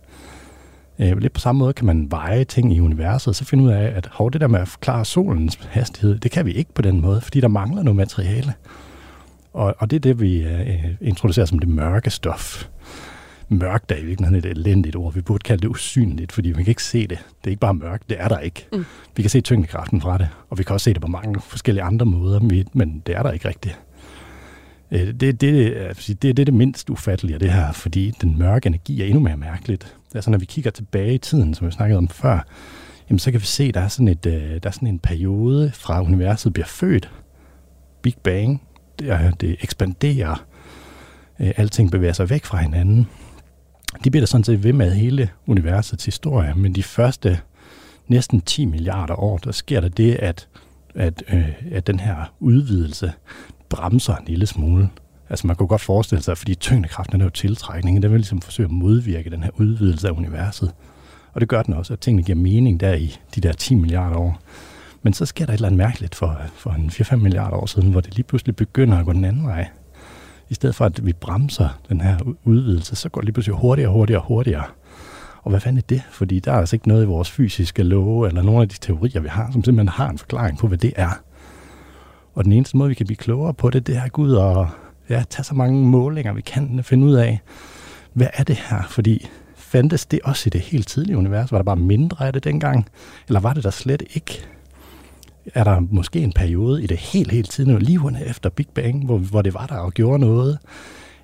Øh, 1.00 1.17
lidt 1.17 1.34
på 1.34 1.39
samme 1.39 1.60
måde 1.60 1.74
kan 1.74 1.86
man 1.86 2.12
veje 2.12 2.43
ting 2.43 2.74
i 2.74 2.80
universet, 2.80 3.28
og 3.28 3.36
så 3.36 3.46
finde 3.46 3.63
ud 3.63 3.69
af, 3.69 3.93
at 3.96 4.10
hov, 4.12 4.32
det 4.32 4.41
der 4.41 4.48
med 4.48 4.60
at 4.60 4.67
forklare 4.67 5.06
solens 5.06 5.60
hastighed, 5.69 6.19
det 6.19 6.32
kan 6.32 6.46
vi 6.46 6.52
ikke 6.52 6.74
på 6.74 6.82
den 6.82 7.02
måde, 7.02 7.22
fordi 7.22 7.41
der 7.41 7.48
mangler 7.48 7.84
noget 7.84 7.96
materiale. 7.96 8.54
Og, 9.54 9.76
og 9.78 9.91
det 9.91 9.96
er 9.96 10.00
det, 10.00 10.22
vi 10.22 10.43
øh, 10.43 10.86
introducerer 11.02 11.46
som 11.46 11.60
det 11.60 11.69
mørke 11.69 12.10
stof. 12.10 12.67
mørkt 13.50 13.91
er 13.91 13.96
i 13.96 14.06
virkeligheden 14.06 14.46
et 14.46 14.58
elendigt 14.58 14.96
ord. 14.96 15.13
Vi 15.13 15.22
burde 15.22 15.43
kalde 15.43 15.62
det 15.62 15.67
usynligt, 15.67 16.32
fordi 16.32 16.50
vi 16.50 16.63
kan 16.63 16.72
ikke 16.72 16.84
se 16.84 17.02
det. 17.02 17.17
Det 17.17 17.48
er 17.48 17.50
ikke 17.50 17.60
bare 17.60 17.74
mørkt, 17.74 18.10
det 18.10 18.17
er 18.19 18.28
der 18.28 18.39
ikke. 18.39 18.67
Mm. 18.74 18.86
Vi 19.15 19.24
kan 19.24 19.30
se 19.30 19.41
tyngdekraften 19.41 20.02
fra 20.02 20.17
det, 20.17 20.30
og 20.50 20.58
vi 20.58 20.63
kan 20.63 20.74
også 20.74 20.84
se 20.84 20.93
det 20.93 21.02
på 21.02 21.08
mange 21.08 21.41
forskellige 21.41 21.84
andre 21.84 22.06
måder, 22.06 22.63
men 22.74 23.04
det 23.06 23.15
er 23.15 23.24
der 23.24 23.32
ikke 23.32 23.48
rigtigt. 23.48 23.80
Øh, 24.94 25.08
det, 25.08 25.20
det, 25.20 25.42
det, 25.42 26.22
det 26.22 26.40
er 26.40 26.46
det 26.46 26.54
mindst 26.54 26.90
ufattelige 26.90 27.34
af 27.34 27.40
det 27.40 27.52
her, 27.52 27.72
fordi 27.72 28.12
den 28.22 28.38
mørke 28.38 28.68
energi 28.68 29.02
er 29.02 29.06
endnu 29.06 29.20
mere 29.20 29.38
mærkeligt. 29.38 29.98
Altså 30.16 30.32
når 30.32 30.38
vi 30.38 30.46
kigger 30.46 30.72
tilbage 30.72 31.14
i 31.14 31.18
tiden, 31.18 31.54
som 31.54 31.68
vi 31.68 31.72
snakkede 31.72 31.98
om 31.98 32.08
før, 32.08 32.46
jamen 33.10 33.20
så 33.20 33.32
kan 33.32 33.42
vi 33.42 33.46
se, 33.46 33.64
at 33.64 33.74
der 33.74 33.82
er 33.82 33.88
sådan, 33.88 34.08
et, 34.08 34.26
øh, 34.26 34.34
der 34.34 34.70
er 34.70 34.72
sådan 34.72 34.88
en 34.88 35.00
periode 35.00 35.72
fra 35.74 36.02
universet 36.02 36.54
bliver 36.54 36.66
født. 36.66 37.12
Big 38.02 38.16
Bang, 38.24 38.62
det, 39.00 39.10
er, 39.10 39.32
det 39.32 39.56
ekspanderer, 39.62 40.46
øh, 41.40 41.52
alting 41.58 41.92
bevæger 41.92 42.14
sig 42.14 42.30
væk 42.30 42.46
fra 42.46 42.58
hinanden. 42.58 43.08
De 44.04 44.12
bliver 44.12 44.22
der 44.22 44.28
sådan 44.28 44.44
set 44.44 44.64
ved 44.64 44.74
med 44.74 44.92
hele 44.92 45.30
universets 45.48 46.06
historie, 46.06 46.54
men 46.56 46.76
de 46.76 46.84
første 46.84 47.40
næsten 48.08 48.42
10 48.42 48.66
milliarder 48.66 49.16
år, 49.16 49.38
der 49.38 49.52
sker 49.52 49.82
der 49.82 49.90
det, 49.90 50.16
at, 50.16 50.48
at, 50.96 51.24
øh, 51.34 51.50
at 51.72 51.88
den 51.88 52.00
her 52.00 52.34
udvidelse 52.40 53.14
bremser 53.74 54.16
en 54.16 54.26
lille 54.28 54.46
smule. 54.46 54.90
Altså 55.30 55.48
man 55.48 55.56
kunne 55.56 55.68
godt 55.68 55.82
forestille 55.82 56.24
sig, 56.24 56.38
fordi 56.38 56.56
tyngdekraften 56.56 57.22
er 57.22 57.26
jo 57.26 57.30
tiltrækning, 57.30 58.02
den 58.04 58.12
vil 58.12 58.20
ligesom 58.20 58.42
forsøge 58.42 58.66
at 58.66 58.72
modvirke 58.72 59.30
den 59.30 59.44
her 59.44 59.50
udvidelse 59.56 60.08
af 60.08 60.12
universet. 60.12 60.72
Og 61.34 61.42
det 61.42 61.50
gør 61.50 61.64
den 61.64 61.74
også, 61.74 61.94
at 61.94 62.00
tingene 62.00 62.24
giver 62.24 62.38
mening 62.38 62.80
der 62.80 62.94
i 62.94 63.18
de 63.36 63.42
der 63.42 63.54
10 63.54 63.76
milliarder 63.76 64.18
år. 64.18 64.40
Men 65.04 65.14
så 65.14 65.26
sker 65.26 65.46
der 65.46 65.54
et 65.54 65.58
eller 65.58 65.68
andet 65.68 65.78
mærkeligt 65.78 66.16
for, 66.16 66.42
for 66.56 66.72
en 66.72 66.90
4-5 66.90 67.16
milliarder 67.16 67.58
år 67.58 67.66
siden, 67.66 67.92
hvor 67.92 68.02
det 68.02 68.16
lige 68.16 68.24
pludselig 68.24 68.56
begynder 68.56 68.98
at 68.98 69.06
gå 69.06 69.14
den 69.14 69.26
anden 69.26 69.46
vej. 69.48 69.68
I 70.50 70.54
stedet 70.54 70.76
for, 70.76 70.86
at 70.86 71.06
vi 71.06 71.14
bremser 71.14 71.80
den 71.90 72.02
her 72.02 72.18
udvidelse, 72.44 72.96
så 72.96 73.10
går 73.10 73.22
det 73.22 73.26
lige 73.26 73.34
pludselig 73.34 73.58
hurtigere, 73.58 73.92
hurtigere, 73.92 74.24
hurtigere. 74.28 74.64
Og 75.44 75.50
hvad 75.50 75.60
fanden 75.60 75.78
er 75.78 75.86
det? 75.90 76.02
Fordi 76.12 76.40
der 76.40 76.52
er 76.52 76.58
altså 76.58 76.76
ikke 76.76 76.88
noget 76.88 77.04
i 77.04 77.08
vores 77.08 77.32
fysiske 77.32 77.84
love, 77.84 78.28
eller 78.28 78.42
nogle 78.42 78.62
af 78.62 78.70
de 78.70 78.78
teorier, 78.82 79.22
vi 79.22 79.28
har, 79.28 79.52
som 79.52 79.64
simpelthen 79.64 79.88
har 79.88 80.10
en 80.10 80.18
forklaring 80.18 80.58
på, 80.58 80.68
hvad 80.68 80.78
det 80.78 80.94
er. 80.96 81.10
Og 82.34 82.43
den 82.43 82.52
eneste 82.52 82.78
måde, 82.78 82.89
vi 82.89 82.96
kan 82.96 83.06
blive 83.06 83.17
klogere 83.17 83.54
på 83.54 83.69
det, 83.69 83.88
det 83.88 83.98
er 83.98 84.02
at 84.02 84.12
gå 84.12 84.22
ud 84.22 84.32
og 84.32 84.67
ja, 85.10 85.24
tage 85.30 85.43
så 85.43 85.56
mange 85.56 85.86
målinger, 85.86 86.34
vi 86.34 86.41
kan 86.41 86.84
finde 86.84 87.06
ud 87.06 87.13
af, 87.13 87.39
hvad 88.13 88.28
er 88.34 88.43
det 88.43 88.56
her? 88.56 88.84
Fordi 88.89 89.28
fandtes 89.56 90.06
det 90.06 90.19
også 90.24 90.43
i 90.48 90.50
det 90.50 90.62
helt 90.62 90.88
tidlige 90.88 91.17
univers? 91.17 91.52
Var 91.52 91.58
der 91.58 91.63
bare 91.63 91.76
mindre 91.76 92.26
af 92.26 92.34
det 92.34 92.43
dengang? 92.43 92.88
Eller 93.28 93.39
var 93.39 93.54
det 93.54 93.63
der 93.63 93.69
slet 93.69 94.04
ikke? 94.13 94.46
Er 95.54 95.63
der 95.63 95.80
måske 95.80 96.19
en 96.19 96.32
periode 96.32 96.84
i 96.84 96.88
det 96.88 96.98
helt, 96.98 97.32
helt 97.32 97.50
tidlige, 97.50 97.80
lige 97.80 98.26
efter 98.26 98.50
Big 98.50 98.67
Bang, 98.74 99.06
hvor, 99.06 99.17
hvor 99.17 99.41
det 99.41 99.54
var 99.54 99.65
der 99.65 99.76
og 99.76 99.91
gjorde 99.91 100.19
noget? 100.19 100.58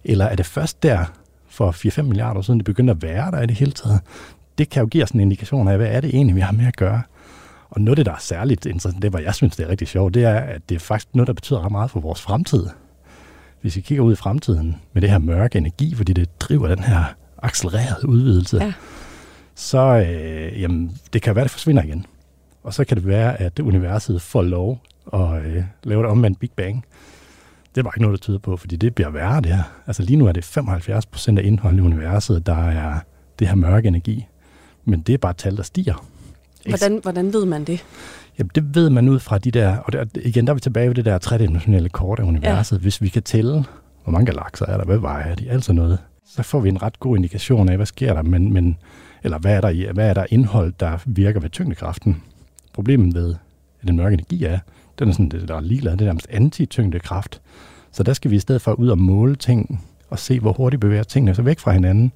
Eller 0.03 0.25
er 0.25 0.35
det 0.35 0.45
først 0.45 0.83
der, 0.83 1.05
for 1.49 1.71
4-5 1.71 2.01
milliarder 2.01 2.37
år 2.37 2.41
siden, 2.41 2.59
det 2.59 2.65
begyndte 2.65 2.91
at 2.91 3.01
være 3.01 3.31
der 3.31 3.41
i 3.41 3.45
det 3.45 3.55
hele 3.55 3.71
taget? 3.71 3.99
Det 4.57 4.69
kan 4.69 4.81
jo 4.81 4.87
give 4.87 5.03
os 5.03 5.11
en 5.11 5.19
indikation 5.19 5.67
af, 5.67 5.77
hvad 5.77 5.87
er 5.87 6.01
det 6.01 6.09
egentlig, 6.09 6.35
vi 6.35 6.41
har 6.41 6.51
med 6.51 6.65
at 6.65 6.75
gøre? 6.75 7.01
Og 7.69 7.81
noget 7.81 7.91
af 7.91 7.95
det, 7.95 8.05
der 8.05 8.11
er 8.11 8.19
særligt 8.19 8.65
interessant, 8.65 9.01
det 9.01 9.13
var, 9.13 9.19
jeg 9.19 9.35
synes, 9.35 9.55
det 9.55 9.65
er 9.65 9.69
rigtig 9.69 9.87
sjovt, 9.87 10.13
det 10.13 10.23
er, 10.23 10.39
at 10.39 10.61
det 10.69 10.75
er 10.75 10.79
faktisk 10.79 11.15
noget, 11.15 11.27
der 11.27 11.33
betyder 11.33 11.65
ret 11.65 11.71
meget 11.71 11.91
for 11.91 11.99
vores 11.99 12.21
fremtid. 12.21 12.67
Hvis 13.61 13.75
vi 13.75 13.81
kigger 13.81 14.03
ud 14.03 14.13
i 14.13 14.15
fremtiden 14.15 14.75
med 14.93 15.01
det 15.01 15.09
her 15.09 15.17
mørke 15.17 15.57
energi, 15.57 15.95
fordi 15.95 16.13
det 16.13 16.41
driver 16.41 16.67
den 16.67 16.79
her 16.79 17.03
accelererede 17.43 18.09
udvidelse, 18.09 18.57
ja. 18.57 18.73
så 19.55 19.79
øh, 19.79 20.61
jamen, 20.61 20.97
det 21.13 21.21
kan 21.21 21.35
være, 21.35 21.41
at 21.41 21.45
det 21.45 21.51
forsvinder 21.51 21.83
igen. 21.83 22.05
Og 22.63 22.73
så 22.73 22.83
kan 22.83 22.97
det 22.97 23.07
være, 23.07 23.41
at 23.41 23.59
universet 23.59 24.21
får 24.21 24.41
lov 24.41 24.81
at 25.13 25.45
øh, 25.45 25.63
lave 25.83 26.01
et 26.01 26.07
omvendt 26.07 26.39
Big 26.39 26.51
Bang. 26.51 26.85
Det 27.75 27.81
er 27.81 27.83
bare 27.83 27.91
ikke 27.95 28.01
noget, 28.01 28.19
der 28.19 28.21
tyder 28.21 28.39
på, 28.39 28.57
fordi 28.57 28.75
det 28.75 28.95
bliver 28.95 29.09
værre, 29.09 29.41
det 29.41 29.55
her. 29.55 29.63
Altså 29.87 30.03
lige 30.03 30.17
nu 30.17 30.25
er 30.25 30.31
det 30.31 30.45
75 30.45 31.05
procent 31.05 31.39
af 31.39 31.43
indholdet 31.43 31.77
i 31.77 31.81
universet, 31.81 32.45
der 32.45 32.69
er 32.69 32.99
det 33.39 33.47
her 33.47 33.55
mørke 33.55 33.87
energi. 33.87 34.27
Men 34.85 35.01
det 35.01 35.13
er 35.13 35.17
bare 35.17 35.31
et 35.31 35.37
tal, 35.37 35.57
der 35.57 35.63
stiger. 35.63 36.05
Hvordan, 36.67 36.99
hvordan 37.01 37.33
ved 37.33 37.45
man 37.45 37.63
det? 37.63 37.85
Jamen, 38.39 38.51
det 38.55 38.75
ved 38.75 38.89
man 38.89 39.09
ud 39.09 39.19
fra 39.19 39.37
de 39.37 39.51
der, 39.51 39.77
og 39.77 39.93
der, 39.93 40.05
igen, 40.15 40.47
der 40.47 40.51
er 40.51 40.55
vi 40.55 40.59
tilbage 40.59 40.87
ved 40.87 40.95
det 40.95 41.05
der 41.05 41.17
tredimensionelle 41.17 41.89
kort 41.89 42.19
af 42.19 42.23
universet. 42.23 42.77
Ja. 42.77 42.81
Hvis 42.81 43.01
vi 43.01 43.09
kan 43.09 43.23
tælle, 43.23 43.65
hvor 44.03 44.11
mange 44.11 44.25
galakser 44.25 44.65
er 44.65 44.77
der, 44.77 44.85
hvad 44.85 44.97
vejer 44.97 45.35
de, 45.35 45.49
altså 45.49 45.73
noget, 45.73 45.97
så 46.25 46.43
får 46.43 46.59
vi 46.59 46.69
en 46.69 46.81
ret 46.81 46.99
god 46.99 47.15
indikation 47.15 47.69
af, 47.69 47.75
hvad 47.75 47.85
sker 47.85 48.13
der, 48.13 48.21
men, 48.21 48.53
men 48.53 48.77
eller 49.23 49.37
hvad 49.37 49.55
er, 49.55 49.61
der, 49.61 49.93
hvad 49.93 50.09
er 50.09 50.13
der 50.13 50.25
indhold, 50.29 50.73
der 50.79 50.97
virker 51.05 51.39
ved 51.39 51.49
tyngdekraften. 51.49 52.23
Problemet 52.73 53.15
ved 53.15 53.35
at 53.81 53.87
den 53.87 53.95
mørke 53.95 54.13
energi 54.13 54.43
er, 54.43 54.59
den 54.99 55.09
er 55.09 55.13
sådan, 55.13 55.29
der 55.47 55.55
er 55.55 55.61
ligeglad, 55.61 55.91
det 55.91 56.01
er 56.01 56.05
nærmest 56.05 56.27
anti-tyngdekraft. 56.29 57.41
Så 57.91 58.03
der 58.03 58.13
skal 58.13 58.31
vi 58.31 58.35
i 58.35 58.39
stedet 58.39 58.61
for 58.61 58.73
ud 58.73 58.87
og 58.87 58.97
måle 58.97 59.35
ting, 59.35 59.85
og 60.09 60.19
se, 60.19 60.39
hvor 60.39 60.53
hurtigt 60.53 60.81
bevæger 60.81 61.03
tingene 61.03 61.35
sig 61.35 61.45
væk 61.45 61.59
fra 61.59 61.71
hinanden. 61.71 62.11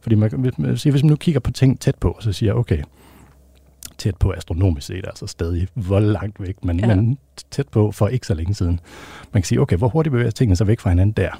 Fordi 0.00 0.14
man, 0.14 0.54
hvis 0.56 0.86
man 0.86 1.04
nu 1.04 1.16
kigger 1.16 1.40
på 1.40 1.50
ting 1.50 1.80
tæt 1.80 1.94
på, 1.94 2.16
så 2.20 2.32
siger 2.32 2.52
okay, 2.52 2.82
tæt 4.02 4.16
på 4.16 4.32
astronomisk 4.32 4.86
set, 4.86 5.04
altså 5.06 5.26
stadig 5.26 5.68
hvor 5.74 6.00
langt 6.00 6.40
væk, 6.40 6.64
men, 6.64 6.80
ja. 6.80 6.86
men 6.86 7.18
tæt 7.50 7.68
på 7.68 7.92
for 7.92 8.08
ikke 8.08 8.26
så 8.26 8.34
længe 8.34 8.54
siden. 8.54 8.80
Man 9.32 9.42
kan 9.42 9.46
sige, 9.46 9.60
okay, 9.60 9.76
hvor 9.76 9.88
hurtigt 9.88 10.12
bevæger 10.12 10.30
tingene 10.30 10.56
sig 10.56 10.66
væk 10.66 10.80
fra 10.80 10.90
hinanden 10.90 11.12
der? 11.12 11.30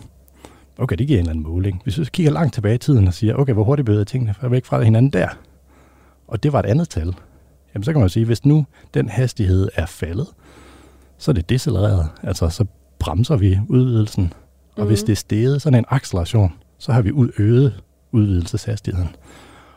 Okay, 0.78 0.96
det 0.96 1.06
giver 1.06 1.18
en 1.18 1.22
eller 1.22 1.30
anden 1.30 1.42
måling. 1.42 1.80
Hvis 1.84 1.98
vi 1.98 2.04
kigger 2.12 2.32
langt 2.32 2.54
tilbage 2.54 2.74
i 2.74 2.78
tiden 2.78 3.08
og 3.08 3.14
siger, 3.14 3.34
okay, 3.34 3.52
hvor 3.52 3.64
hurtigt 3.64 3.86
bevæger 3.86 4.04
tingene 4.04 4.34
væk 4.42 4.64
fra 4.64 4.82
hinanden 4.82 5.12
der? 5.12 5.28
Og 6.28 6.42
det 6.42 6.52
var 6.52 6.58
et 6.58 6.66
andet 6.66 6.88
tal. 6.88 7.14
Jamen 7.74 7.84
så 7.84 7.92
kan 7.92 8.00
man 8.00 8.10
sige, 8.10 8.26
hvis 8.26 8.44
nu 8.44 8.66
den 8.94 9.08
hastighed 9.08 9.68
er 9.74 9.86
faldet, 9.86 10.26
så 11.18 11.30
er 11.30 11.32
det 11.32 11.48
decelereret. 11.48 12.08
Altså 12.22 12.48
så 12.48 12.64
bremser 12.98 13.36
vi 13.36 13.58
udvidelsen. 13.68 14.24
Og 14.24 14.30
mm-hmm. 14.76 14.88
hvis 14.88 15.02
mhm. 15.02 15.06
det 15.06 15.12
er 15.12 15.16
steget, 15.16 15.62
sådan 15.62 15.78
en 15.78 15.84
acceleration, 15.88 16.52
så 16.78 16.92
har 16.92 17.02
vi 17.02 17.12
øget 17.38 17.82
udvidelseshastigheden. 18.12 19.16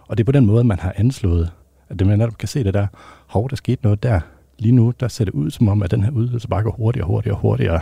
Og 0.07 0.17
det 0.17 0.23
er 0.23 0.25
på 0.25 0.31
den 0.31 0.45
måde, 0.45 0.63
man 0.63 0.79
har 0.79 0.93
anslået 0.95 1.51
at 1.89 1.99
det 1.99 2.07
man 2.07 2.19
netop 2.19 2.37
kan 2.37 2.47
se 2.47 2.63
det 2.63 2.73
der, 2.73 2.87
hov, 3.27 3.49
der 3.49 3.55
skete 3.55 3.83
noget 3.83 4.03
der. 4.03 4.19
Lige 4.59 4.71
nu, 4.71 4.93
der 4.99 5.07
ser 5.07 5.25
det 5.25 5.33
ud 5.33 5.51
som 5.51 5.67
om, 5.67 5.83
at 5.83 5.91
den 5.91 6.03
her 6.03 6.11
udvidelse 6.11 6.47
bare 6.47 6.63
går 6.63 6.71
hurtigere, 6.71 7.07
hurtigere, 7.07 7.37
hurtigere. 7.37 7.79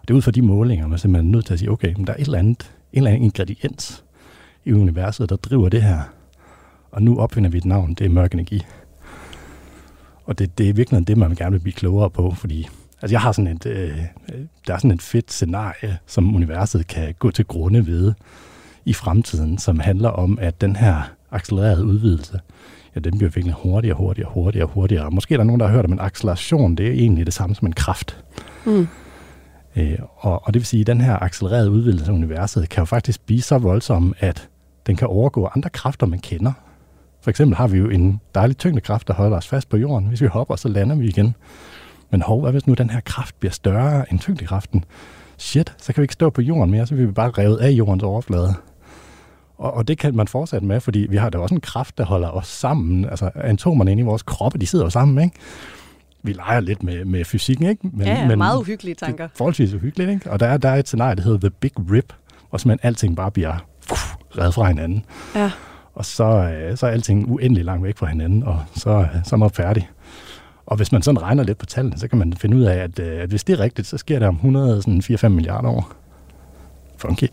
Og 0.00 0.08
det 0.08 0.10
er 0.10 0.16
ud 0.16 0.22
fra 0.22 0.30
de 0.30 0.42
målinger, 0.42 0.86
man 0.86 0.98
simpelthen 0.98 1.28
er 1.28 1.32
nødt 1.32 1.46
til 1.46 1.52
at 1.52 1.58
sige, 1.58 1.70
okay, 1.70 1.94
men 1.96 2.06
der 2.06 2.12
er 2.12 2.16
et 2.16 2.24
eller 2.24 2.38
andet, 2.38 2.74
en 2.92 2.98
eller 2.98 3.10
anden 3.10 3.24
ingrediens 3.24 4.04
i 4.64 4.72
universet, 4.72 5.30
der 5.30 5.36
driver 5.36 5.68
det 5.68 5.82
her. 5.82 6.00
Og 6.90 7.02
nu 7.02 7.18
opfinder 7.18 7.50
vi 7.50 7.58
et 7.58 7.64
navn, 7.64 7.94
det 7.94 8.04
er 8.04 8.10
mørk 8.10 8.34
energi. 8.34 8.62
Og 10.24 10.38
det, 10.38 10.58
det 10.58 10.68
er 10.68 10.72
virkelig 10.72 11.08
det, 11.08 11.18
man 11.18 11.34
gerne 11.34 11.52
vil 11.52 11.60
blive 11.60 11.72
klogere 11.72 12.10
på, 12.10 12.34
fordi 12.34 12.68
altså 13.02 13.14
jeg 13.14 13.20
har 13.20 13.32
sådan 13.32 13.56
et, 13.56 13.66
øh, 13.66 13.98
øh, 14.32 14.40
der 14.66 14.74
er 14.74 14.78
sådan 14.78 14.90
et 14.90 15.02
fedt 15.02 15.32
scenarie, 15.32 15.98
som 16.06 16.34
universet 16.34 16.86
kan 16.86 17.14
gå 17.18 17.30
til 17.30 17.44
grunde 17.44 17.86
ved 17.86 18.12
i 18.84 18.92
fremtiden, 18.92 19.58
som 19.58 19.80
handler 19.80 20.08
om, 20.08 20.38
at 20.38 20.60
den 20.60 20.76
her 20.76 21.02
accelererede 21.30 21.84
udvidelse, 21.84 22.40
ja, 22.94 23.00
den 23.00 23.18
bliver 23.18 23.30
virkelig 23.30 23.54
hurtigere, 23.62 23.96
hurtigere, 23.96 24.30
hurtigere, 24.32 24.66
hurtigere. 24.66 25.10
Måske 25.10 25.34
er 25.34 25.38
der 25.38 25.44
nogen, 25.44 25.60
der 25.60 25.66
har 25.66 25.74
hørt 25.74 25.84
om 25.84 25.92
en 25.92 26.00
acceleration, 26.00 26.74
det 26.74 26.86
er 26.86 26.92
egentlig 26.92 27.26
det 27.26 27.34
samme 27.34 27.54
som 27.54 27.66
en 27.66 27.72
kraft. 27.72 28.24
Mm. 28.66 28.88
Øh, 29.76 29.98
og, 30.16 30.46
og 30.46 30.54
det 30.54 30.60
vil 30.60 30.66
sige, 30.66 30.80
at 30.80 30.86
den 30.86 31.00
her 31.00 31.22
accelererede 31.22 31.70
udvidelse 31.70 32.10
af 32.10 32.14
universet 32.14 32.68
kan 32.68 32.80
jo 32.80 32.84
faktisk 32.84 33.26
blive 33.26 33.42
så 33.42 33.58
voldsom, 33.58 34.14
at 34.18 34.48
den 34.86 34.96
kan 34.96 35.08
overgå 35.08 35.50
andre 35.54 35.70
kræfter, 35.70 36.06
man 36.06 36.18
kender. 36.18 36.52
For 37.22 37.30
eksempel 37.30 37.56
har 37.56 37.66
vi 37.66 37.78
jo 37.78 37.88
en 37.88 38.20
dejlig 38.34 38.56
tyngdekraft, 38.56 39.08
der 39.08 39.14
holder 39.14 39.36
os 39.36 39.48
fast 39.48 39.68
på 39.68 39.76
jorden. 39.76 40.08
Hvis 40.08 40.22
vi 40.22 40.26
hopper, 40.26 40.56
så 40.56 40.68
lander 40.68 40.96
vi 40.96 41.06
igen. 41.06 41.34
Men 42.10 42.22
hov, 42.22 42.40
hvad 42.40 42.52
hvis 42.52 42.66
nu 42.66 42.74
den 42.74 42.90
her 42.90 43.00
kraft 43.00 43.40
bliver 43.40 43.52
større 43.52 44.12
end 44.12 44.18
tyngdekraften? 44.18 44.84
Shit, 45.38 45.74
så 45.78 45.92
kan 45.92 46.02
vi 46.02 46.04
ikke 46.04 46.14
stå 46.14 46.30
på 46.30 46.42
jorden 46.42 46.70
mere, 46.70 46.86
så 46.86 46.94
bliver 46.94 47.06
vi 47.06 47.12
bare 47.12 47.30
revet 47.30 47.56
af 47.56 47.70
jordens 47.70 48.02
overflade. 48.02 48.54
Og, 49.62 49.74
og 49.74 49.88
det 49.88 49.98
kan 49.98 50.16
man 50.16 50.28
fortsætte 50.28 50.66
med, 50.66 50.80
fordi 50.80 51.06
vi 51.10 51.16
har 51.16 51.30
da 51.30 51.38
også 51.38 51.54
en 51.54 51.60
kraft, 51.60 51.98
der 51.98 52.04
holder 52.04 52.28
os 52.28 52.46
sammen. 52.46 53.04
Altså 53.04 53.30
atomerne 53.34 53.92
inde 53.92 54.00
i 54.00 54.04
vores 54.04 54.22
kroppe, 54.22 54.58
de 54.58 54.66
sidder 54.66 54.84
jo 54.84 54.90
sammen, 54.90 55.24
ikke? 55.24 55.36
Vi 56.22 56.32
leger 56.32 56.60
lidt 56.60 56.82
med, 56.82 57.04
med 57.04 57.24
fysikken, 57.24 57.66
ikke? 57.66 57.88
Men, 57.92 58.06
ja, 58.06 58.28
men 58.28 58.38
meget 58.38 58.58
uhyggelige 58.58 58.94
tanker. 58.94 59.28
Forholdsvis 59.34 59.74
uhyggeligt, 59.74 60.10
ikke? 60.10 60.30
Og 60.30 60.40
der, 60.40 60.56
der 60.56 60.68
er 60.68 60.76
et 60.76 60.86
scenarie, 60.86 61.16
der 61.16 61.22
hedder 61.22 61.38
The 61.38 61.50
Big 61.50 61.72
Rip, 61.92 62.12
hvor 62.48 62.58
simpelthen 62.58 62.86
alting 62.86 63.16
bare 63.16 63.30
bliver 63.30 63.66
uh, 63.90 63.98
reddet 64.38 64.54
fra 64.54 64.68
hinanden. 64.68 65.04
Ja. 65.34 65.50
Og 65.94 66.04
så, 66.04 66.24
øh, 66.24 66.76
så 66.76 66.86
er 66.86 66.90
alting 66.90 67.30
uendelig 67.30 67.64
langt 67.64 67.84
væk 67.84 67.96
fra 67.96 68.06
hinanden, 68.06 68.42
og 68.42 68.62
så, 68.74 69.06
så 69.24 69.34
er 69.34 69.36
man 69.36 69.50
færdig. 69.50 69.90
Og 70.66 70.76
hvis 70.76 70.92
man 70.92 71.02
sådan 71.02 71.22
regner 71.22 71.42
lidt 71.42 71.58
på 71.58 71.66
tallene, 71.66 71.98
så 71.98 72.08
kan 72.08 72.18
man 72.18 72.32
finde 72.32 72.56
ud 72.56 72.62
af, 72.62 72.76
at, 72.76 72.98
øh, 72.98 73.22
at 73.22 73.28
hvis 73.28 73.44
det 73.44 73.52
er 73.52 73.60
rigtigt, 73.60 73.88
så 73.88 73.98
sker 73.98 74.18
det 74.18 74.28
om 74.28 74.38
104-5 75.24 75.28
milliarder 75.28 75.68
år. 75.68 75.92
Funky. 76.96 77.28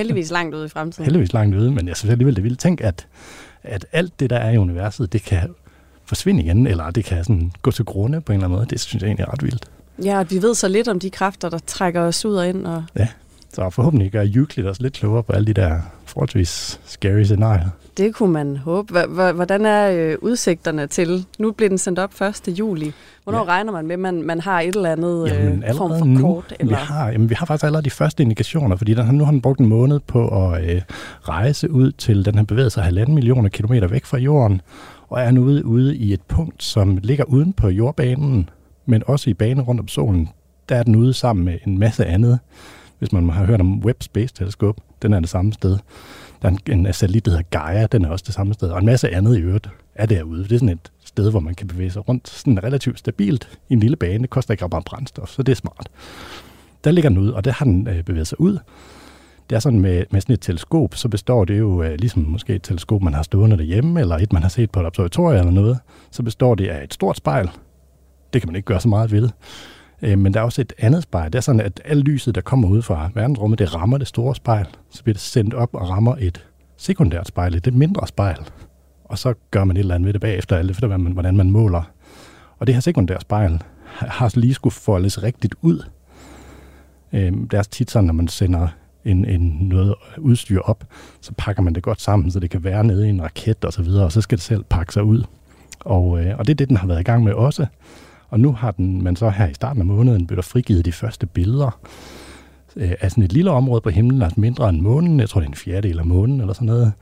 Heldigvis 0.00 0.30
langt 0.30 0.54
ude 0.54 0.66
i 0.66 0.68
fremtiden. 0.68 1.04
Heldigvis 1.04 1.32
langt 1.32 1.56
ude, 1.56 1.70
men 1.70 1.88
jeg 1.88 1.96
synes 1.96 2.12
alligevel, 2.12 2.36
det 2.36 2.44
ville 2.44 2.56
tænke, 2.56 2.84
at, 2.84 3.06
at 3.62 3.86
alt 3.92 4.20
det, 4.20 4.30
der 4.30 4.36
er 4.36 4.50
i 4.50 4.56
universet, 4.56 5.12
det 5.12 5.22
kan 5.22 5.54
forsvinde 6.04 6.42
igen, 6.42 6.66
eller 6.66 6.90
det 6.90 7.04
kan 7.04 7.24
sådan 7.24 7.52
gå 7.62 7.70
til 7.70 7.84
grunde 7.84 8.20
på 8.20 8.32
en 8.32 8.36
eller 8.36 8.46
anden 8.46 8.56
måde. 8.58 8.66
Det 8.70 8.80
synes 8.80 9.02
jeg 9.02 9.08
egentlig 9.08 9.24
er 9.24 9.32
ret 9.32 9.42
vildt. 9.42 9.64
Ja, 10.04 10.18
og 10.18 10.30
vi 10.30 10.42
ved 10.42 10.54
så 10.54 10.68
lidt 10.68 10.88
om 10.88 11.00
de 11.00 11.10
kræfter, 11.10 11.48
der 11.48 11.58
trækker 11.66 12.00
os 12.00 12.24
ud 12.24 12.34
og 12.34 12.48
ind. 12.48 12.66
Og... 12.66 12.84
Ja, 12.96 13.08
Så 13.52 13.70
forhåbentlig 13.70 14.12
gør 14.12 14.24
Euclid 14.34 14.66
os 14.66 14.80
lidt 14.80 14.94
klogere 14.94 15.22
på 15.22 15.32
alle 15.32 15.46
de 15.46 15.54
der 15.54 15.80
forholdsvis 16.04 16.80
scary 16.84 17.22
scenarier. 17.22 17.68
Det 17.96 18.14
kunne 18.14 18.32
man 18.32 18.56
håbe. 18.56 19.00
Hvordan 19.34 19.66
er 19.66 19.90
øh, 19.90 20.16
udsigterne 20.20 20.86
til? 20.86 21.26
Nu 21.38 21.52
bliver 21.52 21.68
den 21.68 21.78
sendt 21.78 21.98
op 21.98 22.20
1. 22.20 22.58
juli. 22.58 22.92
Hvornår 23.24 23.38
ja. 23.38 23.44
regner 23.44 23.72
man 23.72 23.86
med, 23.86 23.92
at 23.92 23.98
man, 23.98 24.22
man 24.22 24.40
har 24.40 24.60
et 24.60 24.76
eller 24.76 24.92
andet 24.92 25.26
jamen, 25.26 25.64
øh, 25.68 25.74
form 25.74 25.98
for 25.98 26.04
nu, 26.04 26.20
kort? 26.20 26.54
Eller? 26.60 26.76
Vi, 26.76 26.82
har, 26.82 27.10
jamen, 27.10 27.30
vi 27.30 27.34
har 27.34 27.46
faktisk 27.46 27.64
allerede 27.64 27.84
de 27.84 27.90
første 27.90 28.22
indikationer, 28.22 28.76
fordi 28.76 28.94
den, 28.94 29.06
nu 29.14 29.24
har 29.24 29.30
den 29.32 29.40
brugt 29.40 29.60
en 29.60 29.66
måned 29.66 30.00
på 30.00 30.44
at 30.44 30.74
øh, 30.74 30.82
rejse 31.22 31.70
ud 31.70 31.92
til, 31.92 32.24
den 32.24 32.34
har 32.34 32.44
bevæget 32.44 32.72
sig 32.72 32.82
halvanden 32.82 33.14
millioner 33.14 33.48
kilometer 33.48 33.88
væk 33.88 34.04
fra 34.04 34.18
jorden, 34.18 34.60
og 35.08 35.20
er 35.20 35.30
nu 35.30 35.44
ude, 35.44 35.64
ude 35.64 35.96
i 35.96 36.12
et 36.12 36.22
punkt, 36.22 36.62
som 36.62 36.98
ligger 37.02 37.24
uden 37.24 37.52
på 37.52 37.68
jordbanen, 37.68 38.48
men 38.86 39.02
også 39.06 39.30
i 39.30 39.34
banen 39.34 39.60
rundt 39.64 39.80
om 39.80 39.88
solen. 39.88 40.28
Der 40.68 40.76
er 40.76 40.82
den 40.82 40.96
ude 40.96 41.14
sammen 41.14 41.44
med 41.44 41.58
en 41.66 41.78
masse 41.78 42.06
andet. 42.06 42.38
Hvis 43.00 43.12
man 43.12 43.28
har 43.28 43.44
hørt 43.44 43.60
om 43.60 43.84
Webb 43.84 44.02
Space 44.02 44.34
Telescope, 44.34 44.82
den 45.02 45.12
er 45.12 45.20
det 45.20 45.28
samme 45.28 45.52
sted. 45.52 45.78
Der 46.42 46.48
er 46.48 46.56
en, 46.68 46.86
en 46.86 46.92
satellit, 46.92 47.24
der 47.24 47.30
hedder 47.30 47.44
Gaia, 47.50 47.86
den 47.86 48.04
er 48.04 48.08
også 48.08 48.24
det 48.26 48.34
samme 48.34 48.54
sted. 48.54 48.68
Og 48.68 48.78
en 48.78 48.86
masse 48.86 49.14
andet 49.14 49.38
i 49.38 49.40
øvrigt 49.40 49.70
er 49.94 50.06
derude. 50.06 50.42
Det 50.42 50.52
er 50.52 50.58
sådan 50.58 50.68
et 50.68 50.92
sted, 51.04 51.30
hvor 51.30 51.40
man 51.40 51.54
kan 51.54 51.66
bevæge 51.66 51.90
sig 51.90 52.08
rundt 52.08 52.28
sådan 52.28 52.64
relativt 52.64 52.98
stabilt 52.98 53.58
i 53.68 53.72
en 53.72 53.80
lille 53.80 53.96
bane. 53.96 54.22
Det 54.22 54.30
koster 54.30 54.54
ikke 54.54 54.64
ret 54.64 54.70
meget 54.70 54.84
brændstof, 54.84 55.28
så 55.28 55.42
det 55.42 55.52
er 55.52 55.56
smart. 55.56 55.88
Der 56.84 56.90
ligger 56.90 57.10
den 57.10 57.18
ud, 57.18 57.28
og 57.28 57.44
der 57.44 57.52
har 57.52 57.64
den 57.64 57.88
øh, 57.88 58.04
bevæget 58.04 58.26
sig 58.26 58.40
ud. 58.40 58.58
Det 59.50 59.56
er 59.56 59.60
sådan 59.60 59.80
med, 59.80 60.04
med 60.10 60.20
sådan 60.20 60.32
et 60.32 60.40
teleskop, 60.40 60.94
så 60.94 61.08
består 61.08 61.44
det 61.44 61.58
jo 61.58 61.82
øh, 61.82 61.94
ligesom 61.98 62.22
måske 62.22 62.54
et 62.54 62.62
teleskop, 62.62 63.02
man 63.02 63.14
har 63.14 63.22
stående 63.22 63.56
derhjemme, 63.58 64.00
eller 64.00 64.16
et, 64.16 64.32
man 64.32 64.42
har 64.42 64.48
set 64.48 64.70
på 64.70 64.80
et 64.80 64.86
observatorium 64.86 65.38
eller 65.38 65.52
noget, 65.52 65.78
så 66.10 66.22
består 66.22 66.54
det 66.54 66.68
af 66.68 66.84
et 66.84 66.94
stort 66.94 67.16
spejl. 67.16 67.50
Det 68.32 68.42
kan 68.42 68.48
man 68.48 68.56
ikke 68.56 68.66
gøre 68.66 68.80
så 68.80 68.88
meget 68.88 69.12
ved. 69.12 69.28
Øh, 70.02 70.18
men 70.18 70.34
der 70.34 70.40
er 70.40 70.44
også 70.44 70.60
et 70.60 70.72
andet 70.78 71.02
spejl. 71.02 71.32
Det 71.32 71.38
er 71.38 71.42
sådan, 71.42 71.60
at 71.60 71.80
alt 71.84 72.04
lyset, 72.04 72.34
der 72.34 72.40
kommer 72.40 72.68
ud 72.68 72.82
fra 72.82 73.10
verdensrummet, 73.14 73.58
det 73.58 73.74
rammer 73.74 73.98
det 73.98 74.06
store 74.08 74.34
spejl. 74.34 74.66
Så 74.90 75.02
bliver 75.02 75.14
det 75.14 75.22
sendt 75.22 75.54
op 75.54 75.74
og 75.74 75.88
rammer 75.88 76.16
et 76.18 76.46
sekundært 76.76 77.28
spejl, 77.28 77.54
et 77.54 77.74
mindre 77.74 78.06
spejl. 78.06 78.38
Og 79.04 79.18
så 79.18 79.34
gør 79.50 79.64
man 79.64 79.76
et 79.76 79.80
eller 79.80 79.94
andet 79.94 80.06
ved 80.06 80.12
det 80.12 80.20
bagefter, 80.20 80.56
alt 80.56 80.70
efter 80.70 80.96
hvordan 80.96 81.36
man 81.36 81.50
måler. 81.50 81.82
Og 82.58 82.66
det 82.66 82.74
her 82.74 82.80
sekundære 82.80 83.20
spejl 83.20 83.62
har 83.84 84.32
lige 84.34 84.54
skulle 84.54 84.72
foldes 84.72 85.22
rigtigt 85.22 85.54
ud. 85.62 85.84
Øh, 87.12 87.32
det 87.32 87.54
er 87.54 87.62
tit 87.62 87.90
sådan, 87.90 88.06
når 88.06 88.14
man 88.14 88.28
sender 88.28 88.68
en, 89.04 89.24
en 89.24 89.56
noget 89.60 89.94
udstyr 90.18 90.60
op, 90.60 90.84
så 91.20 91.32
pakker 91.38 91.62
man 91.62 91.74
det 91.74 91.82
godt 91.82 92.00
sammen, 92.00 92.30
så 92.30 92.40
det 92.40 92.50
kan 92.50 92.64
være 92.64 92.84
nede 92.84 93.06
i 93.06 93.10
en 93.10 93.22
raket 93.22 93.64
og 93.64 93.72
så 93.72 93.82
videre, 93.82 94.04
og 94.04 94.12
så 94.12 94.20
skal 94.20 94.38
det 94.38 94.44
selv 94.44 94.64
pakke 94.64 94.92
sig 94.92 95.02
ud. 95.02 95.24
Og, 95.80 96.24
øh, 96.24 96.38
og 96.38 96.46
det 96.46 96.52
er 96.52 96.56
det, 96.56 96.68
den 96.68 96.76
har 96.76 96.86
været 96.86 97.00
i 97.00 97.04
gang 97.04 97.24
med 97.24 97.32
også. 97.32 97.66
Og 98.30 98.40
nu 98.40 98.52
har 98.52 98.70
den, 98.70 99.02
man 99.02 99.16
så 99.16 99.30
her 99.30 99.48
i 99.48 99.54
starten 99.54 99.82
af 99.82 99.86
måneden 99.86 100.26
blevet 100.26 100.44
frigivet 100.44 100.84
de 100.84 100.92
første 100.92 101.26
billeder 101.26 101.80
øh, 102.76 102.92
af 103.00 103.10
sådan 103.10 103.24
et 103.24 103.32
lille 103.32 103.50
område 103.50 103.80
på 103.80 103.90
himlen, 103.90 104.22
altså 104.22 104.40
mindre 104.40 104.68
end 104.68 104.80
månen, 104.80 105.20
jeg 105.20 105.28
tror 105.28 105.40
det 105.40 105.46
er 105.46 105.50
en 105.50 105.56
fjerdedel 105.56 105.98
af 105.98 106.06
månen 106.06 106.40
eller 106.40 106.52
sådan 106.52 106.66
noget, 106.66 106.92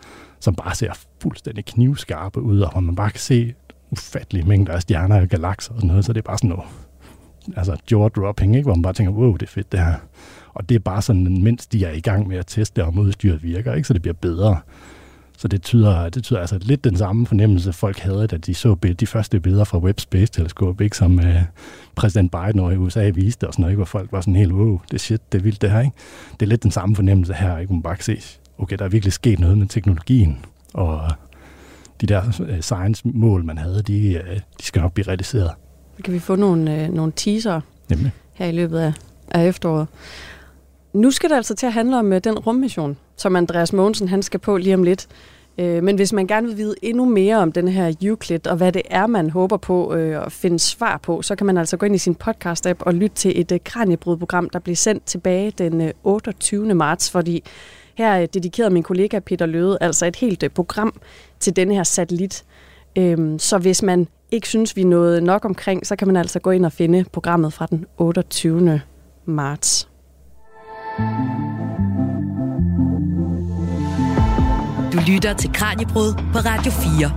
som 0.41 0.55
bare 0.55 0.75
ser 0.75 0.93
fuldstændig 1.23 1.64
knivskarpe 1.64 2.41
ud, 2.41 2.61
og 2.61 2.73
hvor 2.73 2.81
man 2.81 2.95
bare 2.95 3.11
kan 3.11 3.21
se 3.21 3.55
ufattelige 3.91 4.47
mængder 4.49 4.73
af 4.73 4.83
stjerner 4.83 5.21
og 5.21 5.29
galakser 5.29 5.73
og 5.73 5.79
sådan 5.79 5.88
noget, 5.88 6.05
så 6.05 6.12
det 6.12 6.19
er 6.19 6.23
bare 6.23 6.38
sådan 6.38 6.51
noget, 6.51 6.64
altså 7.57 7.77
jaw-dropping, 7.91 8.57
ikke? 8.57 8.62
hvor 8.62 8.75
man 8.75 8.83
bare 8.83 8.93
tænker, 8.93 9.12
wow, 9.12 9.33
det 9.33 9.43
er 9.43 9.51
fedt 9.51 9.73
det 9.73 9.81
her. 9.81 9.95
Og 10.55 10.69
det 10.69 10.75
er 10.75 10.79
bare 10.79 11.03
sådan, 11.03 11.43
mens 11.43 11.67
de 11.67 11.85
er 11.85 11.93
i 11.93 12.01
gang 12.01 12.29
med 12.29 12.37
at 12.37 12.47
teste, 12.47 12.85
om 12.85 12.99
udstyret 12.99 13.43
virker, 13.43 13.75
ikke? 13.75 13.88
så 13.88 13.95
det 13.95 14.03
bliver 14.03 14.14
bedre. 14.14 14.61
Så 15.38 15.48
det 15.48 15.62
tyder, 15.62 16.09
det 16.09 16.24
tyder 16.24 16.40
altså 16.40 16.59
lidt 16.62 16.85
den 16.85 16.96
samme 16.96 17.27
fornemmelse, 17.27 17.72
folk 17.72 17.98
havde, 17.98 18.27
da 18.27 18.37
de 18.37 18.55
så 18.55 18.74
de 19.01 19.07
første 19.07 19.40
billeder 19.40 19.64
fra 19.64 19.79
Webb 19.79 20.01
Space 20.01 20.33
Telescope, 20.33 20.85
ikke? 20.85 20.96
som 20.96 21.18
uh, 21.18 21.24
præsident 21.94 22.33
Biden 22.33 22.61
over 22.61 22.70
i 22.70 22.77
USA 22.77 23.11
viste, 23.14 23.46
og 23.46 23.53
sådan 23.53 23.62
noget, 23.62 23.72
ikke? 23.72 23.77
hvor 23.77 23.85
folk 23.85 24.12
var 24.12 24.20
sådan 24.20 24.37
helt, 24.37 24.53
wow, 24.53 24.81
det 24.88 24.94
er 24.94 24.98
shit, 24.98 25.33
det 25.33 25.38
er 25.38 25.42
vildt 25.42 25.62
det 25.62 25.70
her. 25.70 25.81
Ikke? 25.81 25.92
Det 26.40 26.46
er 26.46 26.51
lidt 26.51 26.62
den 26.62 26.70
samme 26.70 26.96
fornemmelse 26.96 27.35
her, 27.35 27.59
ikke? 27.59 27.72
man 27.72 27.83
bare 27.83 27.96
kan 27.96 28.05
se, 28.05 28.20
okay, 28.59 28.77
der 28.77 28.85
er 28.85 28.88
virkelig 28.88 29.12
sket 29.12 29.38
noget 29.38 29.59
med 29.59 29.66
teknologien, 29.66 30.44
og 30.74 31.01
de 32.01 32.07
der 32.07 32.22
uh, 32.40 32.61
science-mål, 32.61 33.44
man 33.44 33.59
havde, 33.59 33.83
de, 33.83 34.22
uh, 34.31 34.37
de 34.37 34.64
skal 34.64 34.83
nok 34.83 34.92
blive 34.92 35.07
realiseret. 35.09 35.51
Kan 36.05 36.14
vi 36.14 36.18
få 36.18 36.37
nogle, 36.37 36.87
uh, 36.88 36.94
nogle 36.94 37.12
teaser 37.16 37.61
Nemlig. 37.90 38.12
her 38.33 38.46
i 38.46 38.53
løbet 38.53 38.79
af, 38.79 38.92
af 39.31 39.48
efteråret? 39.48 39.88
Nu 40.92 41.11
skal 41.11 41.31
det 41.31 41.37
altså 41.37 41.55
til 41.55 41.66
at 41.66 41.72
handle 41.72 41.98
om 41.98 42.12
uh, 42.12 42.18
den 42.18 42.38
rummission, 42.38 42.96
som 43.18 43.37
Andreas 43.37 43.72
Mogensen 43.72 44.09
han 44.09 44.22
skal 44.22 44.40
på 44.40 44.57
lige 44.57 44.74
om 44.74 44.83
lidt. 44.83 45.09
Øh, 45.59 45.83
men 45.83 45.96
hvis 45.96 46.12
man 46.12 46.26
gerne 46.26 46.46
vil 46.46 46.57
vide 46.57 46.74
endnu 46.83 47.04
mere 47.04 47.37
om 47.37 47.52
den 47.52 47.68
her 47.68 47.94
Euclid, 48.02 48.46
og 48.46 48.57
hvad 48.57 48.72
det 48.72 48.83
er, 48.90 49.07
man 49.07 49.31
håber 49.31 49.57
på 49.57 49.94
øh, 49.94 50.26
at 50.26 50.33
finde 50.33 50.59
svar 50.59 50.98
på, 51.02 51.22
så 51.22 51.37
kan 51.37 51.46
man 51.46 51.59
altså 51.59 51.76
gå 51.76 51.87
ind 51.87 51.94
i 51.94 51.98
sin 51.98 52.16
podcast-app 52.24 52.81
og 52.81 52.94
lytte 52.94 53.16
til 53.16 53.40
et 53.40 53.52
øh, 53.52 53.57
uh, 53.57 53.64
kraniebrudprogram, 53.64 54.50
der 54.50 54.59
bliver 54.59 54.76
sendt 54.76 55.04
tilbage 55.04 55.50
den 55.50 55.92
28. 56.04 56.74
marts, 56.74 57.11
fordi 57.11 57.44
her 57.94 58.26
dedikerede 58.26 58.70
min 58.70 58.83
kollega 58.83 59.18
Peter 59.18 59.46
Løde 59.46 59.78
altså 59.81 60.07
et 60.07 60.16
helt 60.16 60.54
program 60.54 61.00
til 61.40 61.57
den 61.57 61.70
her 61.70 61.83
satellit. 61.83 62.44
Uh, 62.98 63.38
så 63.38 63.59
hvis 63.59 63.83
man 63.83 64.09
ikke 64.31 64.48
synes, 64.48 64.76
vi 64.76 64.85
nåede 64.85 65.20
nok 65.20 65.44
omkring, 65.44 65.87
så 65.87 65.96
kan 65.96 66.07
man 66.07 66.16
altså 66.16 66.38
gå 66.40 66.50
ind 66.50 66.66
og 66.66 66.72
finde 66.72 67.04
programmet 67.12 67.52
fra 67.52 67.66
den 67.66 67.87
28. 67.98 68.81
marts. 69.24 69.88
Du 74.98 75.02
lytter 75.12 75.34
til 75.34 75.52
Kranjebrud 75.52 76.14
på 76.14 76.38
Radio 76.38 76.72
4. 76.72 77.12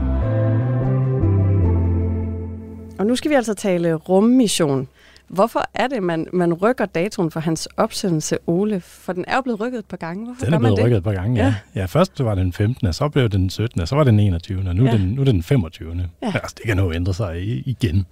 Og 2.99 3.05
nu 3.05 3.15
skal 3.15 3.31
vi 3.31 3.35
altså 3.35 3.53
tale 3.53 3.93
rummission. 3.93 4.87
Hvorfor 5.27 5.61
er 5.73 5.87
det, 5.87 6.03
man, 6.03 6.27
man 6.33 6.53
rykker 6.53 6.85
datoen 6.85 7.31
for 7.31 7.39
hans 7.39 7.67
opsendelse, 7.77 8.37
Ole? 8.47 8.81
For 8.81 9.13
den 9.13 9.25
er 9.27 9.35
jo 9.35 9.41
blevet 9.41 9.61
rykket 9.61 9.79
et 9.79 9.85
par 9.85 9.97
gange. 9.97 10.25
Hvorfor 10.25 10.45
den 10.45 10.53
er 10.53 10.59
blevet 10.59 10.83
rykket 10.83 10.97
et 10.97 11.03
par 11.03 11.13
gange, 11.13 11.41
ja. 11.41 11.45
ja. 11.45 11.55
Ja, 11.81 11.85
først 11.85 12.23
var 12.23 12.35
det 12.35 12.43
den 12.43 12.53
15., 12.53 12.93
så 12.93 13.09
blev 13.09 13.23
det 13.23 13.31
den 13.31 13.49
17., 13.49 13.87
så 13.87 13.95
var 13.95 14.03
det 14.03 14.11
den 14.11 14.19
21., 14.19 14.63
og 14.67 14.75
nu, 14.75 14.85
ja. 14.85 14.91
er, 14.91 14.97
den, 14.97 15.07
nu 15.07 15.21
er 15.21 15.25
det 15.25 15.33
den 15.33 15.43
25. 15.43 16.09
Ja. 16.21 16.31
Altså, 16.33 16.55
det 16.57 16.65
kan 16.65 16.77
nå 16.77 16.93
ændre 16.93 17.13
sig 17.13 17.67
igen, 17.67 18.05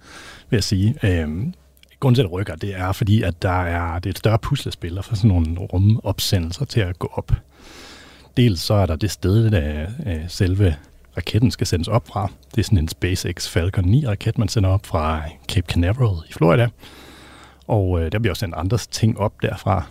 vil 0.50 0.56
jeg 0.56 0.64
sige. 0.64 0.94
Øhm, 1.02 1.54
grunden 2.00 2.14
til, 2.14 2.22
at 2.22 2.26
det 2.26 2.32
rykker, 2.32 2.54
det 2.54 2.76
er, 2.76 2.92
fordi 2.92 3.22
at 3.22 3.42
der 3.42 3.62
er, 3.62 3.98
det 3.98 4.06
er 4.06 4.10
et 4.10 4.18
større 4.18 4.38
puslespil 4.38 4.98
for 5.02 5.14
sådan 5.14 5.28
nogle 5.28 5.58
rumopsendelser 5.58 6.64
til 6.64 6.80
at 6.80 6.98
gå 6.98 7.10
op. 7.14 7.32
Dels 8.36 8.60
så 8.60 8.74
er 8.74 8.86
der 8.86 8.96
det 8.96 9.10
sted, 9.10 9.50
der 9.50 9.86
øh, 10.06 10.24
selve 10.28 10.76
raketten 11.16 11.50
skal 11.50 11.66
sendes 11.66 11.88
op 11.88 12.08
fra. 12.08 12.32
Det 12.54 12.58
er 12.58 12.64
sådan 12.64 12.78
en 12.78 12.88
SpaceX 12.88 13.48
Falcon 13.48 13.94
9-raket, 13.94 14.38
man 14.38 14.48
sender 14.48 14.70
op 14.70 14.86
fra 14.86 15.16
øh, 15.16 15.30
Cape 15.48 15.72
Canaveral 15.72 16.28
i 16.28 16.32
Florida. 16.32 16.68
Og 17.66 18.00
øh, 18.00 18.12
der 18.12 18.18
bliver 18.18 18.32
også 18.32 18.40
sendt 18.40 18.54
andre 18.54 18.78
ting 18.78 19.18
op 19.18 19.42
derfra. 19.42 19.86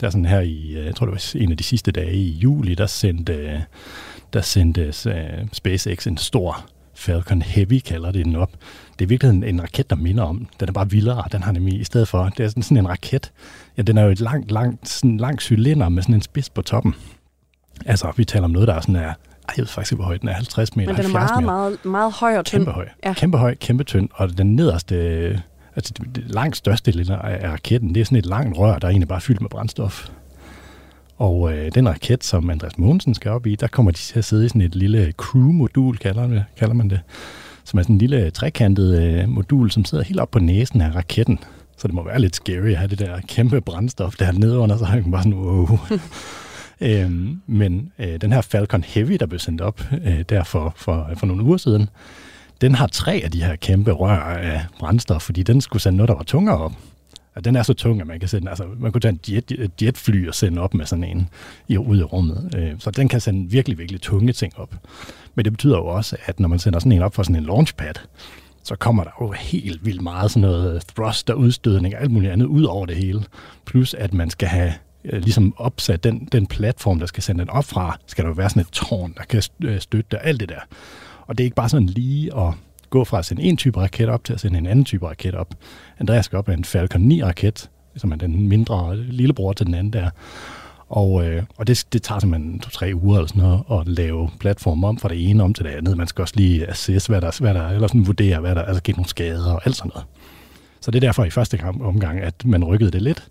Der 0.00 0.06
er 0.06 0.10
sådan 0.10 0.24
her 0.24 0.40
i, 0.40 0.74
øh, 0.76 0.86
jeg 0.86 0.94
tror 0.94 1.06
det 1.06 1.12
var 1.12 1.40
en 1.42 1.50
af 1.50 1.56
de 1.56 1.64
sidste 1.64 1.92
dage 1.92 2.14
i 2.14 2.30
juli, 2.30 2.74
der 2.74 2.86
sendte, 2.86 3.64
der 4.32 4.40
sendte 4.40 4.86
uh, 5.06 5.48
SpaceX 5.52 6.06
en 6.06 6.16
stor 6.16 6.66
Falcon 6.94 7.42
Heavy, 7.42 7.80
kalder 7.80 8.12
det 8.12 8.24
den 8.24 8.36
op. 8.36 8.52
Det 8.98 9.04
er 9.04 9.08
virkelig 9.08 9.30
en, 9.30 9.44
en 9.44 9.62
raket, 9.62 9.90
der 9.90 9.96
minder 9.96 10.22
om. 10.22 10.46
Den 10.60 10.68
er 10.68 10.72
bare 10.72 10.90
vildere. 10.90 11.24
Den 11.32 11.42
har 11.42 11.52
nemlig 11.52 11.80
i 11.80 11.84
stedet 11.84 12.08
for, 12.08 12.28
det 12.28 12.44
er 12.44 12.48
sådan, 12.48 12.62
sådan 12.62 12.76
en 12.76 12.88
raket. 12.88 13.32
Ja, 13.76 13.82
den 13.82 13.98
er 13.98 14.02
jo 14.02 14.10
et 14.10 14.20
langt, 14.20 14.50
langt, 14.50 14.88
sådan 14.88 15.16
lang 15.16 15.42
cylinder 15.42 15.88
med 15.88 16.02
sådan 16.02 16.14
en 16.14 16.22
spids 16.22 16.50
på 16.50 16.62
toppen. 16.62 16.94
Altså, 17.86 18.12
vi 18.16 18.24
taler 18.24 18.44
om 18.44 18.50
noget, 18.50 18.68
der 18.68 18.74
er 18.74 18.80
sådan 18.80 18.96
er 18.96 19.12
ej, 19.48 19.54
jeg 19.56 19.62
ved 19.62 19.66
faktisk 19.66 19.92
ikke, 19.92 20.00
hvor 20.00 20.06
høj 20.06 20.16
den 20.16 20.28
er. 20.28 20.32
50 20.32 20.76
meter, 20.76 20.92
Men 20.92 20.96
den 20.96 21.04
er 21.04 21.12
meget, 21.12 21.30
meter. 21.36 21.52
meget, 21.52 21.84
meget 21.84 22.12
høj 22.12 22.38
og 22.38 22.44
tynd. 22.44 22.60
Kæmpe 22.60 22.70
høj. 22.72 22.88
Ja. 23.04 23.12
Kæmpe 23.12 23.38
høj, 23.38 23.54
kæmpe 23.54 23.84
tynd. 23.84 24.08
Og 24.14 24.38
den 24.38 24.56
nederste, 24.56 24.96
altså 25.76 25.94
det, 26.14 26.24
langt 26.26 26.56
største 26.56 26.92
del 26.92 27.12
af 27.12 27.50
raketten, 27.50 27.94
det 27.94 28.00
er 28.00 28.04
sådan 28.04 28.18
et 28.18 28.26
langt 28.26 28.58
rør, 28.58 28.78
der 28.78 28.86
er 28.86 28.90
egentlig 28.90 29.08
bare 29.08 29.20
fyldt 29.20 29.40
med 29.40 29.50
brændstof. 29.50 30.08
Og 31.18 31.52
øh, 31.52 31.72
den 31.74 31.88
raket, 31.88 32.24
som 32.24 32.50
Andreas 32.50 32.78
Mogensen 32.78 33.14
skal 33.14 33.30
op 33.30 33.46
i, 33.46 33.56
der 33.56 33.66
kommer 33.66 33.90
de 33.90 33.98
til 33.98 34.18
at 34.18 34.24
sidde 34.24 34.44
i 34.44 34.48
sådan 34.48 34.60
et 34.60 34.74
lille 34.74 35.12
crew-modul, 35.22 35.96
kalder, 35.96 36.26
det, 36.26 36.44
kalder 36.56 36.74
man 36.74 36.90
det. 36.90 37.00
Som 37.64 37.78
er 37.78 37.82
sådan 37.82 37.94
en 37.94 37.98
lille 37.98 38.30
trekantet 38.30 39.02
øh, 39.02 39.28
modul, 39.28 39.70
som 39.70 39.84
sidder 39.84 40.04
helt 40.04 40.20
op 40.20 40.30
på 40.30 40.38
næsen 40.38 40.80
af 40.80 40.94
raketten. 40.94 41.38
Så 41.76 41.88
det 41.88 41.94
må 41.94 42.04
være 42.04 42.20
lidt 42.20 42.36
scary 42.36 42.70
at 42.70 42.76
have 42.76 42.88
det 42.88 42.98
der 42.98 43.20
kæmpe 43.28 43.60
brændstof 43.60 44.14
der 44.16 44.32
nede 44.32 44.58
under, 44.58 44.76
så 44.76 44.84
er 44.84 45.10
bare 45.10 45.22
sådan, 45.22 45.34
wow. 45.34 45.78
øhm, 46.82 47.40
men 47.46 47.92
øh, 47.98 48.20
den 48.20 48.32
her 48.32 48.40
Falcon 48.40 48.82
Heavy, 48.82 49.16
der 49.20 49.26
blev 49.26 49.38
sendt 49.38 49.60
op 49.60 49.82
øh, 50.04 50.20
der 50.28 50.44
for, 50.44 50.72
for, 50.76 51.10
for 51.16 51.26
nogle 51.26 51.42
uger 51.42 51.56
siden, 51.56 51.88
den 52.60 52.74
har 52.74 52.86
tre 52.86 53.20
af 53.24 53.30
de 53.30 53.44
her 53.44 53.56
kæmpe 53.56 53.92
rør 53.92 54.20
af 54.20 54.64
brændstof, 54.78 55.22
fordi 55.22 55.42
den 55.42 55.60
skulle 55.60 55.82
sende 55.82 55.96
noget, 55.96 56.08
der 56.08 56.14
var 56.14 56.22
tungere 56.22 56.58
op. 56.58 56.72
Og 57.34 57.44
den 57.44 57.56
er 57.56 57.62
så 57.62 57.74
tung, 57.74 58.00
at 58.00 58.06
man 58.06 58.20
kan 58.20 58.28
sende, 58.28 58.48
altså 58.48 58.64
man 58.78 58.92
kunne 58.92 59.00
tage 59.00 59.12
en 59.12 59.20
jet, 59.28 59.70
jetfly 59.82 60.28
og 60.28 60.34
sende 60.34 60.62
op 60.62 60.74
med 60.74 60.86
sådan 60.86 61.04
en 61.04 61.28
i, 61.68 61.76
ud 61.76 61.98
i 62.00 62.02
rummet. 62.02 62.54
Øh, 62.56 62.74
så 62.78 62.90
den 62.90 63.08
kan 63.08 63.20
sende 63.20 63.50
virkelig, 63.50 63.78
virkelig 63.78 64.00
tunge 64.00 64.32
ting 64.32 64.58
op. 64.58 64.74
Men 65.34 65.44
det 65.44 65.52
betyder 65.52 65.76
jo 65.76 65.86
også, 65.86 66.16
at 66.24 66.40
når 66.40 66.48
man 66.48 66.58
sender 66.58 66.78
sådan 66.78 66.92
en 66.92 67.02
op 67.02 67.14
for 67.14 67.22
sådan 67.22 67.36
en 67.36 67.46
launchpad, 67.46 67.94
så 68.64 68.76
kommer 68.76 69.04
der 69.04 69.10
jo 69.20 69.30
helt 69.30 69.84
vildt 69.84 70.02
meget 70.02 70.30
sådan 70.30 70.48
noget 70.48 70.82
thrust 70.96 71.30
og 71.30 71.38
udstødning 71.38 71.94
og 71.94 72.00
alt 72.00 72.10
muligt 72.10 72.32
andet 72.32 72.46
ud 72.46 72.64
over 72.64 72.86
det 72.86 72.96
hele. 72.96 73.22
Plus 73.66 73.94
at 73.94 74.14
man 74.14 74.30
skal 74.30 74.48
have 74.48 74.72
Øh, 75.04 75.22
ligesom 75.22 75.54
opsat 75.56 76.04
den, 76.04 76.28
den 76.32 76.46
platform, 76.46 76.98
der 76.98 77.06
skal 77.06 77.22
sende 77.22 77.40
den 77.40 77.50
op 77.50 77.64
fra, 77.64 77.98
skal 78.06 78.24
der 78.24 78.28
jo 78.30 78.34
være 78.34 78.50
sådan 78.50 78.60
et 78.60 78.68
tårn, 78.72 79.14
der 79.16 79.24
kan 79.24 79.36
øh, 79.36 79.42
støtte 79.42 79.80
støtte 79.80 80.18
alt 80.18 80.40
det 80.40 80.48
der. 80.48 80.60
Og 81.26 81.38
det 81.38 81.44
er 81.44 81.46
ikke 81.46 81.56
bare 81.56 81.68
sådan 81.68 81.86
lige 81.86 82.36
at 82.36 82.54
gå 82.90 83.04
fra 83.04 83.18
at 83.18 83.24
sende 83.24 83.42
en 83.42 83.56
type 83.56 83.80
raket 83.80 84.08
op 84.08 84.24
til 84.24 84.32
at 84.32 84.40
sende 84.40 84.58
en 84.58 84.66
anden 84.66 84.84
type 84.84 85.08
raket 85.08 85.34
op. 85.34 85.54
Andreas 85.98 86.24
skal 86.24 86.38
op 86.38 86.48
med 86.48 86.58
en 86.58 86.64
Falcon 86.64 87.12
9-raket, 87.12 87.70
som 87.96 88.12
er 88.12 88.16
den 88.16 88.48
mindre 88.48 88.96
lillebror 88.96 89.52
til 89.52 89.66
den 89.66 89.74
anden 89.74 89.92
der. 89.92 90.10
Og, 90.88 91.26
øh, 91.26 91.42
og 91.56 91.66
det, 91.66 91.84
det 91.92 92.02
tager 92.02 92.18
simpelthen 92.18 92.60
to-tre 92.60 92.92
uger 92.94 93.16
eller 93.16 93.28
sådan 93.28 93.42
noget, 93.42 93.62
at 93.70 93.88
lave 93.88 94.30
platformen 94.40 94.84
om 94.84 94.98
fra 94.98 95.08
det 95.08 95.30
ene 95.30 95.42
om 95.42 95.54
til 95.54 95.64
det 95.64 95.70
andet. 95.70 95.96
Man 95.96 96.06
skal 96.06 96.22
også 96.22 96.34
lige 96.36 96.66
assess, 96.70 97.06
hvad 97.06 97.20
der, 97.20 97.36
hvad 97.40 97.54
der 97.54 97.68
eller 97.68 97.88
sådan 97.88 98.06
vurdere, 98.06 98.40
hvad 98.40 98.54
der 98.54 98.62
altså, 98.62 98.70
er 98.70 98.74
altså, 98.74 98.92
nogle 98.92 99.08
skader 99.08 99.52
og 99.52 99.60
alt 99.66 99.76
sådan 99.76 99.90
noget. 99.94 100.06
Så 100.80 100.90
det 100.90 100.96
er 100.96 101.08
derfor 101.08 101.24
i 101.24 101.30
første 101.30 101.58
omgang, 101.80 102.20
at 102.20 102.44
man 102.44 102.64
rykkede 102.64 102.90
det 102.90 103.02
lidt. 103.02 103.28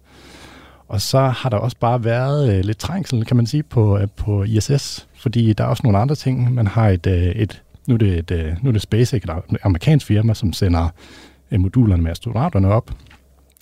Og 0.92 1.02
så 1.02 1.20
har 1.20 1.50
der 1.50 1.58
også 1.58 1.78
bare 1.80 2.04
været 2.04 2.54
øh, 2.54 2.66
lidt 2.66 2.78
trængsel, 2.78 3.26
kan 3.26 3.38
man 3.38 3.46
sige, 3.46 3.64
på, 3.64 3.98
øh, 3.98 4.08
på 4.16 4.44
ISS, 4.44 5.08
fordi 5.16 5.54
der 5.54 5.64
er 5.64 5.68
også 5.68 5.84
nogle 5.84 6.00
andre 6.00 6.16
ting. 6.16 6.54
Man 6.54 6.68
har 6.68 6.90
et, 6.90 7.08
øh, 7.08 7.24
et 7.24 7.62
nu 7.88 7.94
er 7.94 7.98
det, 7.98 8.18
et, 8.18 8.32
øh, 8.32 8.54
nu 8.62 8.70
er 8.70 8.72
det 8.72 8.82
SpaceX, 8.82 9.24
et 9.24 9.30
amerikansk 9.64 10.06
firma, 10.06 10.34
som 10.34 10.54
sender 10.54 10.90
øh, 11.52 11.60
modulerne 11.60 12.04
med 12.04 12.12
astronauterne 12.12 12.68
op, 12.68 12.92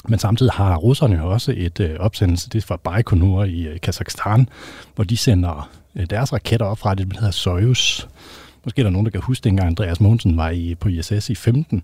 men 0.07 0.19
samtidig 0.19 0.51
har 0.51 0.75
russerne 0.75 1.15
jo 1.15 1.31
også 1.31 1.53
et 1.57 1.79
øh, 1.79 1.95
opsendelse, 1.99 2.49
det 2.49 2.63
er 2.63 2.67
fra 2.67 2.77
Baikonur 2.83 3.43
i 3.43 3.67
øh, 3.67 3.79
Kazakhstan, 3.79 4.49
hvor 4.95 5.03
de 5.03 5.17
sender 5.17 5.69
øh, 5.95 6.05
deres 6.09 6.33
raketter 6.33 6.65
op 6.65 6.77
fra 6.77 6.95
det, 6.95 7.11
der 7.11 7.19
hedder 7.19 7.31
Soyuz. 7.31 8.07
Måske 8.65 8.81
er 8.81 8.83
der 8.83 8.91
nogen, 8.91 9.05
der 9.05 9.11
kan 9.11 9.21
huske, 9.21 9.43
dengang 9.43 9.67
Andreas 9.67 9.99
Mogensen 9.99 10.37
var 10.37 10.49
i, 10.49 10.75
på 10.75 10.89
ISS 10.89 11.29
i 11.29 11.35
15. 11.35 11.83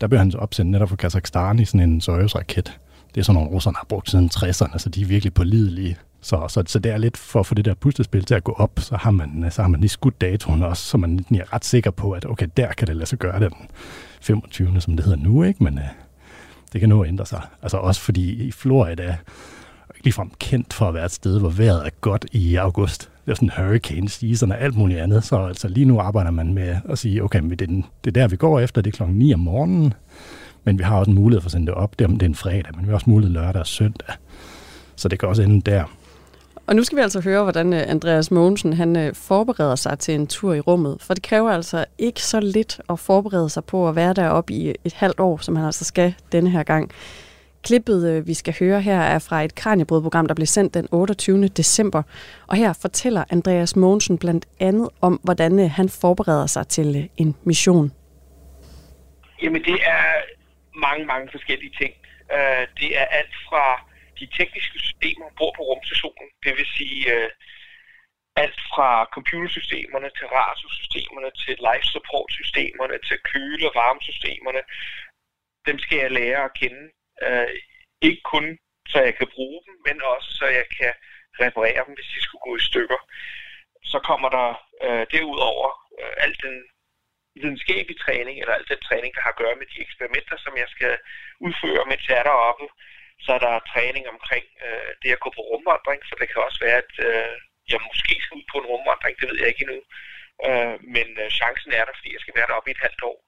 Der 0.00 0.06
blev 0.06 0.18
han 0.18 0.32
opsendt 0.38 0.70
netop 0.70 0.88
fra 0.88 0.96
Kazakhstan 0.96 1.58
i 1.58 1.64
sådan 1.64 1.90
en 1.90 2.00
Soyuz-raket. 2.00 2.78
Det 3.16 3.22
er 3.22 3.24
sådan 3.24 3.34
nogle 3.34 3.50
russerne 3.50 3.76
har 3.76 3.84
brugt 3.88 4.10
siden 4.10 4.30
60'erne, 4.34 4.78
så 4.78 4.88
de 4.88 5.02
er 5.02 5.06
virkelig 5.06 5.34
pålidelige. 5.34 5.96
Så, 6.20 6.44
så, 6.48 6.62
så 6.66 6.78
det 6.78 6.92
er 6.92 6.96
lidt 6.96 7.16
for 7.16 7.40
at 7.40 7.46
få 7.46 7.54
det 7.54 7.64
der 7.64 7.74
puslespil 7.74 8.24
til 8.24 8.34
at 8.34 8.44
gå 8.44 8.52
op, 8.52 8.70
så 8.78 8.96
har 8.96 9.10
man, 9.10 9.46
så 9.50 9.62
har 9.62 9.68
man 9.68 9.80
lige 9.80 9.88
skudt 9.88 10.20
datoen 10.20 10.62
også, 10.62 10.82
så 10.82 10.98
man 10.98 11.24
er 11.30 11.52
ret 11.52 11.64
sikker 11.64 11.90
på, 11.90 12.12
at 12.12 12.26
okay, 12.26 12.46
der 12.56 12.72
kan 12.72 12.86
det 12.86 12.96
lade 12.96 13.06
sig 13.06 13.18
gøre 13.18 13.40
den 13.40 13.52
25. 14.20 14.80
som 14.80 14.96
det 14.96 15.04
hedder 15.04 15.18
nu, 15.18 15.42
ikke? 15.42 15.64
Men, 15.64 15.78
øh, 15.78 15.84
det 16.72 16.80
kan 16.80 16.88
nå 16.88 17.02
at 17.02 17.08
ændre 17.08 17.26
sig. 17.26 17.42
Altså 17.62 17.76
også 17.76 18.00
fordi 18.00 18.46
i 18.46 18.52
Florida 18.52 19.02
er 19.02 19.14
ligefrem 20.04 20.30
kendt 20.38 20.72
for 20.72 20.88
at 20.88 20.94
være 20.94 21.04
et 21.04 21.12
sted, 21.12 21.38
hvor 21.40 21.50
vejret 21.50 21.86
er 21.86 21.90
godt 22.00 22.26
i 22.32 22.56
august. 22.56 23.10
Det 23.24 23.30
er 23.30 23.34
sådan 23.34 23.50
hurricane 23.56 24.08
season 24.08 24.52
og 24.52 24.60
alt 24.60 24.76
muligt 24.76 25.00
andet. 25.00 25.24
Så 25.24 25.36
altså 25.36 25.68
lige 25.68 25.84
nu 25.84 26.00
arbejder 26.00 26.30
man 26.30 26.54
med 26.54 26.76
at 26.88 26.98
sige, 26.98 27.24
okay, 27.24 27.42
det 27.42 27.62
er, 27.62 27.66
den, 27.66 27.84
det 28.04 28.16
er 28.16 28.20
der, 28.20 28.28
vi 28.28 28.36
går 28.36 28.60
efter. 28.60 28.82
Det 28.82 28.92
er 28.92 28.96
klokken 28.96 29.18
9 29.18 29.34
om 29.34 29.40
morgenen. 29.40 29.94
Men 30.66 30.78
vi 30.78 30.84
har 30.84 30.98
også 30.98 31.10
en 31.10 31.14
mulighed 31.14 31.40
for 31.40 31.48
at 31.48 31.52
sende 31.52 31.66
det 31.66 31.74
op. 31.74 31.98
Det 31.98 32.04
er, 32.04 32.08
det 32.08 32.22
er 32.22 32.26
en 32.26 32.34
fredag, 32.34 32.76
men 32.76 32.84
vi 32.84 32.88
har 32.88 32.94
også 32.94 33.10
mulighed 33.10 33.34
lørdag 33.34 33.60
og 33.60 33.66
søndag. 33.66 34.14
Så 34.96 35.08
det 35.08 35.18
kan 35.18 35.28
også 35.28 35.42
ende 35.42 35.70
der. 35.70 35.84
Og 36.66 36.76
nu 36.76 36.84
skal 36.84 36.96
vi 36.96 37.02
altså 37.02 37.20
høre, 37.20 37.42
hvordan 37.42 37.72
øh, 37.72 37.82
Andreas 37.86 38.30
Mogensen 38.30 38.72
han 38.72 38.96
øh, 38.96 39.14
forbereder 39.14 39.74
sig 39.74 39.98
til 39.98 40.14
en 40.14 40.26
tur 40.26 40.54
i 40.54 40.60
rummet. 40.60 40.96
For 41.00 41.14
det 41.14 41.22
kræver 41.22 41.50
altså 41.50 41.84
ikke 41.98 42.22
så 42.22 42.40
lidt 42.40 42.80
at 42.90 42.98
forberede 42.98 43.48
sig 43.48 43.64
på 43.64 43.88
at 43.88 43.96
være 43.96 44.12
deroppe 44.12 44.52
i 44.52 44.74
et 44.84 44.92
halvt 44.92 45.20
år, 45.20 45.38
som 45.42 45.56
han 45.56 45.66
altså 45.66 45.84
skal 45.84 46.14
denne 46.32 46.50
her 46.50 46.62
gang. 46.62 46.90
Klippet, 47.62 48.08
øh, 48.10 48.26
vi 48.26 48.34
skal 48.34 48.54
høre 48.60 48.80
her, 48.80 49.00
er 49.00 49.18
fra 49.18 49.42
et 49.42 49.54
Kranjebrød-program, 49.54 50.26
der 50.26 50.34
blev 50.34 50.46
sendt 50.46 50.74
den 50.74 50.88
28. 50.90 51.48
december. 51.48 52.02
Og 52.46 52.56
her 52.56 52.72
fortæller 52.72 53.24
Andreas 53.30 53.76
Mogensen 53.76 54.18
blandt 54.18 54.46
andet 54.60 54.88
om, 55.00 55.20
hvordan 55.22 55.68
han 55.68 55.88
forbereder 55.88 56.46
sig 56.46 56.68
til 56.68 57.08
en 57.16 57.34
mission. 57.44 57.92
Jamen, 59.42 59.62
det 59.62 59.74
er 59.86 60.35
mange, 60.86 61.04
mange 61.12 61.28
forskellige 61.30 61.74
ting. 61.80 61.94
Øh, 62.36 62.64
det 62.80 62.90
er 63.00 63.06
alt 63.18 63.34
fra 63.48 63.64
de 64.18 64.26
tekniske 64.38 64.78
systemer 64.78 65.28
bor 65.38 65.52
på 65.56 65.62
rumstationen. 65.70 66.28
Det 66.44 66.52
vil 66.56 66.68
sige 66.76 67.00
øh, 67.14 67.30
alt 68.36 68.60
fra 68.72 68.88
computersystemerne 69.14 70.10
til 70.18 70.26
radiosystemerne 70.38 71.30
til 71.42 71.54
life 71.68 71.86
support 71.94 72.30
systemerne 72.38 72.96
til 73.08 73.18
køle- 73.30 73.68
og 73.68 73.74
varmesystemerne. 73.82 74.62
Dem 75.66 75.78
skal 75.78 75.98
jeg 75.98 76.10
lære 76.10 76.44
at 76.44 76.54
kende. 76.60 76.82
Øh, 77.22 77.48
ikke 78.02 78.22
kun 78.34 78.58
så 78.88 78.98
jeg 79.08 79.14
kan 79.20 79.28
bruge 79.36 79.60
dem, 79.66 79.74
men 79.86 79.96
også 80.02 80.28
så 80.38 80.46
jeg 80.58 80.66
kan 80.78 80.92
reparere 81.44 81.82
dem, 81.86 81.94
hvis 81.94 82.12
de 82.14 82.22
skulle 82.22 82.46
gå 82.48 82.56
i 82.56 82.66
stykker. 82.70 83.00
Så 83.92 83.98
kommer 84.08 84.28
der 84.38 84.48
øh, 84.86 85.06
derudover 85.12 85.68
øh, 86.00 86.12
alt 86.24 86.38
den 86.46 86.56
videnskabelig 87.36 87.96
træning, 88.04 88.36
eller 88.40 88.54
al 88.54 88.66
den 88.72 88.80
træning, 88.88 89.10
der 89.14 89.22
har 89.26 89.32
at 89.34 89.42
gøre 89.42 89.56
med 89.60 89.66
de 89.72 89.82
eksperimenter, 89.86 90.36
som 90.44 90.52
jeg 90.62 90.68
skal 90.74 90.94
udføre, 91.46 91.82
mens 91.90 92.04
jeg 92.08 92.16
er 92.18 92.26
deroppe. 92.30 92.66
Så 93.24 93.30
er 93.36 93.40
der 93.46 93.66
træning 93.72 94.04
omkring 94.14 94.46
øh, 94.66 94.90
det 95.02 95.10
at 95.16 95.22
gå 95.24 95.30
på 95.36 95.42
rumvandring, 95.50 96.00
for 96.08 96.16
det 96.20 96.28
kan 96.28 96.46
også 96.46 96.60
være, 96.66 96.78
at 96.84 96.94
øh, 97.08 97.34
jeg 97.72 97.80
måske 97.88 98.14
skal 98.22 98.36
ud 98.38 98.46
på 98.52 98.56
en 98.58 98.70
rumvandring, 98.72 99.14
det 99.16 99.26
ved 99.28 99.38
jeg 99.40 99.48
ikke 99.50 99.64
endnu. 99.66 99.80
Øh, 100.46 100.76
men 100.94 101.08
øh, 101.22 101.28
chancen 101.38 101.70
er 101.72 101.84
der, 101.84 101.94
fordi 101.96 102.10
jeg 102.14 102.22
skal 102.22 102.36
være 102.38 102.48
deroppe 102.50 102.70
i 102.70 102.76
et 102.76 102.84
halvt 102.86 103.02
år. 103.10 103.18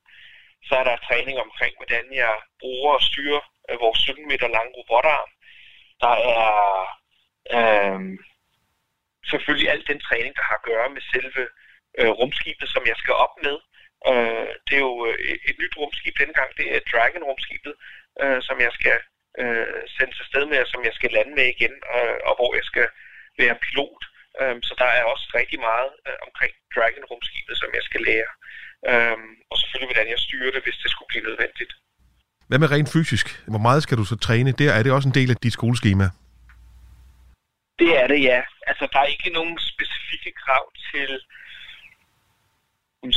Så 0.66 0.72
er 0.80 0.84
der 0.84 1.04
træning 1.08 1.36
omkring, 1.46 1.74
hvordan 1.80 2.04
jeg 2.22 2.34
bruger 2.60 2.92
og 2.98 3.02
styrer 3.10 3.42
øh, 3.68 3.80
vores 3.84 3.98
17 3.98 4.28
meter 4.30 4.48
lange 4.56 4.72
robotarm. 4.78 5.30
Der 6.04 6.14
er 6.34 6.46
øh, 7.56 8.00
selvfølgelig 9.30 9.68
al 9.70 9.82
den 9.90 10.00
træning, 10.00 10.32
der 10.36 10.44
har 10.48 10.56
at 10.58 10.68
gøre 10.70 10.88
med 10.96 11.02
selve 11.12 11.42
øh, 11.98 12.10
rumskibet, 12.18 12.68
som 12.74 12.82
jeg 12.90 12.96
skal 13.02 13.14
op 13.24 13.34
med. 13.46 13.56
Øh, 14.10 14.50
det 14.66 14.74
er 14.78 14.84
jo 14.90 14.96
øh, 15.08 15.18
et, 15.32 15.40
et 15.50 15.56
nyt 15.62 15.74
rumskib 15.80 16.14
dengang, 16.24 16.50
det 16.58 16.66
er 16.74 16.88
Dragon-rumskibet, 16.92 17.74
øh, 18.22 18.38
som 18.48 18.56
jeg 18.64 18.72
skal 18.78 18.98
øh, 19.42 19.80
sendes 19.96 20.18
afsted 20.24 20.44
med, 20.52 20.60
som 20.72 20.80
jeg 20.88 20.94
skal 20.98 21.10
lande 21.16 21.32
med 21.38 21.46
igen, 21.54 21.74
øh, 21.96 22.18
og 22.28 22.32
hvor 22.38 22.50
jeg 22.58 22.66
skal 22.70 22.86
være 23.40 23.62
pilot. 23.64 24.02
Øh, 24.40 24.56
så 24.68 24.72
der 24.82 24.90
er 24.98 25.04
også 25.12 25.26
rigtig 25.40 25.60
meget 25.68 25.90
øh, 26.08 26.18
omkring 26.26 26.52
Dragon-rumskibet, 26.74 27.54
som 27.62 27.70
jeg 27.76 27.84
skal 27.88 28.02
lære. 28.08 28.30
Øh, 28.90 29.18
og 29.50 29.56
selvfølgelig, 29.58 29.90
hvordan 29.90 30.12
jeg 30.14 30.20
styrer 30.26 30.50
det, 30.54 30.62
hvis 30.64 30.78
det 30.82 30.90
skulle 30.90 31.10
blive 31.12 31.28
nødvendigt. 31.28 31.72
Hvad 32.48 32.58
med 32.58 32.70
rent 32.74 32.92
fysisk? 32.96 33.26
Hvor 33.52 33.62
meget 33.66 33.82
skal 33.82 33.98
du 34.00 34.04
så 34.04 34.16
træne? 34.26 34.52
Der 34.60 34.70
er 34.72 34.82
det 34.82 34.92
også 34.92 35.08
en 35.08 35.18
del 35.20 35.30
af 35.30 35.36
dit 35.44 35.52
skoleskema? 35.58 36.06
Det 37.80 37.90
er 38.02 38.06
det, 38.12 38.20
ja. 38.30 38.40
Altså, 38.70 38.84
der 38.92 38.98
er 39.00 39.08
ikke 39.14 39.30
nogen 39.38 39.58
specifikke 39.72 40.32
krav 40.44 40.64
til, 40.90 41.10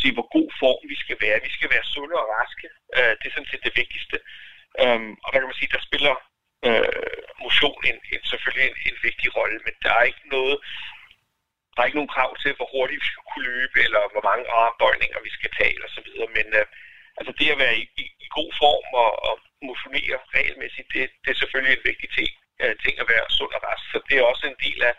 sige, 0.03 0.15
hvor 0.17 0.27
god 0.37 0.49
form 0.61 0.81
vi 0.91 0.97
skal 1.03 1.17
være. 1.25 1.45
Vi 1.47 1.51
skal 1.57 1.69
være 1.75 1.91
sunde 1.93 2.15
og 2.21 2.29
raske. 2.37 2.67
Øh, 2.97 3.13
det 3.19 3.25
er 3.27 3.35
sådan 3.35 3.51
set 3.51 3.67
det 3.67 3.79
vigtigste. 3.81 4.17
Øhm, 4.81 5.11
og 5.23 5.27
der 5.29 5.39
kan 5.39 5.49
man 5.51 5.59
sige, 5.59 5.73
der 5.75 5.87
spiller 5.89 6.15
øh, 6.67 7.19
motion 7.45 7.79
en, 7.89 7.97
en, 8.13 8.21
selvfølgelig 8.31 8.65
en, 8.69 8.77
en 8.89 8.97
vigtig 9.07 9.27
rolle, 9.37 9.57
men 9.65 9.75
der 9.83 9.91
er 9.99 10.03
ikke 10.11 10.25
noget, 10.37 10.57
der 11.73 11.79
er 11.79 11.87
ikke 11.87 11.99
nogen 12.01 12.15
krav 12.15 12.31
til, 12.43 12.51
hvor 12.57 12.69
hurtigt 12.75 13.01
vi 13.03 13.07
skal 13.11 13.25
kunne 13.29 13.47
løbe, 13.51 13.77
eller 13.85 14.01
hvor 14.13 14.23
mange 14.29 14.45
armbøjninger 14.61 15.19
vi 15.27 15.31
skal 15.37 15.51
tage, 15.59 15.77
og 15.85 15.89
så 15.95 16.01
videre. 16.07 16.29
Men 16.37 16.47
øh, 16.59 16.65
altså 17.17 17.31
det 17.39 17.53
at 17.53 17.61
være 17.65 17.75
i, 17.81 17.83
i, 18.01 18.05
i 18.25 18.27
god 18.37 18.51
form 18.61 18.87
og, 19.03 19.11
og 19.27 19.35
motionere 19.69 20.17
regelmæssigt, 20.35 20.87
det, 20.93 21.03
det 21.23 21.29
er 21.31 21.39
selvfølgelig 21.41 21.73
en 21.75 21.87
vigtig 21.91 22.09
ting, 22.17 22.31
øh, 22.61 22.73
ting 22.83 22.95
at 22.99 23.09
være 23.13 23.35
sund 23.37 23.53
og 23.57 23.61
rask. 23.67 23.83
Så 23.91 23.97
det 24.07 24.15
er 24.17 24.29
også 24.31 24.45
en 24.47 24.59
del 24.65 24.79
af, 24.89 24.95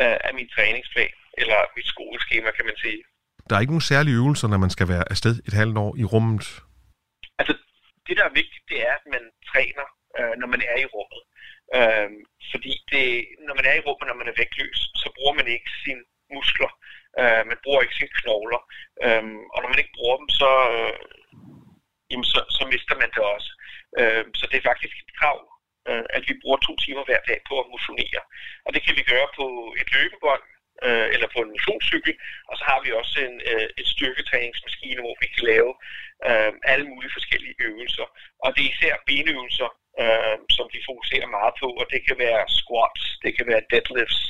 øh, 0.00 0.18
af 0.26 0.32
min 0.38 0.48
træningsplan, 0.54 1.14
eller 1.40 1.60
mit 1.76 1.88
skoleskema, 1.94 2.50
kan 2.50 2.66
man 2.70 2.78
sige. 2.84 3.02
Der 3.46 3.54
er 3.54 3.60
ikke 3.60 3.74
nogen 3.74 3.90
særlige 3.92 4.18
øvelser, 4.22 4.48
når 4.48 4.60
man 4.64 4.74
skal 4.76 4.88
være 4.92 5.04
afsted 5.12 5.34
et 5.48 5.54
halvt 5.60 5.78
år 5.84 5.92
i 6.02 6.04
rummet? 6.12 6.44
Altså, 7.40 7.54
det, 8.06 8.14
der 8.18 8.24
er 8.26 8.38
vigtigt, 8.40 8.64
det 8.70 8.78
er, 8.88 8.94
at 9.00 9.06
man 9.14 9.24
træner, 9.50 9.86
øh, 10.18 10.34
når 10.40 10.48
man 10.54 10.62
er 10.72 10.78
i 10.84 10.90
rummet. 10.94 11.22
Øh, 11.76 12.10
fordi 12.52 12.72
det, 12.92 13.06
når 13.46 13.54
man 13.58 13.66
er 13.70 13.76
i 13.76 13.84
rummet, 13.86 14.06
når 14.08 14.18
man 14.20 14.28
er 14.30 14.38
vægtløs, 14.40 14.80
så 15.02 15.08
bruger 15.16 15.34
man 15.40 15.48
ikke 15.54 15.70
sine 15.84 16.02
muskler. 16.34 16.72
Øh, 17.20 17.42
man 17.50 17.58
bruger 17.64 17.80
ikke 17.82 17.98
sine 18.00 18.16
knogler. 18.20 18.60
Øh, 19.04 19.24
og 19.54 19.58
når 19.60 19.68
man 19.70 19.80
ikke 19.82 19.96
bruger 19.98 20.16
dem, 20.20 20.28
så, 20.40 20.50
øh, 20.74 20.94
jamen, 22.10 22.28
så, 22.32 22.40
så 22.56 22.62
mister 22.72 22.94
man 23.02 23.10
det 23.14 23.22
også. 23.34 23.50
Øh, 24.00 24.24
så 24.38 24.44
det 24.50 24.56
er 24.58 24.68
faktisk 24.70 24.94
et 25.02 25.12
krav, 25.18 25.38
øh, 25.88 26.04
at 26.16 26.22
vi 26.28 26.34
bruger 26.42 26.58
to 26.60 26.72
timer 26.84 27.04
hver 27.06 27.22
dag 27.30 27.38
på 27.48 27.54
at 27.62 27.70
motionere. 27.74 28.22
Og 28.66 28.70
det 28.74 28.80
kan 28.82 28.94
vi 28.98 29.10
gøre 29.12 29.28
på 29.38 29.46
et 29.80 29.88
løbebånd, 29.96 30.44
øh, 30.86 31.06
eller 31.14 31.28
på 31.34 31.38
en 31.42 31.54
motionscykel, 31.56 32.14
og 32.48 32.54
så 32.58 32.64
har 32.70 32.80
vi 32.84 32.90
også 33.00 33.16
en, 33.28 33.36
øh, 33.50 33.68
et 33.80 33.88
styrketræningsmaskine, 33.94 35.00
hvor 35.02 35.16
vi 35.22 35.26
kan 35.34 35.44
lave 35.52 35.72
øh, 36.28 36.52
alle 36.72 36.86
mulige 36.90 37.16
forskellige 37.18 37.58
øvelser. 37.68 38.06
Og 38.44 38.48
det 38.54 38.62
er 38.62 38.72
især 38.74 38.94
benøvelser, 39.10 39.70
øh, 40.02 40.36
som 40.56 40.66
vi 40.74 40.88
fokuserer 40.88 41.28
meget 41.36 41.54
på, 41.62 41.68
og 41.80 41.86
det 41.92 42.00
kan 42.06 42.16
være 42.26 42.42
squats, 42.60 43.02
det 43.24 43.32
kan 43.36 43.46
være 43.52 43.68
deadlifts, 43.70 44.22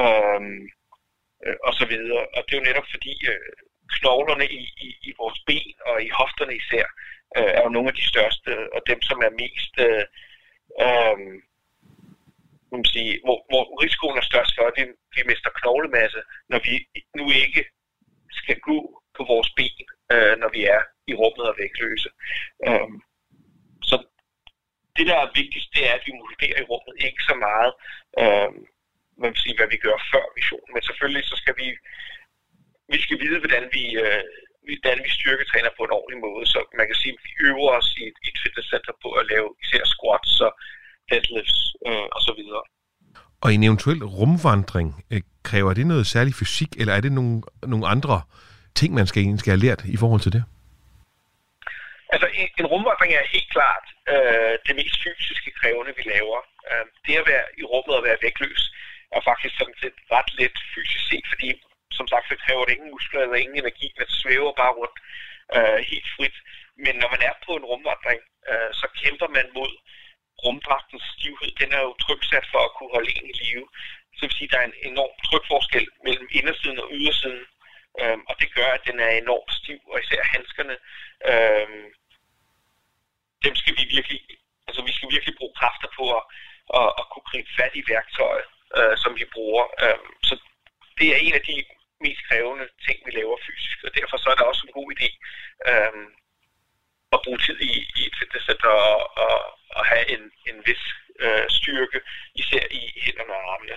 øh, 0.00 0.40
øh, 1.44 1.58
og 1.66 1.72
så 1.78 1.84
videre. 1.92 2.22
Og 2.34 2.40
det 2.44 2.52
er 2.52 2.60
jo 2.60 2.68
netop 2.70 2.88
fordi 2.94 3.14
øh, 3.32 3.52
knoglerne 3.96 4.46
i, 4.60 4.62
i, 4.86 4.88
i 5.08 5.10
vores 5.20 5.38
ben 5.48 5.74
og 5.90 5.96
i 6.06 6.08
hofterne 6.20 6.54
især, 6.62 6.86
øh, 7.36 7.50
er 7.58 7.62
jo 7.66 7.74
nogle 7.74 7.88
af 7.90 7.96
de 8.00 8.10
største, 8.12 8.50
og 8.74 8.80
dem 8.90 9.00
som 9.08 9.18
er 9.26 9.32
mest... 9.42 9.74
Øh, 9.88 10.04
øh, 10.84 11.18
man 12.72 12.84
sige, 12.94 13.12
hvor, 13.24 13.38
hvor 13.50 13.62
risikoen 13.82 14.18
er 14.18 14.30
størst 14.30 14.52
for, 14.56 14.64
at 14.70 14.76
vi, 14.78 14.84
vi 15.16 15.22
mister 15.30 15.50
knoglemasse, 15.58 16.20
når 16.50 16.60
vi 16.68 16.74
nu 17.18 17.24
ikke 17.44 17.62
skal 18.40 18.58
gå 18.68 18.78
på 19.16 19.22
vores 19.32 19.50
ben, 19.58 19.86
øh, 20.12 20.34
når 20.42 20.50
vi 20.56 20.62
er 20.76 20.82
i 21.10 21.14
rummet 21.20 21.46
og 21.50 21.56
vægtløse. 21.60 22.10
Øh, 22.66 22.90
så 23.88 23.96
det, 24.96 25.06
der 25.10 25.16
er 25.20 25.36
vigtigst, 25.40 25.68
det 25.74 25.82
er, 25.88 25.94
at 25.96 26.06
vi 26.06 26.12
modellerer 26.20 26.60
i 26.60 26.68
rummet 26.70 26.94
ikke 27.06 27.22
så 27.30 27.34
meget, 27.46 27.72
øh, 28.22 28.50
man 29.20 29.30
vil 29.32 29.44
sige, 29.44 29.56
hvad 29.58 29.68
vi 29.74 29.78
gør 29.86 29.98
før 30.12 30.24
missionen, 30.36 30.70
men 30.74 30.82
selvfølgelig 30.82 31.24
så 31.30 31.36
skal 31.42 31.54
vi, 31.62 31.68
vi 32.92 32.98
skal 33.04 33.18
vide, 33.24 33.38
hvordan 33.42 33.64
vi, 33.76 33.84
øh, 34.04 34.24
hvordan 34.82 34.98
vi 35.06 35.10
styrketræner 35.18 35.72
på 35.74 35.82
en 35.84 35.96
ordentlig 35.98 36.20
måde. 36.26 36.44
Så 36.54 36.58
man 36.78 36.86
kan 36.88 36.98
sige, 37.02 37.14
at 37.16 37.24
vi 37.26 37.32
øver 37.48 37.70
os 37.78 37.88
i 38.00 38.02
et, 38.10 38.18
i 38.24 38.28
et 38.32 38.38
fitnesscenter 38.44 38.94
på 39.02 39.08
at 39.20 39.26
lave 39.32 39.48
især 39.64 39.84
squats 39.94 40.30
så 40.40 40.48
deadlifts 41.10 41.58
øh, 41.86 42.36
videre. 42.40 42.62
Og 43.42 43.48
en 43.54 43.62
eventuel 43.68 44.04
rumvandring, 44.04 44.88
øh, 45.12 45.20
kræver 45.48 45.72
det 45.74 45.86
noget 45.86 46.06
særlig 46.06 46.34
fysik, 46.40 46.70
eller 46.80 46.92
er 46.94 47.00
det 47.06 47.12
nogle, 47.12 47.42
nogle 47.72 47.86
andre 47.94 48.16
ting, 48.74 48.90
man 48.94 49.06
skal, 49.06 49.38
skal 49.38 49.50
have 49.54 49.64
lært 49.66 49.82
i 49.96 49.98
forhold 50.02 50.20
til 50.26 50.32
det? 50.36 50.44
Altså, 52.12 52.26
en, 52.40 52.48
en 52.60 52.66
rumvandring 52.72 53.12
er 53.12 53.32
helt 53.34 53.50
klart 53.56 53.86
øh, 54.12 54.54
det 54.66 54.74
mest 54.80 54.96
fysiske 55.04 55.50
krævende, 55.60 55.92
vi 55.98 56.04
laver. 56.14 56.38
Øh, 56.70 56.84
det 57.04 57.20
at 57.20 57.26
være 57.32 57.46
i 57.60 57.62
rummet 57.72 57.94
og 57.98 58.04
være 58.08 58.22
vægtløs 58.24 58.62
er 59.16 59.22
faktisk 59.30 59.54
sådan 59.58 59.78
set 59.82 59.96
ret 60.14 60.30
let 60.38 60.56
fysisk 60.74 61.04
set, 61.10 61.26
fordi 61.32 61.48
som 61.98 62.06
sagt, 62.12 62.26
så 62.28 62.36
kræver 62.44 62.64
det 62.64 62.74
ingen 62.74 62.92
muskler 62.94 63.20
eller 63.22 63.42
ingen 63.42 63.58
energi, 63.62 63.86
man 64.00 64.08
svæver 64.20 64.52
bare 64.62 64.76
rundt 64.80 64.98
øh, 65.56 65.78
helt 65.90 66.08
frit. 66.14 66.36
Men 66.84 66.94
når 67.02 67.08
man 67.14 67.22
er 67.28 67.34
på 67.46 67.52
en 67.56 67.68
rumvandring, 67.70 68.20
øh, 68.50 68.70
så 68.80 68.86
kæmper 69.00 69.28
man 69.36 69.46
mod 69.58 69.72
rumdragtens 70.44 71.04
stivhed. 71.16 71.50
Den 71.62 71.70
er 71.76 71.82
jo 71.86 71.92
tryksat 72.04 72.46
for 72.52 72.60
at 72.64 72.74
kunne 72.76 72.94
holde 72.96 73.12
en 73.18 73.26
i 73.32 73.34
live. 73.42 73.66
Så 74.16 74.20
vil 74.26 74.36
sige, 74.38 74.48
at 74.48 74.52
der 74.52 74.60
er 74.60 74.68
en 74.70 74.80
enorm 74.90 75.14
trykforskel 75.28 75.86
mellem 76.06 76.28
indersiden 76.38 76.78
og 76.84 76.88
ydersiden. 76.98 77.44
øhm, 78.00 78.22
og 78.28 78.34
det 78.40 78.48
gør, 78.54 78.70
at 78.76 78.86
den 78.88 78.98
er 79.06 79.10
enormt 79.10 79.52
stiv, 79.58 79.80
og 79.92 79.96
især 80.02 80.22
handskerne, 80.34 80.76
øhm, 81.30 81.84
dem 83.44 83.54
skal 83.60 83.74
vi 83.78 83.84
virkelig, 83.96 84.20
altså 84.68 84.80
vi 84.88 84.92
skal 84.92 85.08
virkelig 85.14 85.34
bruge 85.38 85.58
kræfter 85.60 85.88
på 85.98 86.04
at, 86.18 86.22
at, 86.80 86.88
at 87.00 87.04
kunne 87.10 87.28
gribe 87.30 87.50
fat 87.58 87.74
i 87.80 87.82
værktøjet, 87.92 88.46
øh, 88.78 88.94
som 89.02 89.12
vi 89.18 89.24
bruger. 89.34 89.64
Øhm, 89.84 90.12
så 90.28 90.34
det 90.98 91.06
er 91.14 91.18
en 91.26 91.34
af 91.38 91.42
de 91.50 91.56
mest 92.04 92.22
krævende 92.28 92.66
ting, 92.86 92.98
vi 93.06 93.10
laver 93.10 93.36
fysisk, 93.46 93.78
og 93.86 93.90
derfor 93.98 94.16
så 94.16 94.26
er 94.30 94.36
det 94.38 94.46
også 94.46 94.62
en 94.66 94.76
god 94.78 94.88
idé 94.96 95.08
øhm, 95.70 96.06
at 97.12 97.20
bruge 97.24 97.38
tid 97.38 97.58
i, 97.60 97.72
i 97.98 98.00
et 98.08 98.14
fitnesscenter 98.20 98.68
og, 98.68 98.98
og, 99.24 99.36
og 99.78 99.84
have 99.86 100.04
en, 100.14 100.22
en 100.48 100.56
vis 100.66 100.82
øh, 101.24 101.44
styrke, 101.48 101.98
især 102.34 102.64
i 102.70 102.82
hænderne 103.04 103.32
og 103.38 103.42
armene. 103.54 103.76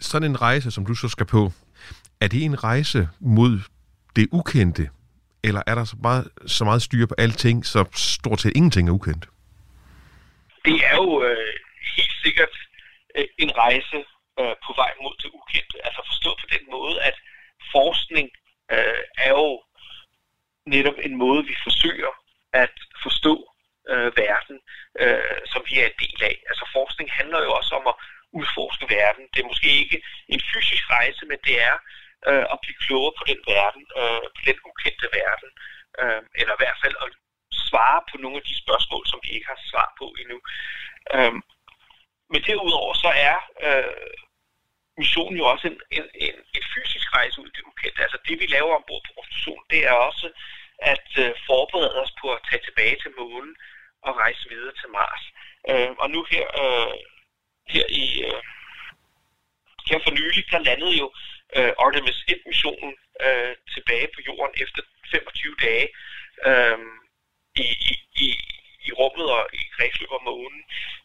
Sådan 0.00 0.30
en 0.30 0.40
rejse, 0.42 0.70
som 0.70 0.86
du 0.86 0.94
så 0.94 1.08
skal 1.08 1.26
på, 1.26 1.52
er 2.20 2.28
det 2.28 2.44
en 2.44 2.64
rejse 2.64 3.08
mod 3.20 3.60
det 4.16 4.28
ukendte, 4.32 4.90
eller 5.44 5.62
er 5.66 5.74
der 5.74 5.84
så 5.84 5.96
meget, 6.02 6.28
så 6.46 6.64
meget 6.64 6.82
styr 6.82 7.06
på 7.06 7.14
alting, 7.18 7.66
så 7.66 7.84
stort 7.94 8.40
set 8.40 8.56
ingenting 8.56 8.88
er 8.88 8.92
ukendt? 8.92 9.24
Det 10.64 10.78
er 10.90 10.96
jo 11.02 11.22
øh, 11.28 11.54
helt 11.96 12.16
sikkert 12.24 12.54
øh, 13.16 13.26
en 13.38 13.56
rejse 13.56 13.98
øh, 14.40 14.54
på 14.66 14.72
vej 14.80 14.92
mod 15.02 15.14
det 15.22 15.30
ukendte. 15.40 15.76
Altså 15.86 16.00
forstået 16.10 16.38
på 16.42 16.46
den 16.54 16.64
måde, 16.74 17.02
at 17.08 17.16
forskning 17.72 18.28
øh, 18.74 19.02
er 19.26 19.30
jo 19.40 19.62
netop 20.76 20.98
en 21.06 21.14
måde, 21.24 21.42
vi 21.50 21.56
forsøger 21.66 22.12
at 22.52 22.74
forstå 23.02 23.34
øh, 23.92 24.10
verden, 24.24 24.56
øh, 25.02 25.40
som 25.52 25.62
vi 25.68 25.74
er 25.80 25.86
en 25.86 25.98
del 26.04 26.20
af. 26.30 26.36
Altså 26.50 26.64
forskning 26.76 27.08
handler 27.18 27.40
jo 27.46 27.50
også 27.58 27.72
om 27.80 27.86
at 27.92 27.96
udforske 28.38 28.86
verden. 28.98 29.24
Det 29.32 29.38
er 29.40 29.50
måske 29.52 29.70
ikke 29.82 29.98
en 30.34 30.42
fysisk 30.50 30.84
rejse, 30.90 31.22
men 31.30 31.38
det 31.46 31.56
er 31.68 31.76
øh, 32.28 32.44
at 32.52 32.58
blive 32.62 32.82
klogere 32.84 33.14
på 33.18 33.24
den 33.30 33.40
verden, 33.54 33.82
øh, 34.00 34.26
på 34.36 34.40
den 34.48 34.58
ukendte 34.68 35.08
verden, 35.20 35.50
øh, 36.02 36.22
eller 36.40 36.54
i 36.54 36.60
hvert 36.62 36.80
fald 36.82 36.96
at 37.04 37.08
svare 37.66 38.00
på 38.10 38.16
nogle 38.22 38.36
af 38.40 38.44
de 38.48 38.56
spørgsmål, 38.62 39.02
som 39.06 39.20
vi 39.24 39.30
ikke 39.36 39.50
har 39.52 39.60
svar 39.70 39.88
på 40.00 40.06
endnu. 40.20 40.38
Øh, 41.14 41.34
men 42.32 42.40
derudover 42.48 42.94
så 43.04 43.10
er 43.28 43.36
øh, 43.66 44.08
missionen 45.02 45.36
jo 45.40 45.44
også 45.52 45.66
en, 45.70 45.78
en, 45.96 46.06
en, 46.26 46.36
en 46.56 46.64
fysisk 46.74 47.06
rejse 47.16 47.40
ud 47.40 47.48
i 47.48 47.56
det 47.56 47.68
ukendte. 47.70 48.02
Altså 48.06 48.18
det, 48.26 48.40
vi 48.40 48.46
laver 48.46 48.72
ombord 48.78 49.02
på 49.06 49.12
vores 49.16 49.28
det 49.72 49.80
er 49.86 49.96
også 50.08 50.28
at 50.82 51.08
øh, 51.18 51.32
forberede 51.46 52.02
os 52.02 52.12
på 52.20 52.26
at 52.32 52.44
tage 52.50 52.62
tilbage 52.64 52.96
til 53.02 53.12
månen 53.18 53.56
og 54.02 54.16
rejse 54.16 54.48
videre 54.48 54.74
til 54.80 54.88
Mars. 54.88 55.22
Øh, 55.70 55.90
og 56.02 56.10
nu 56.10 56.20
her, 56.30 56.46
øh, 56.64 56.94
her 57.74 57.86
i 57.88 58.06
øh, 58.28 58.42
her 59.88 59.98
for 60.04 60.12
nylig, 60.20 60.44
der 60.50 60.66
landede 60.68 60.94
jo 61.02 61.06
øh, 61.56 61.72
Artemis 61.84 62.18
1-missionen 62.32 62.94
øh, 63.26 63.54
tilbage 63.74 64.08
på 64.14 64.20
jorden 64.28 64.54
efter 64.64 64.82
25 65.10 65.54
dage 65.66 65.88
øh, 66.48 66.78
i, 67.64 67.66
i, 67.90 67.92
i, 68.24 68.28
i 68.86 68.90
rummet 69.00 69.26
og 69.36 69.42
i 69.52 69.62
kredsløb 69.76 70.10
om 70.18 70.22
månen. 70.30 70.62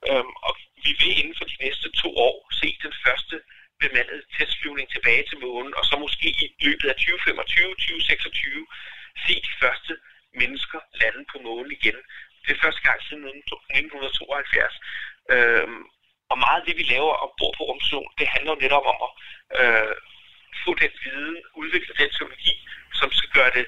Øh, 0.09 0.25
og 0.47 0.53
vi 0.85 0.91
vil 0.99 1.19
inden 1.19 1.35
for 1.37 1.45
de 1.51 1.57
næste 1.65 1.87
to 2.01 2.09
år 2.27 2.35
se 2.61 2.67
den 2.85 2.93
første 3.05 3.35
bemandede 3.81 4.23
testflyvning 4.37 4.87
tilbage 4.91 5.23
til 5.29 5.37
månen, 5.45 5.73
og 5.79 5.83
så 5.89 5.95
måske 6.05 6.29
i 6.43 6.47
løbet 6.65 6.87
af 6.91 6.95
2025-2026 6.99 8.65
se 9.25 9.33
de 9.47 9.53
første 9.61 9.93
mennesker 10.41 10.79
lande 11.01 11.21
på 11.31 11.37
månen 11.47 11.71
igen. 11.79 11.97
Det 12.43 12.51
er 12.53 12.63
første 12.65 12.81
gang 12.87 12.99
siden 13.07 13.23
1972. 13.25 14.75
Øhm, 15.33 15.81
og 16.31 16.37
meget 16.45 16.59
af 16.61 16.65
det, 16.67 16.75
vi 16.77 16.85
laver 16.95 17.13
ombord 17.25 17.53
på 17.57 17.63
rumstationen, 17.69 18.13
det 18.19 18.27
handler 18.33 18.51
jo 18.53 18.63
netop 18.65 18.85
om 18.93 18.99
at 19.07 19.11
øh, 19.59 19.95
få 20.63 20.71
den 20.83 20.93
viden, 21.03 21.37
udvikle 21.61 21.93
den 21.99 22.09
teknologi, 22.09 22.55
som 22.99 23.09
skal 23.17 23.29
gøre 23.37 23.51
det 23.57 23.65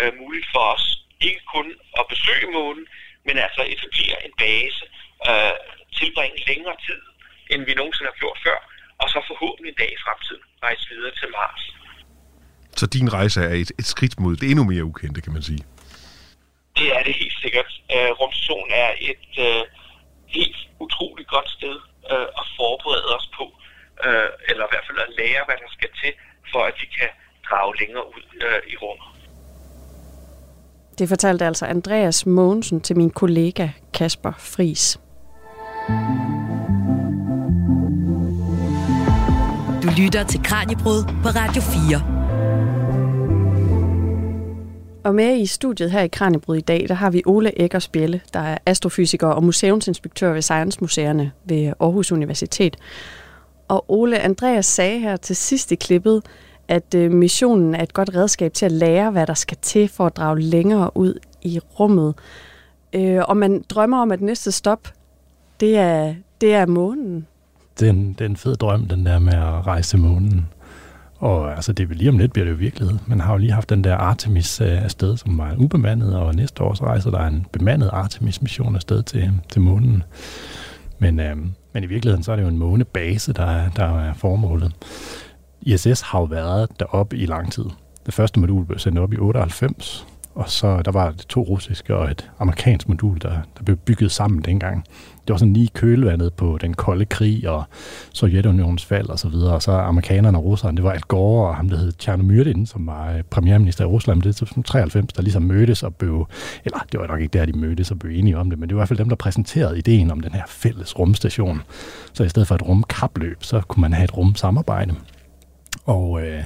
øh, 0.00 0.12
muligt 0.20 0.48
for 0.52 0.64
os 0.74 0.86
ikke 1.28 1.42
kun 1.54 1.66
at 2.00 2.04
besøge 2.12 2.48
månen, 2.58 2.86
men 3.26 3.36
altså 3.46 3.62
etablere 3.74 4.18
en 4.26 4.34
base, 4.44 4.80
øh, 5.30 5.56
tilbringe 5.98 6.46
længere 6.50 6.76
tid, 6.86 7.00
end 7.52 7.60
vi 7.68 7.74
nogensinde 7.74 8.10
har 8.10 8.18
gjort 8.22 8.38
før, 8.46 8.58
og 9.02 9.06
så 9.12 9.18
forhåbentlig 9.30 9.70
en 9.70 9.80
dag 9.82 9.92
i 9.92 10.02
fremtiden 10.04 10.44
rejse 10.62 10.88
videre 10.90 11.14
til 11.20 11.28
Mars. 11.38 11.62
Så 12.76 12.86
din 12.86 13.12
rejse 13.12 13.40
er 13.40 13.54
et, 13.62 13.72
et 13.78 13.86
skridt 13.86 14.20
mod 14.20 14.36
det 14.36 14.50
endnu 14.50 14.64
mere 14.64 14.84
ukendte, 14.84 15.20
kan 15.20 15.32
man 15.32 15.42
sige? 15.42 15.62
Det 16.78 16.88
er 16.96 17.02
det 17.06 17.14
helt 17.22 17.38
sikkert. 17.44 17.70
Uh, 17.94 18.10
rumstationen 18.20 18.70
er 18.84 18.90
et 19.10 19.26
uh, 19.46 19.62
helt 20.26 20.56
utroligt 20.80 21.28
godt 21.28 21.48
sted 21.56 21.76
uh, 22.12 22.26
at 22.40 22.44
forberede 22.58 23.08
os 23.16 23.26
på, 23.38 23.44
uh, 24.06 24.28
eller 24.50 24.64
i 24.68 24.70
hvert 24.72 24.86
fald 24.88 24.98
at 25.06 25.10
lære, 25.18 25.42
hvad 25.46 25.58
der 25.62 25.70
skal 25.76 25.90
til, 26.02 26.12
for 26.52 26.62
at 26.70 26.74
vi 26.80 26.86
kan 26.98 27.10
drage 27.48 27.72
længere 27.80 28.06
ud 28.16 28.26
uh, 28.46 28.72
i 28.72 28.76
rummet. 28.82 29.08
Det 30.98 31.08
fortalte 31.08 31.44
altså 31.46 31.66
Andreas 31.66 32.26
Mogensen 32.26 32.80
til 32.80 32.96
min 32.96 33.10
kollega 33.10 33.68
Kasper 33.94 34.32
Fris. 34.38 35.00
Du 39.82 39.88
lytter 40.02 40.24
til 40.24 40.42
Kranjebrud 40.44 41.02
på 41.22 41.28
Radio 41.28 41.62
4. 41.62 42.13
Og 45.04 45.14
med 45.14 45.36
i 45.38 45.46
studiet 45.46 45.90
her 45.90 46.00
i 46.00 46.08
Kranjebryd 46.08 46.56
i 46.56 46.60
dag, 46.60 46.86
der 46.88 46.94
har 46.94 47.10
vi 47.10 47.22
Ole 47.26 47.62
Eggers 47.62 47.88
Bjelle, 47.88 48.20
der 48.34 48.40
er 48.40 48.58
astrofysiker 48.66 49.26
og 49.26 49.44
museumsinspektør 49.44 50.32
ved 50.32 50.42
Science 50.42 50.78
Museerne 50.80 51.32
ved 51.44 51.72
Aarhus 51.80 52.12
Universitet. 52.12 52.76
Og 53.68 53.84
Ole 53.88 54.18
Andreas 54.18 54.66
sagde 54.66 55.00
her 55.00 55.16
til 55.16 55.36
sidst 55.36 55.72
i 55.72 55.74
klippet, 55.74 56.22
at 56.68 56.94
øh, 56.96 57.10
missionen 57.10 57.74
er 57.74 57.82
et 57.82 57.92
godt 57.92 58.14
redskab 58.14 58.52
til 58.52 58.66
at 58.66 58.72
lære, 58.72 59.10
hvad 59.10 59.26
der 59.26 59.34
skal 59.34 59.56
til 59.62 59.88
for 59.88 60.06
at 60.06 60.16
drage 60.16 60.40
længere 60.40 60.96
ud 60.96 61.18
i 61.42 61.60
rummet. 61.80 62.14
Øh, 62.92 63.22
og 63.28 63.36
man 63.36 63.64
drømmer 63.68 63.98
om, 63.98 64.12
at 64.12 64.20
næste 64.20 64.52
stop, 64.52 64.88
det 65.60 65.76
er, 65.78 66.14
det 66.40 66.54
er 66.54 66.66
månen. 66.66 67.26
Det 67.80 67.86
er, 67.86 67.92
en, 67.92 68.12
det 68.12 68.20
er 68.20 68.28
en 68.28 68.36
fed 68.36 68.56
drøm, 68.56 68.88
den 68.88 69.06
der 69.06 69.18
med 69.18 69.32
at 69.32 69.66
rejse 69.66 69.90
til 69.90 69.98
månen. 69.98 70.46
Og 71.18 71.54
altså, 71.54 71.72
det 71.72 71.88
vil 71.88 71.96
lige 71.96 72.08
om 72.08 72.18
lidt 72.18 72.32
bliver 72.32 72.44
det 72.44 72.52
jo 72.52 72.56
virkelighed. 72.56 72.98
Man 73.06 73.20
har 73.20 73.32
jo 73.32 73.38
lige 73.38 73.52
haft 73.52 73.70
den 73.70 73.84
der 73.84 73.96
Artemis 73.96 74.60
øh, 74.60 74.84
afsted, 74.84 75.16
som 75.16 75.38
var 75.38 75.54
ubemandet, 75.58 76.16
og 76.16 76.34
næste 76.34 76.62
år 76.62 76.74
så 76.74 76.84
rejser 76.84 77.10
der 77.10 77.26
en 77.26 77.46
bemandet 77.52 77.90
Artemis-mission 77.92 78.74
afsted 78.74 79.02
til, 79.02 79.32
til 79.48 79.60
månen. 79.60 80.02
Men, 80.98 81.20
øh, 81.20 81.36
men 81.72 81.84
i 81.84 81.86
virkeligheden 81.86 82.22
så 82.22 82.32
er 82.32 82.36
det 82.36 82.42
jo 82.42 82.48
en 82.48 82.58
månebase, 82.58 83.32
der 83.32 83.70
der 83.76 84.00
er 84.00 84.14
formålet. 84.14 84.72
ISS 85.62 86.00
har 86.00 86.18
jo 86.18 86.24
været 86.24 86.80
deroppe 86.80 87.16
i 87.16 87.26
lang 87.26 87.52
tid. 87.52 87.64
Det 88.06 88.14
første 88.14 88.40
modul 88.40 88.64
blev 88.64 88.78
sendt 88.78 88.98
op 88.98 89.12
i 89.12 89.16
98, 89.16 90.06
og 90.34 90.50
så 90.50 90.82
der 90.82 90.90
var 90.90 91.10
det 91.10 91.26
to 91.28 91.42
russiske 91.42 91.96
og 91.96 92.10
et 92.10 92.30
amerikansk 92.38 92.88
modul, 92.88 93.18
der, 93.22 93.32
der 93.58 93.64
blev 93.64 93.76
bygget 93.76 94.12
sammen 94.12 94.42
dengang 94.42 94.84
det 95.26 95.32
var 95.32 95.36
sådan 95.36 95.52
lige 95.52 95.68
kølvandet 95.68 96.34
på 96.34 96.58
den 96.60 96.74
kolde 96.74 97.04
krig 97.04 97.48
og 97.48 97.64
Sovjetunionens 98.12 98.84
fald 98.84 99.08
og 99.08 99.18
så 99.18 99.28
videre. 99.28 99.54
Og 99.54 99.62
så 99.62 99.72
amerikanerne 99.72 100.38
og 100.38 100.44
russerne, 100.44 100.76
det 100.76 100.84
var 100.84 100.90
Al 100.92 101.00
Gore 101.00 101.48
og 101.48 101.56
ham, 101.56 101.68
der 101.68 101.76
hed 101.76 101.92
Tjernomyrdin, 101.92 102.66
som 102.66 102.86
var 102.86 103.12
øh, 103.12 103.22
premierminister 103.22 103.84
i 103.84 103.86
Rusland. 103.86 104.22
Det 104.22 104.40
er 104.40 104.62
93, 104.62 105.12
der 105.12 105.22
ligesom 105.22 105.42
mødtes 105.42 105.82
og 105.82 105.94
blev, 105.94 106.28
eller 106.64 106.78
det 106.92 107.00
var 107.00 107.06
nok 107.06 107.20
ikke 107.20 107.38
der, 107.38 107.46
de 107.46 107.52
mødtes 107.52 107.90
og 107.90 107.98
blev 107.98 108.18
enige 108.18 108.38
om 108.38 108.50
det, 108.50 108.58
men 108.58 108.68
det 108.68 108.76
var 108.76 108.80
i 108.80 108.82
hvert 108.82 108.88
fald 108.88 108.98
dem, 108.98 109.08
der 109.08 109.16
præsenterede 109.16 109.78
ideen 109.78 110.10
om 110.10 110.20
den 110.20 110.32
her 110.32 110.42
fælles 110.48 110.98
rumstation. 110.98 111.62
Så 112.12 112.24
i 112.24 112.28
stedet 112.28 112.48
for 112.48 112.54
et 112.54 112.62
rumkapløb, 112.62 113.44
så 113.44 113.60
kunne 113.60 113.80
man 113.80 113.92
have 113.92 114.04
et 114.04 114.16
rumsamarbejde. 114.16 114.94
Og 115.84 116.22
øh, 116.22 116.42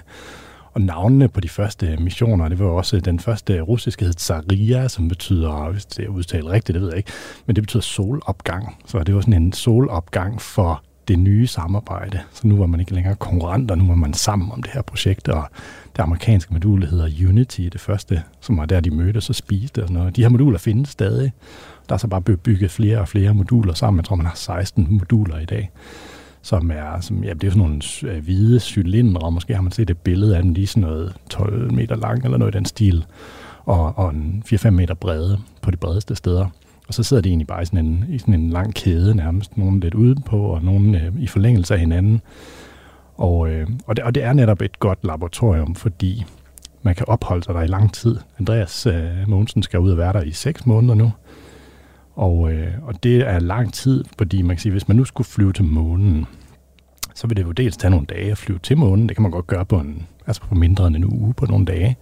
og 0.79 0.85
navnene 0.85 1.29
på 1.29 1.41
de 1.41 1.49
første 1.49 1.97
missioner, 2.01 2.49
det 2.49 2.59
var 2.59 2.66
også 2.66 2.97
øh, 2.97 3.05
den 3.05 3.20
første 3.20 3.61
russiske 3.61 4.05
hed 4.05 4.12
Zaria, 4.12 4.89
som 4.89 5.09
betyder, 5.09 5.70
hvis 5.72 5.87
det 5.87 6.05
er 6.05 6.09
udtalt 6.09 6.47
rigtigt, 6.47 6.74
det 6.74 6.83
ved 6.83 6.89
jeg 6.89 6.97
ikke, 6.97 7.12
men 7.47 7.57
det 7.57 7.62
betyder 7.62 7.81
solopgang. 7.81 8.76
Så 8.87 8.99
det 8.99 9.14
var 9.14 9.20
sådan 9.20 9.43
en 9.43 9.53
solopgang 9.53 10.43
for 10.43 10.83
det 11.09 11.18
nye 11.18 11.47
samarbejde. 11.47 12.20
Så 12.33 12.47
nu 12.47 12.57
var 12.57 12.66
man 12.66 12.81
ikke 12.81 12.95
længere 12.95 13.14
konkurrenter, 13.14 13.74
nu 13.74 13.87
var 13.87 13.95
man 13.95 14.14
sammen 14.14 14.53
om 14.53 14.62
det 14.62 14.72
her 14.72 14.83
projekt, 14.83 15.29
og 15.29 15.49
det 15.97 16.03
amerikanske 16.03 16.53
modul 16.53 16.87
hedder 16.87 17.29
Unity, 17.29 17.61
det 17.61 17.81
første, 17.81 18.22
som 18.41 18.59
var 18.59 18.66
der, 18.66 18.81
de 18.81 18.91
mødtes 18.91 19.29
og 19.29 19.35
spiste 19.35 19.83
og 19.83 19.89
sådan 19.89 20.01
noget. 20.01 20.16
De 20.16 20.22
her 20.22 20.29
moduler 20.29 20.59
findes 20.59 20.89
stadig. 20.89 21.33
Der 21.89 21.95
er 21.95 21.99
så 21.99 22.09
bare 22.09 22.20
blevet 22.20 22.41
bygget 22.41 22.70
flere 22.70 22.99
og 22.99 23.09
flere 23.09 23.35
moduler 23.35 23.74
sammen. 23.74 23.99
Jeg 23.99 24.05
tror, 24.05 24.16
man 24.16 24.26
har 24.26 24.35
16 24.37 24.87
moduler 24.91 25.39
i 25.39 25.45
dag 25.45 25.70
som 26.49 26.70
er, 26.70 27.01
som, 27.01 27.24
ja, 27.24 27.32
det 27.32 27.44
er 27.44 27.51
sådan 27.51 27.59
nogle 27.59 27.80
øh, 28.03 28.24
hvide 28.24 28.61
cylindre, 28.61 29.32
måske 29.32 29.55
har 29.55 29.62
man 29.62 29.72
set 29.72 29.90
et 29.90 29.99
billede 29.99 30.36
af 30.36 30.42
dem, 30.42 30.53
lige 30.53 30.66
sådan 30.66 30.80
noget 30.80 31.14
12 31.30 31.72
meter 31.72 31.96
lang 31.96 32.24
eller 32.24 32.38
noget 32.38 32.55
i 32.55 32.57
den 32.57 32.64
stil, 32.64 33.05
og, 33.64 33.99
og 33.99 34.14
4-5 34.53 34.70
meter 34.70 34.94
brede 34.94 35.38
på 35.62 35.70
de 35.70 35.76
bredeste 35.76 36.14
steder. 36.14 36.46
Og 36.88 36.94
så 36.94 37.03
sidder 37.03 37.22
de 37.22 37.28
egentlig 37.28 37.46
bare 37.46 37.62
i 37.62 37.64
sådan 37.64 37.86
en, 37.86 38.05
i 38.09 38.18
sådan 38.18 38.34
en 38.34 38.51
lang 38.51 38.74
kæde 38.74 39.14
nærmest, 39.14 39.59
nogle 39.59 39.80
lidt 39.80 39.94
udenpå, 39.94 40.40
og 40.40 40.62
nogle 40.62 41.03
øh, 41.03 41.22
i 41.22 41.26
forlængelse 41.26 41.74
af 41.74 41.80
hinanden. 41.80 42.20
Og, 43.16 43.49
øh, 43.51 43.66
og, 43.86 43.96
det, 43.96 44.05
og 44.05 44.14
det 44.14 44.22
er 44.22 44.32
netop 44.32 44.62
et 44.62 44.78
godt 44.78 44.99
laboratorium, 45.05 45.74
fordi 45.74 46.24
man 46.82 46.94
kan 46.94 47.09
opholde 47.09 47.44
sig 47.44 47.55
der 47.55 47.62
i 47.62 47.66
lang 47.66 47.94
tid. 47.94 48.16
Andreas 48.38 48.86
øh, 48.86 49.28
Mogensen 49.28 49.62
skal 49.62 49.80
ud 49.80 49.90
og 49.90 49.99
være 49.99 50.12
der 50.12 50.22
i 50.22 50.32
6 50.32 50.66
måneder 50.66 50.94
nu. 50.94 51.12
Og, 52.19 52.53
øh, 52.53 52.73
og 52.83 53.03
det 53.03 53.16
er 53.16 53.39
lang 53.39 53.73
tid, 53.73 54.05
fordi 54.19 54.43
man 54.43 54.57
kan 54.57 54.61
sige, 54.61 54.73
hvis 54.73 54.89
man 54.89 54.97
nu 54.97 55.05
skulle 55.05 55.27
flyve 55.27 55.53
til 55.53 55.64
månen, 55.64 56.27
så 57.14 57.27
vil 57.27 57.37
det 57.37 57.43
jo 57.43 57.53
dels 57.53 57.77
tage 57.77 57.91
nogle 57.91 58.07
dage 58.07 58.31
at 58.31 58.39
flyve 58.39 58.59
til 58.59 58.79
månen. 58.79 59.09
Det 59.09 59.16
kan 59.16 59.23
man 59.23 59.31
godt 59.31 59.47
gøre 59.47 59.64
på, 59.64 59.79
en, 59.79 60.07
altså 60.27 60.43
på 60.43 60.55
mindre 60.55 60.87
end 60.87 60.97
en 60.97 61.05
uge 61.05 61.35
på 61.35 61.47
nogle 61.47 61.66
dage. 61.66 61.97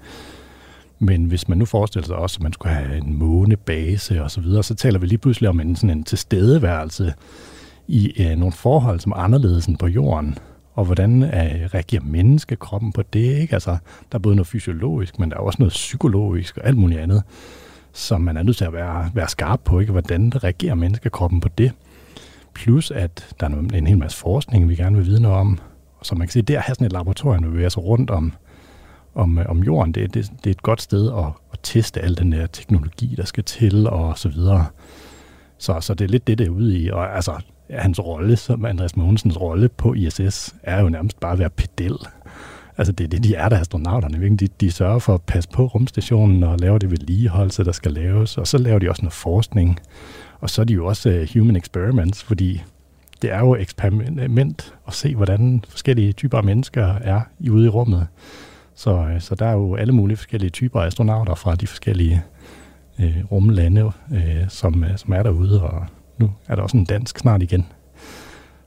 Men 0.98 1.24
hvis 1.24 1.48
man 1.48 1.58
nu 1.58 1.64
forestiller 1.64 2.06
sig 2.06 2.16
også, 2.16 2.36
at 2.38 2.42
man 2.42 2.52
skulle 2.52 2.74
have 2.74 2.96
en 2.96 3.18
månebase 3.18 4.22
og 4.22 4.30
så 4.30 4.40
videre, 4.40 4.62
så 4.62 4.74
taler 4.74 4.98
vi 4.98 5.06
lige 5.06 5.18
pludselig 5.18 5.48
om 5.48 5.60
en, 5.60 5.76
sådan 5.76 5.90
en 5.90 6.04
tilstedeværelse 6.04 7.14
i 7.88 8.22
øh, 8.22 8.36
nogle 8.36 8.52
forhold, 8.52 9.00
som 9.00 9.12
er 9.12 9.16
anderledes 9.16 9.66
end 9.66 9.78
på 9.78 9.86
jorden. 9.86 10.38
Og 10.74 10.84
hvordan 10.84 11.22
øh, 11.22 11.30
reagerer 11.74 12.02
menneskekroppen 12.02 12.92
på 12.92 13.02
det? 13.02 13.40
Ikke? 13.40 13.54
Altså, 13.54 13.70
der 14.12 14.18
er 14.18 14.22
både 14.22 14.36
noget 14.36 14.46
fysiologisk, 14.46 15.18
men 15.18 15.30
der 15.30 15.36
er 15.36 15.40
også 15.40 15.56
noget 15.58 15.72
psykologisk 15.72 16.56
og 16.56 16.66
alt 16.66 16.78
muligt 16.78 17.00
andet, 17.00 17.22
som 17.96 18.20
man 18.20 18.36
er 18.36 18.42
nødt 18.42 18.56
til 18.56 18.64
at 18.64 18.72
være, 18.72 19.10
være 19.14 19.28
skarp 19.28 19.60
på. 19.64 19.80
Ikke? 19.80 19.92
Hvordan 19.92 20.32
reagerer 20.44 20.74
menneskekroppen 20.74 21.40
på 21.40 21.48
det? 21.48 21.72
Plus 22.54 22.90
at 22.90 23.34
der 23.40 23.46
er 23.46 23.50
en 23.74 23.86
hel 23.86 23.98
masse 23.98 24.18
forskning, 24.18 24.68
vi 24.68 24.76
gerne 24.76 24.96
vil 24.96 25.06
vide 25.06 25.22
noget 25.22 25.38
om. 25.38 25.58
Så 26.02 26.14
man 26.14 26.26
kan 26.26 26.32
sige, 26.32 26.42
det 26.42 26.54
at 26.54 26.62
have 26.62 26.74
sådan 26.74 26.86
et 26.86 26.92
laboratorium, 26.92 27.44
hvor 27.44 27.56
vi 27.56 27.64
er 27.64 27.68
så 27.68 27.80
rundt 27.80 28.10
om 28.10 28.32
om, 29.16 29.38
øh, 29.38 29.46
om 29.48 29.62
jorden, 29.62 29.92
det, 29.92 30.14
det, 30.14 30.32
det 30.44 30.46
er 30.46 30.50
et 30.50 30.62
godt 30.62 30.82
sted 30.82 31.12
at, 31.12 31.26
at 31.52 31.58
teste 31.62 32.00
al 32.00 32.18
den 32.18 32.32
der 32.32 32.46
teknologi, 32.46 33.14
der 33.16 33.24
skal 33.24 33.44
til, 33.44 33.88
og 33.88 34.18
så 34.18 34.28
videre. 34.28 34.66
Så, 35.58 35.80
så 35.80 35.94
det 35.94 36.04
er 36.04 36.08
lidt 36.08 36.26
det, 36.26 36.38
der 36.38 36.44
er 36.44 36.50
ude 36.50 36.78
i. 36.78 36.90
Og 36.90 37.16
altså, 37.16 37.32
hans 37.70 38.00
rolle, 38.00 38.36
som 38.36 38.64
Andreas 38.64 38.96
Mogensens 38.96 39.40
rolle 39.40 39.68
på 39.68 39.94
ISS, 39.94 40.54
er 40.62 40.80
jo 40.80 40.88
nærmest 40.88 41.20
bare 41.20 41.32
at 41.32 41.38
være 41.38 41.50
pedel. 41.50 41.96
Altså 42.78 42.92
det 42.92 43.04
er 43.04 43.08
det, 43.08 43.24
de 43.24 43.34
er 43.34 43.48
der 43.48 43.60
astronauterne. 43.60 44.36
De, 44.36 44.48
de 44.60 44.70
sørger 44.70 44.98
for 44.98 45.14
at 45.14 45.22
passe 45.22 45.50
på 45.50 45.66
rumstationen 45.66 46.42
og 46.42 46.58
lave 46.58 46.78
det 46.78 46.90
vedligeholdelse, 46.90 47.64
der 47.64 47.72
skal 47.72 47.92
laves. 47.92 48.38
Og 48.38 48.46
så 48.46 48.58
laver 48.58 48.78
de 48.78 48.90
også 48.90 49.02
noget 49.02 49.12
forskning. 49.12 49.80
Og 50.40 50.50
så 50.50 50.60
er 50.60 50.64
de 50.64 50.74
jo 50.74 50.86
også 50.86 51.10
uh, 51.10 51.38
human 51.40 51.56
experiments, 51.56 52.22
fordi 52.22 52.62
det 53.22 53.32
er 53.32 53.38
jo 53.38 53.54
eksperiment 53.54 54.74
at 54.86 54.94
se, 54.94 55.14
hvordan 55.14 55.64
forskellige 55.68 56.12
typer 56.12 56.38
af 56.38 56.44
mennesker 56.44 56.84
er 56.86 57.20
ude 57.50 57.66
i 57.66 57.68
rummet. 57.68 58.06
Så, 58.74 58.90
øh, 58.90 59.20
så 59.20 59.34
der 59.34 59.46
er 59.46 59.52
jo 59.52 59.74
alle 59.74 59.92
mulige 59.92 60.16
forskellige 60.16 60.50
typer 60.50 60.80
af 60.80 60.86
astronauter 60.86 61.34
fra 61.34 61.54
de 61.54 61.66
forskellige 61.66 62.22
øh, 63.00 63.24
rumlande, 63.32 63.92
øh, 64.12 64.48
som, 64.48 64.84
øh, 64.84 64.98
som 64.98 65.12
er 65.12 65.22
derude, 65.22 65.62
og 65.62 65.86
nu 66.18 66.32
er 66.48 66.54
der 66.54 66.62
også 66.62 66.76
en 66.76 66.84
dansk 66.84 67.18
snart 67.18 67.42
igen. 67.42 67.66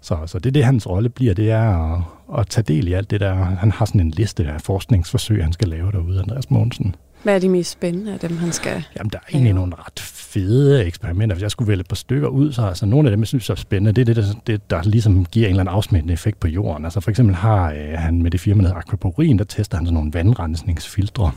Så, 0.10 0.18
så 0.26 0.40
det 0.40 0.50
er 0.50 0.52
det, 0.52 0.66
hans 0.66 0.88
rolle 0.88 1.10
bliver, 1.10 1.34
det 1.34 1.52
er 1.52 1.94
at, 1.94 2.02
at 2.40 2.48
tage 2.48 2.64
del 2.64 2.88
i 2.88 2.94
alt 2.94 3.12
det 3.12 3.20
der. 3.20 3.34
Han 3.34 3.72
har 3.72 3.86
sådan 3.86 4.02
en 4.02 4.10
liste 4.10 4.46
af 4.46 4.62
forskningsforsøg, 4.62 5.44
han 5.44 5.54
skal 5.54 5.68
lave 5.68 5.92
derude, 5.92 6.20
Andreas 6.20 6.50
Mogensen. 6.50 6.96
Hvad 7.24 7.36
er 7.36 7.40
de 7.40 7.50
mest 7.50 7.72
spændende 7.72 8.14
af 8.14 8.20
dem, 8.20 8.38
han 8.38 8.52
skal 8.52 8.84
Jamen, 8.98 9.10
der 9.10 9.18
er 9.18 9.30
egentlig 9.32 9.54
nogle 9.54 9.74
ret 9.76 10.00
fede 10.00 10.86
eksperimenter. 10.86 11.36
Hvis 11.36 11.44
jeg 11.44 11.52
skulle 11.52 11.68
vælge 11.68 11.80
et 11.82 11.88
par 11.88 11.96
stykker 11.96 12.28
ud, 12.28 12.52
så 12.52 12.62
altså, 12.62 12.86
nogle 12.86 13.10
af 13.10 13.12
dem, 13.12 13.20
jeg 13.20 13.28
synes 13.28 13.50
er 13.50 13.56
spændende, 13.56 13.92
det 13.92 14.02
er 14.02 14.06
det, 14.06 14.16
der, 14.16 14.34
det, 14.48 14.70
der 14.70 14.84
ligesom 14.84 15.26
giver 15.26 15.48
en 15.48 15.50
eller 15.50 15.62
anden 15.62 15.76
afsmittende 15.76 16.14
effekt 16.14 16.40
på 16.40 16.48
jorden. 16.48 16.86
Altså 16.86 17.00
for 17.00 17.10
eksempel 17.10 17.36
har 17.36 17.72
øh, 17.72 17.94
han 17.96 18.22
med 18.22 18.32
det 18.32 18.40
firma, 18.40 18.64
der 18.64 18.74
Aquaporin, 18.74 19.40
der 19.40 19.46
tester 19.46 19.78
han 19.78 19.86
sådan 19.86 19.94
nogle 19.94 20.14
vandrensningsfiltre. 20.14 21.32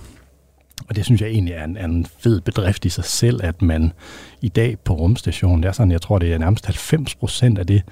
Og 0.93 0.97
det 0.97 1.05
synes 1.05 1.21
jeg 1.21 1.29
egentlig 1.29 1.55
er 1.55 1.65
en, 1.65 1.77
en 1.77 2.07
fed 2.19 2.41
bedrift 2.41 2.85
i 2.85 2.89
sig 2.89 3.05
selv, 3.05 3.41
at 3.43 3.63
man 3.63 3.93
i 4.41 4.49
dag 4.49 4.79
på 4.85 4.95
rumstationen, 4.95 5.63
det 5.63 5.69
er 5.69 5.73
sådan, 5.73 5.93
jeg 5.93 6.01
tror, 6.01 6.19
det 6.19 6.33
er 6.33 6.39
nærmest 6.39 6.67
90 6.67 7.15
procent 7.15 7.59
af 7.59 7.67
det 7.67 7.83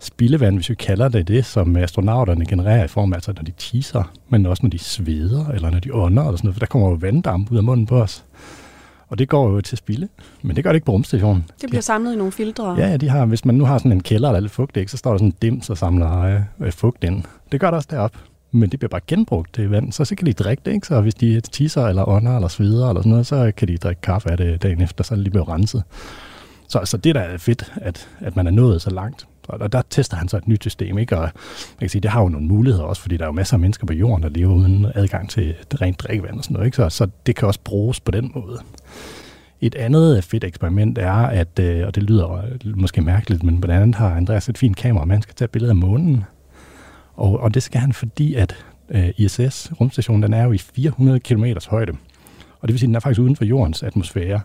spildevand, 0.00 0.56
hvis 0.56 0.70
vi 0.70 0.74
kalder 0.74 1.08
det 1.08 1.28
det, 1.28 1.44
som 1.44 1.76
astronauterne 1.76 2.46
genererer 2.46 2.84
i 2.84 2.88
form 2.88 3.12
af, 3.12 3.16
altså 3.16 3.32
når 3.36 3.42
de 3.42 3.52
teaser, 3.58 4.12
men 4.28 4.46
også 4.46 4.62
når 4.62 4.70
de 4.70 4.78
sveder, 4.78 5.48
eller 5.48 5.70
når 5.70 5.78
de 5.78 5.94
ånder, 5.94 6.22
eller 6.22 6.36
sådan 6.36 6.46
noget, 6.46 6.54
for 6.54 6.60
der 6.60 6.66
kommer 6.66 6.88
jo 6.88 6.94
vanddamp 6.94 7.50
ud 7.50 7.56
af 7.56 7.64
munden 7.64 7.86
på 7.86 8.02
os. 8.02 8.24
Og 9.08 9.18
det 9.18 9.28
går 9.28 9.50
jo 9.50 9.60
til 9.60 9.78
spilde, 9.78 10.08
men 10.42 10.56
det 10.56 10.64
gør 10.64 10.70
det 10.70 10.76
ikke 10.76 10.86
på 10.86 10.92
rumstationen. 10.92 11.44
Det 11.60 11.70
bliver 11.70 11.82
samlet 11.82 12.12
i 12.12 12.16
nogle 12.16 12.32
filtre? 12.32 12.74
Ja, 12.78 12.96
de 12.96 13.08
har, 13.08 13.26
hvis 13.26 13.44
man 13.44 13.54
nu 13.54 13.64
har 13.64 13.78
sådan 13.78 13.92
en 13.92 14.02
kælder, 14.02 14.28
der 14.28 14.36
er 14.36 14.40
lidt 14.40 14.52
fugtigt, 14.52 14.90
så 14.90 14.96
står 14.96 15.10
der 15.10 15.18
sådan 15.18 15.28
en 15.28 15.36
dims 15.42 15.70
og 15.70 15.78
samler 15.78 16.42
øh, 16.60 16.72
fugt 16.72 17.04
ind. 17.04 17.22
Det 17.52 17.60
gør 17.60 17.70
det 17.70 17.76
også 17.76 17.88
derop 17.90 18.16
men 18.50 18.70
det 18.70 18.78
bliver 18.78 18.88
bare 18.88 19.00
genbrugt 19.06 19.56
det 19.56 19.70
vand, 19.70 19.92
så, 19.92 20.04
så 20.04 20.14
kan 20.14 20.26
de 20.26 20.32
drikke 20.32 20.62
det, 20.64 20.72
ikke? 20.72 20.86
Så 20.86 21.00
hvis 21.00 21.14
de 21.14 21.40
tisser 21.40 21.86
eller 21.86 22.08
ånder 22.08 22.36
eller 22.36 22.48
sveder 22.48 22.88
eller 22.88 23.02
sådan 23.02 23.10
noget, 23.10 23.26
så 23.26 23.52
kan 23.56 23.68
de 23.68 23.76
drikke 23.76 24.00
kaffe 24.00 24.30
af 24.30 24.36
det 24.36 24.62
dagen 24.62 24.82
efter, 24.82 25.04
så 25.04 25.14
er 25.14 25.16
det 25.16 25.22
lige 25.22 25.30
blevet 25.30 25.48
renset. 25.48 25.82
Så, 26.68 26.80
så 26.84 26.96
det 26.96 27.14
der 27.14 27.20
er 27.20 27.38
fedt, 27.38 27.72
at, 27.76 28.08
at 28.20 28.36
man 28.36 28.46
er 28.46 28.50
nået 28.50 28.82
så 28.82 28.90
langt. 28.90 29.26
Og 29.48 29.72
der 29.72 29.82
tester 29.90 30.16
han 30.16 30.28
så 30.28 30.36
et 30.36 30.48
nyt 30.48 30.62
system, 30.62 30.98
ikke? 30.98 31.16
Og 31.16 31.22
jeg 31.22 31.30
kan 31.80 31.88
sige, 31.88 32.00
det 32.00 32.10
har 32.10 32.22
jo 32.22 32.28
nogle 32.28 32.46
muligheder 32.46 32.84
også, 32.84 33.02
fordi 33.02 33.16
der 33.16 33.24
er 33.24 33.28
jo 33.28 33.32
masser 33.32 33.54
af 33.54 33.60
mennesker 33.60 33.86
på 33.86 33.92
jorden, 33.92 34.22
der 34.22 34.28
lever 34.28 34.54
uden 34.54 34.86
adgang 34.94 35.30
til 35.30 35.54
rent 35.80 36.00
drikkevand 36.00 36.38
og 36.38 36.44
sådan 36.44 36.54
noget, 36.54 36.66
ikke? 36.66 36.76
Så, 36.76 36.88
så 36.88 37.08
det 37.26 37.36
kan 37.36 37.48
også 37.48 37.60
bruges 37.64 38.00
på 38.00 38.10
den 38.10 38.32
måde. 38.34 38.58
Et 39.60 39.74
andet 39.74 40.24
fedt 40.24 40.44
eksperiment 40.44 40.98
er, 40.98 41.12
at, 41.12 41.58
øh, 41.60 41.86
og 41.86 41.94
det 41.94 42.02
lyder 42.02 42.42
måske 42.64 43.00
mærkeligt, 43.00 43.42
men 43.42 43.60
blandt 43.60 43.82
andet 43.82 43.96
har 43.96 44.10
Andreas 44.10 44.48
et 44.48 44.58
fint 44.58 44.76
kamera, 44.76 45.04
man 45.04 45.22
skal 45.22 45.34
tage 45.34 45.48
billeder 45.48 45.72
af 45.72 45.76
månen. 45.76 46.24
Og, 47.16 47.40
og 47.40 47.54
det 47.54 47.62
skal 47.62 47.80
han, 47.80 47.92
fordi 47.92 48.34
at 48.34 48.64
øh, 48.88 49.08
ISS, 49.16 49.72
rumstationen, 49.80 50.22
den 50.22 50.34
er 50.34 50.44
jo 50.44 50.52
i 50.52 50.58
400 50.58 51.20
km 51.20 51.44
højde. 51.68 51.92
Og 52.60 52.68
det 52.68 52.72
vil 52.72 52.78
sige, 52.78 52.86
at 52.86 52.88
den 52.88 52.94
er 52.94 53.00
faktisk 53.00 53.20
uden 53.20 53.36
for 53.36 53.44
jordens 53.44 53.82
atmosfære. 53.82 54.40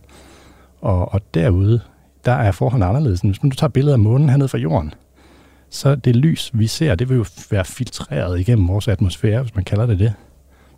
Og, 0.82 1.14
og 1.14 1.22
derude, 1.34 1.82
der 2.26 2.32
er 2.32 2.52
forholdene 2.52 2.86
anderledes. 2.86 3.22
Hvis 3.22 3.44
man 3.44 3.52
tager 3.52 3.70
billeder 3.70 3.94
af 3.96 4.00
månen 4.00 4.30
hernede 4.30 4.48
fra 4.48 4.58
jorden, 4.58 4.94
så 5.70 5.96
det 5.96 6.16
lys, 6.16 6.52
vi 6.54 6.68
ser, 6.68 6.96
det 6.96 7.10
vil 7.10 7.16
jo 7.16 7.26
være 7.52 7.66
filtreret 7.66 8.40
igennem 8.40 8.68
vores 8.68 8.88
atmosfære, 8.88 9.42
hvis 9.42 9.56
man 9.56 9.64
kalder 9.64 9.86
det 9.86 10.00
det. 10.00 10.14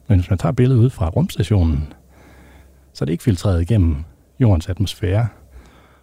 Men 0.07 0.19
hvis 0.19 0.29
man 0.29 0.39
tager 0.39 0.53
billedet 0.53 0.79
ud 0.79 0.89
fra 0.89 1.09
rumstationen, 1.09 1.93
så 2.93 3.03
er 3.03 3.05
det 3.05 3.11
ikke 3.11 3.23
filtreret 3.23 3.61
igennem 3.61 3.95
jordens 4.39 4.69
atmosfære. 4.69 5.27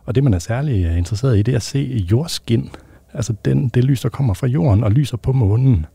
Og 0.05 0.15
det, 0.15 0.25
man 0.25 0.35
er 0.35 0.39
særlig 0.39 0.85
øh, 0.85 0.99
interesseret 0.99 1.39
i, 1.39 1.43
det 1.43 1.53
er 1.53 1.57
at 1.57 1.63
se 1.63 2.07
jordskin, 2.11 2.71
altså 3.13 3.35
den, 3.45 3.69
det 3.69 3.85
lys, 3.85 4.01
der 4.01 4.09
kommer 4.09 4.35
fra 4.35 4.47
jorden 4.47 4.85
og 4.85 4.93
lyser 4.93 5.17
på 5.17 5.33
månen, 5.33 5.87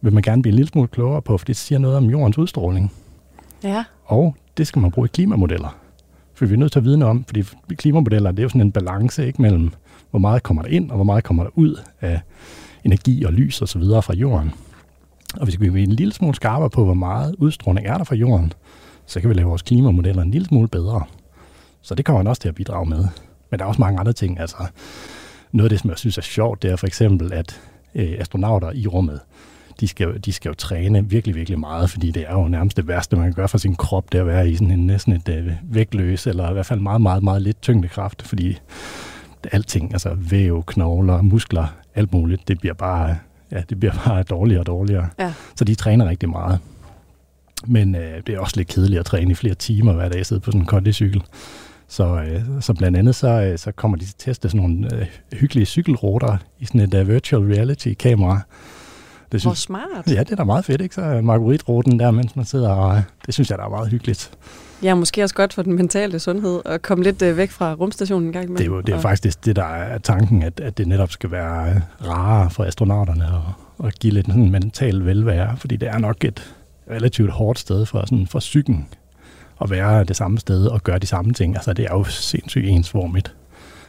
vil 0.00 0.12
man 0.12 0.22
gerne 0.22 0.42
blive 0.42 0.52
en 0.52 0.56
lille 0.56 0.68
smule 0.68 0.88
klogere 0.88 1.22
på, 1.22 1.38
for 1.38 1.44
det 1.44 1.56
siger 1.56 1.78
noget 1.78 1.96
om 1.96 2.04
jordens 2.04 2.38
udstråling. 2.38 2.92
Ja. 3.64 3.84
Og 4.04 4.36
det 4.56 4.66
skal 4.66 4.82
man 4.82 4.90
bruge 4.90 5.06
i 5.06 5.10
klimamodeller. 5.14 5.76
For 6.34 6.46
vi 6.46 6.54
er 6.54 6.58
nødt 6.58 6.72
til 6.72 6.78
at 6.78 6.84
vide 6.84 6.98
noget 6.98 7.10
om, 7.10 7.24
fordi 7.24 7.42
klimamodeller, 7.74 8.30
det 8.30 8.38
er 8.38 8.42
jo 8.42 8.48
sådan 8.48 8.60
en 8.60 8.72
balance 8.72 9.26
ikke, 9.26 9.42
mellem, 9.42 9.70
hvor 10.10 10.18
meget 10.18 10.42
kommer 10.42 10.62
der 10.62 10.68
ind, 10.68 10.90
og 10.90 10.96
hvor 10.96 11.04
meget 11.04 11.24
kommer 11.24 11.42
der 11.42 11.50
ud 11.54 11.80
af 12.00 12.20
energi 12.84 13.24
og 13.24 13.32
lys 13.32 13.62
og 13.62 13.68
så 13.68 13.78
videre 13.78 14.02
fra 14.02 14.14
jorden. 14.14 14.52
Og 15.36 15.44
hvis 15.44 15.60
vi 15.60 15.70
bliver 15.70 15.86
en 15.86 15.92
lille 15.92 16.12
smule 16.12 16.34
skarpere 16.34 16.70
på, 16.70 16.84
hvor 16.84 16.94
meget 16.94 17.34
udstråling 17.38 17.86
er 17.86 17.96
der 17.96 18.04
fra 18.04 18.14
jorden, 18.14 18.52
så 19.06 19.20
kan 19.20 19.30
vi 19.30 19.34
lave 19.34 19.48
vores 19.48 19.62
klimamodeller 19.62 20.22
en 20.22 20.30
lille 20.30 20.46
smule 20.46 20.68
bedre. 20.68 21.02
Så 21.82 21.94
det 21.94 22.04
kommer 22.04 22.22
man 22.22 22.26
også 22.26 22.42
til 22.42 22.48
at 22.48 22.54
bidrage 22.54 22.86
med. 22.86 23.04
Men 23.50 23.58
der 23.58 23.64
er 23.64 23.68
også 23.68 23.80
mange 23.80 24.00
andre 24.00 24.12
ting. 24.12 24.40
Altså, 24.40 24.56
noget 25.52 25.66
af 25.66 25.70
det, 25.70 25.80
som 25.80 25.90
jeg 25.90 25.98
synes 25.98 26.18
er 26.18 26.22
sjovt, 26.22 26.62
det 26.62 26.70
er 26.70 26.76
for 26.76 26.86
eksempel, 26.86 27.32
at 27.32 27.60
øh, 27.94 28.14
astronauter 28.18 28.72
i 28.72 28.86
rummet, 28.86 29.20
de 29.80 29.88
skal, 29.88 30.20
de 30.24 30.32
skal 30.32 30.48
jo 30.48 30.54
træne 30.54 31.10
virkelig, 31.10 31.34
virkelig 31.34 31.58
meget, 31.58 31.90
fordi 31.90 32.10
det 32.10 32.24
er 32.28 32.32
jo 32.32 32.48
nærmest 32.48 32.76
det 32.76 32.88
værste, 32.88 33.16
man 33.16 33.24
kan 33.24 33.34
gøre 33.34 33.48
for 33.48 33.58
sin 33.58 33.76
krop, 33.76 34.12
det 34.12 34.18
er 34.18 34.22
at 34.22 34.28
være 34.28 34.50
i 34.50 34.54
sådan 34.54 34.70
en 34.70 34.86
næsten 34.86 35.12
et 35.12 35.28
øh, 35.28 35.52
vægtløs, 35.62 36.26
eller 36.26 36.50
i 36.50 36.52
hvert 36.52 36.66
fald 36.66 36.80
meget, 36.80 37.00
meget, 37.00 37.22
meget 37.22 37.42
lidt 37.42 37.62
tyngdekraft, 37.62 38.22
fordi 38.22 38.58
alting, 39.52 39.92
altså 39.92 40.14
væv, 40.14 40.64
knogler, 40.66 41.22
muskler, 41.22 41.66
alt 41.94 42.12
muligt, 42.12 42.48
det 42.48 42.60
bliver 42.60 42.74
bare, 42.74 43.16
ja, 43.52 43.62
det 43.68 43.80
bliver 43.80 43.94
bare 44.04 44.22
dårligere 44.22 44.60
og 44.60 44.66
dårligere. 44.66 45.08
Ja. 45.18 45.32
Så 45.56 45.64
de 45.64 45.74
træner 45.74 46.08
rigtig 46.08 46.28
meget. 46.28 46.58
Men 47.66 47.94
øh, 47.94 48.22
det 48.26 48.34
er 48.34 48.38
også 48.40 48.56
lidt 48.56 48.68
kedeligt 48.68 49.00
at 49.00 49.06
træne 49.06 49.30
i 49.30 49.34
flere 49.34 49.54
timer 49.54 49.92
hver 49.92 50.08
dag, 50.08 50.26
sidde 50.26 50.40
på 50.40 50.50
sådan 50.50 50.60
en 50.60 50.66
kondicykel. 50.66 51.22
Så, 51.90 52.04
øh, 52.04 52.42
så 52.60 52.74
blandt 52.74 52.98
andet 52.98 53.14
så, 53.14 53.28
øh, 53.28 53.58
så 53.58 53.72
kommer 53.72 53.96
de 53.96 54.04
til 54.04 54.12
at 54.12 54.18
teste 54.18 54.48
sådan 54.48 54.60
nogle 54.60 54.88
øh, 54.94 55.06
hyggelige 55.32 55.66
cykelruter 55.66 56.36
i 56.58 56.64
sådan 56.64 56.80
et 56.80 56.94
uh, 56.94 57.08
virtual 57.08 57.42
reality 57.42 57.92
kamera. 57.98 58.40
Det 59.32 59.40
synes, 59.40 59.44
Hvor 59.44 59.54
smart. 59.54 60.06
Ja, 60.06 60.20
det 60.20 60.30
er 60.30 60.36
da 60.36 60.44
meget 60.44 60.64
fedt, 60.64 60.80
ikke? 60.80 60.94
Så 60.94 61.20
margaritruten 61.22 61.98
der, 61.98 62.10
mens 62.10 62.36
man 62.36 62.44
sidder 62.44 62.70
og... 62.70 62.96
Øh, 62.96 63.02
det 63.26 63.34
synes 63.34 63.50
jeg, 63.50 63.58
der 63.58 63.64
er 63.64 63.68
meget 63.68 63.88
hyggeligt. 63.88 64.30
Ja, 64.82 64.94
måske 64.94 65.22
også 65.22 65.34
godt 65.34 65.52
for 65.52 65.62
den 65.62 65.76
mentale 65.76 66.18
sundhed 66.18 66.60
at 66.64 66.82
komme 66.82 67.04
lidt 67.04 67.22
øh, 67.22 67.36
væk 67.36 67.50
fra 67.50 67.74
rumstationen 67.74 68.26
en 68.28 68.32
gang 68.32 68.44
imellem. 68.44 68.56
Det 68.56 68.72
er 68.72 68.76
jo 68.76 68.80
det 68.80 68.92
er 68.92 68.96
og... 68.96 69.02
faktisk 69.02 69.44
det, 69.44 69.56
der 69.56 69.64
er 69.64 69.98
tanken, 69.98 70.42
at, 70.42 70.60
at 70.60 70.78
det 70.78 70.88
netop 70.88 71.10
skal 71.10 71.30
være 71.30 71.70
øh, 71.70 72.08
rarere 72.08 72.50
for 72.50 72.64
astronauterne 72.64 73.24
at, 73.24 73.86
at 73.86 73.98
give 73.98 74.12
lidt 74.12 74.26
sådan 74.26 74.50
mental 74.50 75.04
velvære, 75.04 75.56
fordi 75.56 75.76
det 75.76 75.88
er 75.88 75.98
nok 75.98 76.24
et 76.24 76.54
relativt 76.90 77.30
hårdt 77.30 77.58
sted 77.58 77.86
for, 77.86 78.00
sådan, 78.06 78.26
for 78.26 78.38
psyken 78.38 78.88
at 79.60 79.70
være 79.70 80.04
det 80.04 80.16
samme 80.16 80.38
sted 80.38 80.66
og 80.66 80.82
gøre 80.82 80.98
de 80.98 81.06
samme 81.06 81.32
ting. 81.32 81.56
Altså, 81.56 81.72
det 81.72 81.84
er 81.84 81.94
jo 81.94 82.04
sindssygt 82.04 82.66
ensformigt. 82.66 83.34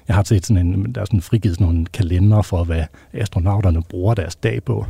Jeg 0.08 0.16
har 0.16 0.24
set 0.24 0.46
sådan 0.46 0.68
en, 0.68 0.96
der 0.96 1.02
er 1.02 1.06
sådan 1.06 1.22
frigivet 1.22 1.56
sådan 1.56 1.68
nogle 1.68 1.86
kalender 1.86 2.42
for, 2.42 2.64
hvad 2.64 2.84
astronauterne 3.14 3.84
bruger 3.84 4.14
deres 4.14 4.36
dag 4.36 4.64
på. 4.64 4.86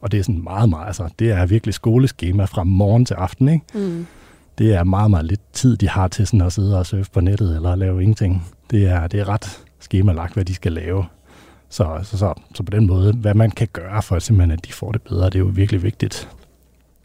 Og 0.00 0.12
det 0.12 0.20
er 0.20 0.24
sådan 0.24 0.44
meget, 0.44 0.68
meget, 0.68 0.86
altså 0.86 1.08
det 1.18 1.30
er 1.30 1.46
virkelig 1.46 1.74
skoleskema 1.74 2.44
fra 2.44 2.64
morgen 2.64 3.04
til 3.04 3.14
aften, 3.14 3.48
ikke? 3.48 3.64
Mm. 3.74 4.06
Det 4.58 4.74
er 4.74 4.84
meget, 4.84 5.10
meget 5.10 5.24
lidt 5.24 5.40
tid, 5.52 5.76
de 5.76 5.88
har 5.88 6.08
til 6.08 6.26
sådan 6.26 6.40
at 6.40 6.52
sidde 6.52 6.78
og 6.78 6.86
surfe 6.86 7.10
på 7.10 7.20
nettet 7.20 7.56
eller 7.56 7.74
lave 7.74 8.02
ingenting. 8.02 8.46
Det 8.70 8.86
er, 8.86 9.06
det 9.06 9.20
er 9.20 9.28
ret 9.28 9.62
skemalagt, 9.80 10.34
hvad 10.34 10.44
de 10.44 10.54
skal 10.54 10.72
lave. 10.72 11.04
Så, 11.68 11.98
så, 12.02 12.18
så, 12.18 12.34
så 12.54 12.62
på 12.62 12.70
den 12.70 12.86
måde, 12.86 13.12
hvad 13.12 13.34
man 13.34 13.50
kan 13.50 13.68
gøre 13.72 14.02
for 14.02 14.18
simpelthen, 14.18 14.50
at 14.50 14.66
de 14.66 14.72
får 14.72 14.92
det 14.92 15.02
bedre, 15.02 15.26
det 15.26 15.34
er 15.34 15.38
jo 15.38 15.50
virkelig 15.54 15.82
vigtigt. 15.82 16.28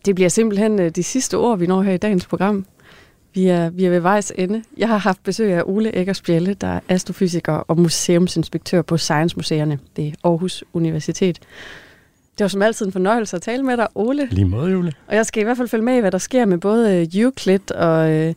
Det 0.06 0.16
bliver 0.16 0.30
simpelthen 0.30 0.80
øh, 0.80 0.92
de 0.92 1.04
sidste 1.04 1.38
ord, 1.38 1.60
vi 1.60 1.68
når 1.68 1.82
her 1.82 1.94
i 1.94 1.98
dagens 1.98 2.26
program. 2.26 2.66
Vi 3.34 3.48
er, 3.48 3.70
vi 3.70 3.86
er 3.86 3.90
ved 3.90 4.00
vejs 4.00 4.34
ende. 4.36 4.64
Jeg 4.78 4.88
har 4.88 4.98
haft 4.98 5.24
besøg 5.24 5.54
af 5.54 5.64
Ole 5.66 5.98
Eggers 5.98 6.22
Bjelle, 6.22 6.54
der 6.54 6.68
er 6.68 6.80
astrofysiker 6.90 7.54
og 7.54 7.80
museumsinspektør 7.80 8.82
på 8.82 8.98
Science 8.98 9.36
Museerne 9.36 9.80
ved 9.96 10.12
Aarhus 10.24 10.64
Universitet. 10.74 11.40
Det 12.38 12.44
var 12.44 12.48
som 12.48 12.62
altid 12.62 12.86
en 12.86 12.92
fornøjelse 12.92 13.36
at 13.36 13.42
tale 13.42 13.64
med 13.64 13.78
dig, 13.78 13.88
Ole. 13.96 14.28
Lige 14.32 14.46
måde, 14.46 14.72
Julie. 14.72 14.92
Og 15.08 15.16
jeg 15.16 15.26
skal 15.26 15.42
i 15.42 15.44
hvert 15.44 15.58
fald 15.58 15.68
følge 15.68 15.84
med 15.84 15.98
i, 15.98 16.00
hvad 16.00 16.12
der 16.12 16.18
sker 16.18 16.46
med 16.46 16.58
både 16.58 17.08
øh, 17.16 17.22
Euclid 17.22 17.72
og 17.72 18.12
øh, 18.12 18.34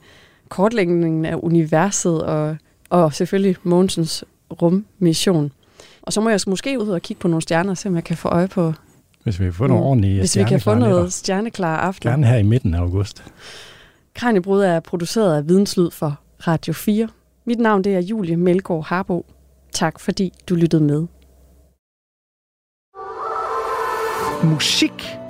kortlægningen 0.49 1.25
af 1.25 1.35
universet 1.43 2.23
og, 2.23 2.57
og 2.91 3.15
selvfølgelig 3.15 3.57
Mogensens 3.63 4.25
rummission. 4.63 5.53
Og 6.03 6.13
så 6.13 6.21
må 6.21 6.29
jeg 6.29 6.41
måske 6.47 6.81
ud 6.81 6.89
og 6.89 7.03
kigge 7.03 7.21
på 7.21 7.29
nogle 7.29 7.43
stjerner, 7.43 7.75
så 7.75 7.91
jeg 7.91 8.05
kan 8.05 8.17
få 8.17 8.29
øje 8.29 8.49
på... 8.49 8.73
Hvis 9.23 9.41
vi 9.41 9.45
kan 9.45 9.53
få 9.53 9.67
nogle 9.67 9.85
ordentlige 9.85 10.19
Hvis 10.19 10.37
vi 10.37 10.45
kan 10.45 10.61
få 10.61 10.75
noget 10.75 11.13
stjerneklare 11.13 11.81
aftener. 11.81 12.13
Gerne 12.13 12.27
her 12.27 12.37
i 12.37 12.43
midten 12.43 12.75
af 12.75 12.79
august. 12.79 13.25
Kranjebrud 14.17 14.63
er 14.63 14.81
produceret 14.81 15.37
af 15.37 15.49
Videnslyd 15.49 15.91
for 15.91 16.21
Radio 16.47 16.73
4. 16.73 17.09
Mit 17.45 17.59
navn 17.59 17.85
det 17.85 17.95
er 17.95 18.01
Julie 18.01 18.37
Melgaard 18.37 18.85
Harbo. 18.85 19.27
Tak 19.73 20.01
fordi 20.01 20.33
du 20.49 20.55
lyttede 20.55 20.83
med. 20.83 21.07
Musik 24.45 24.93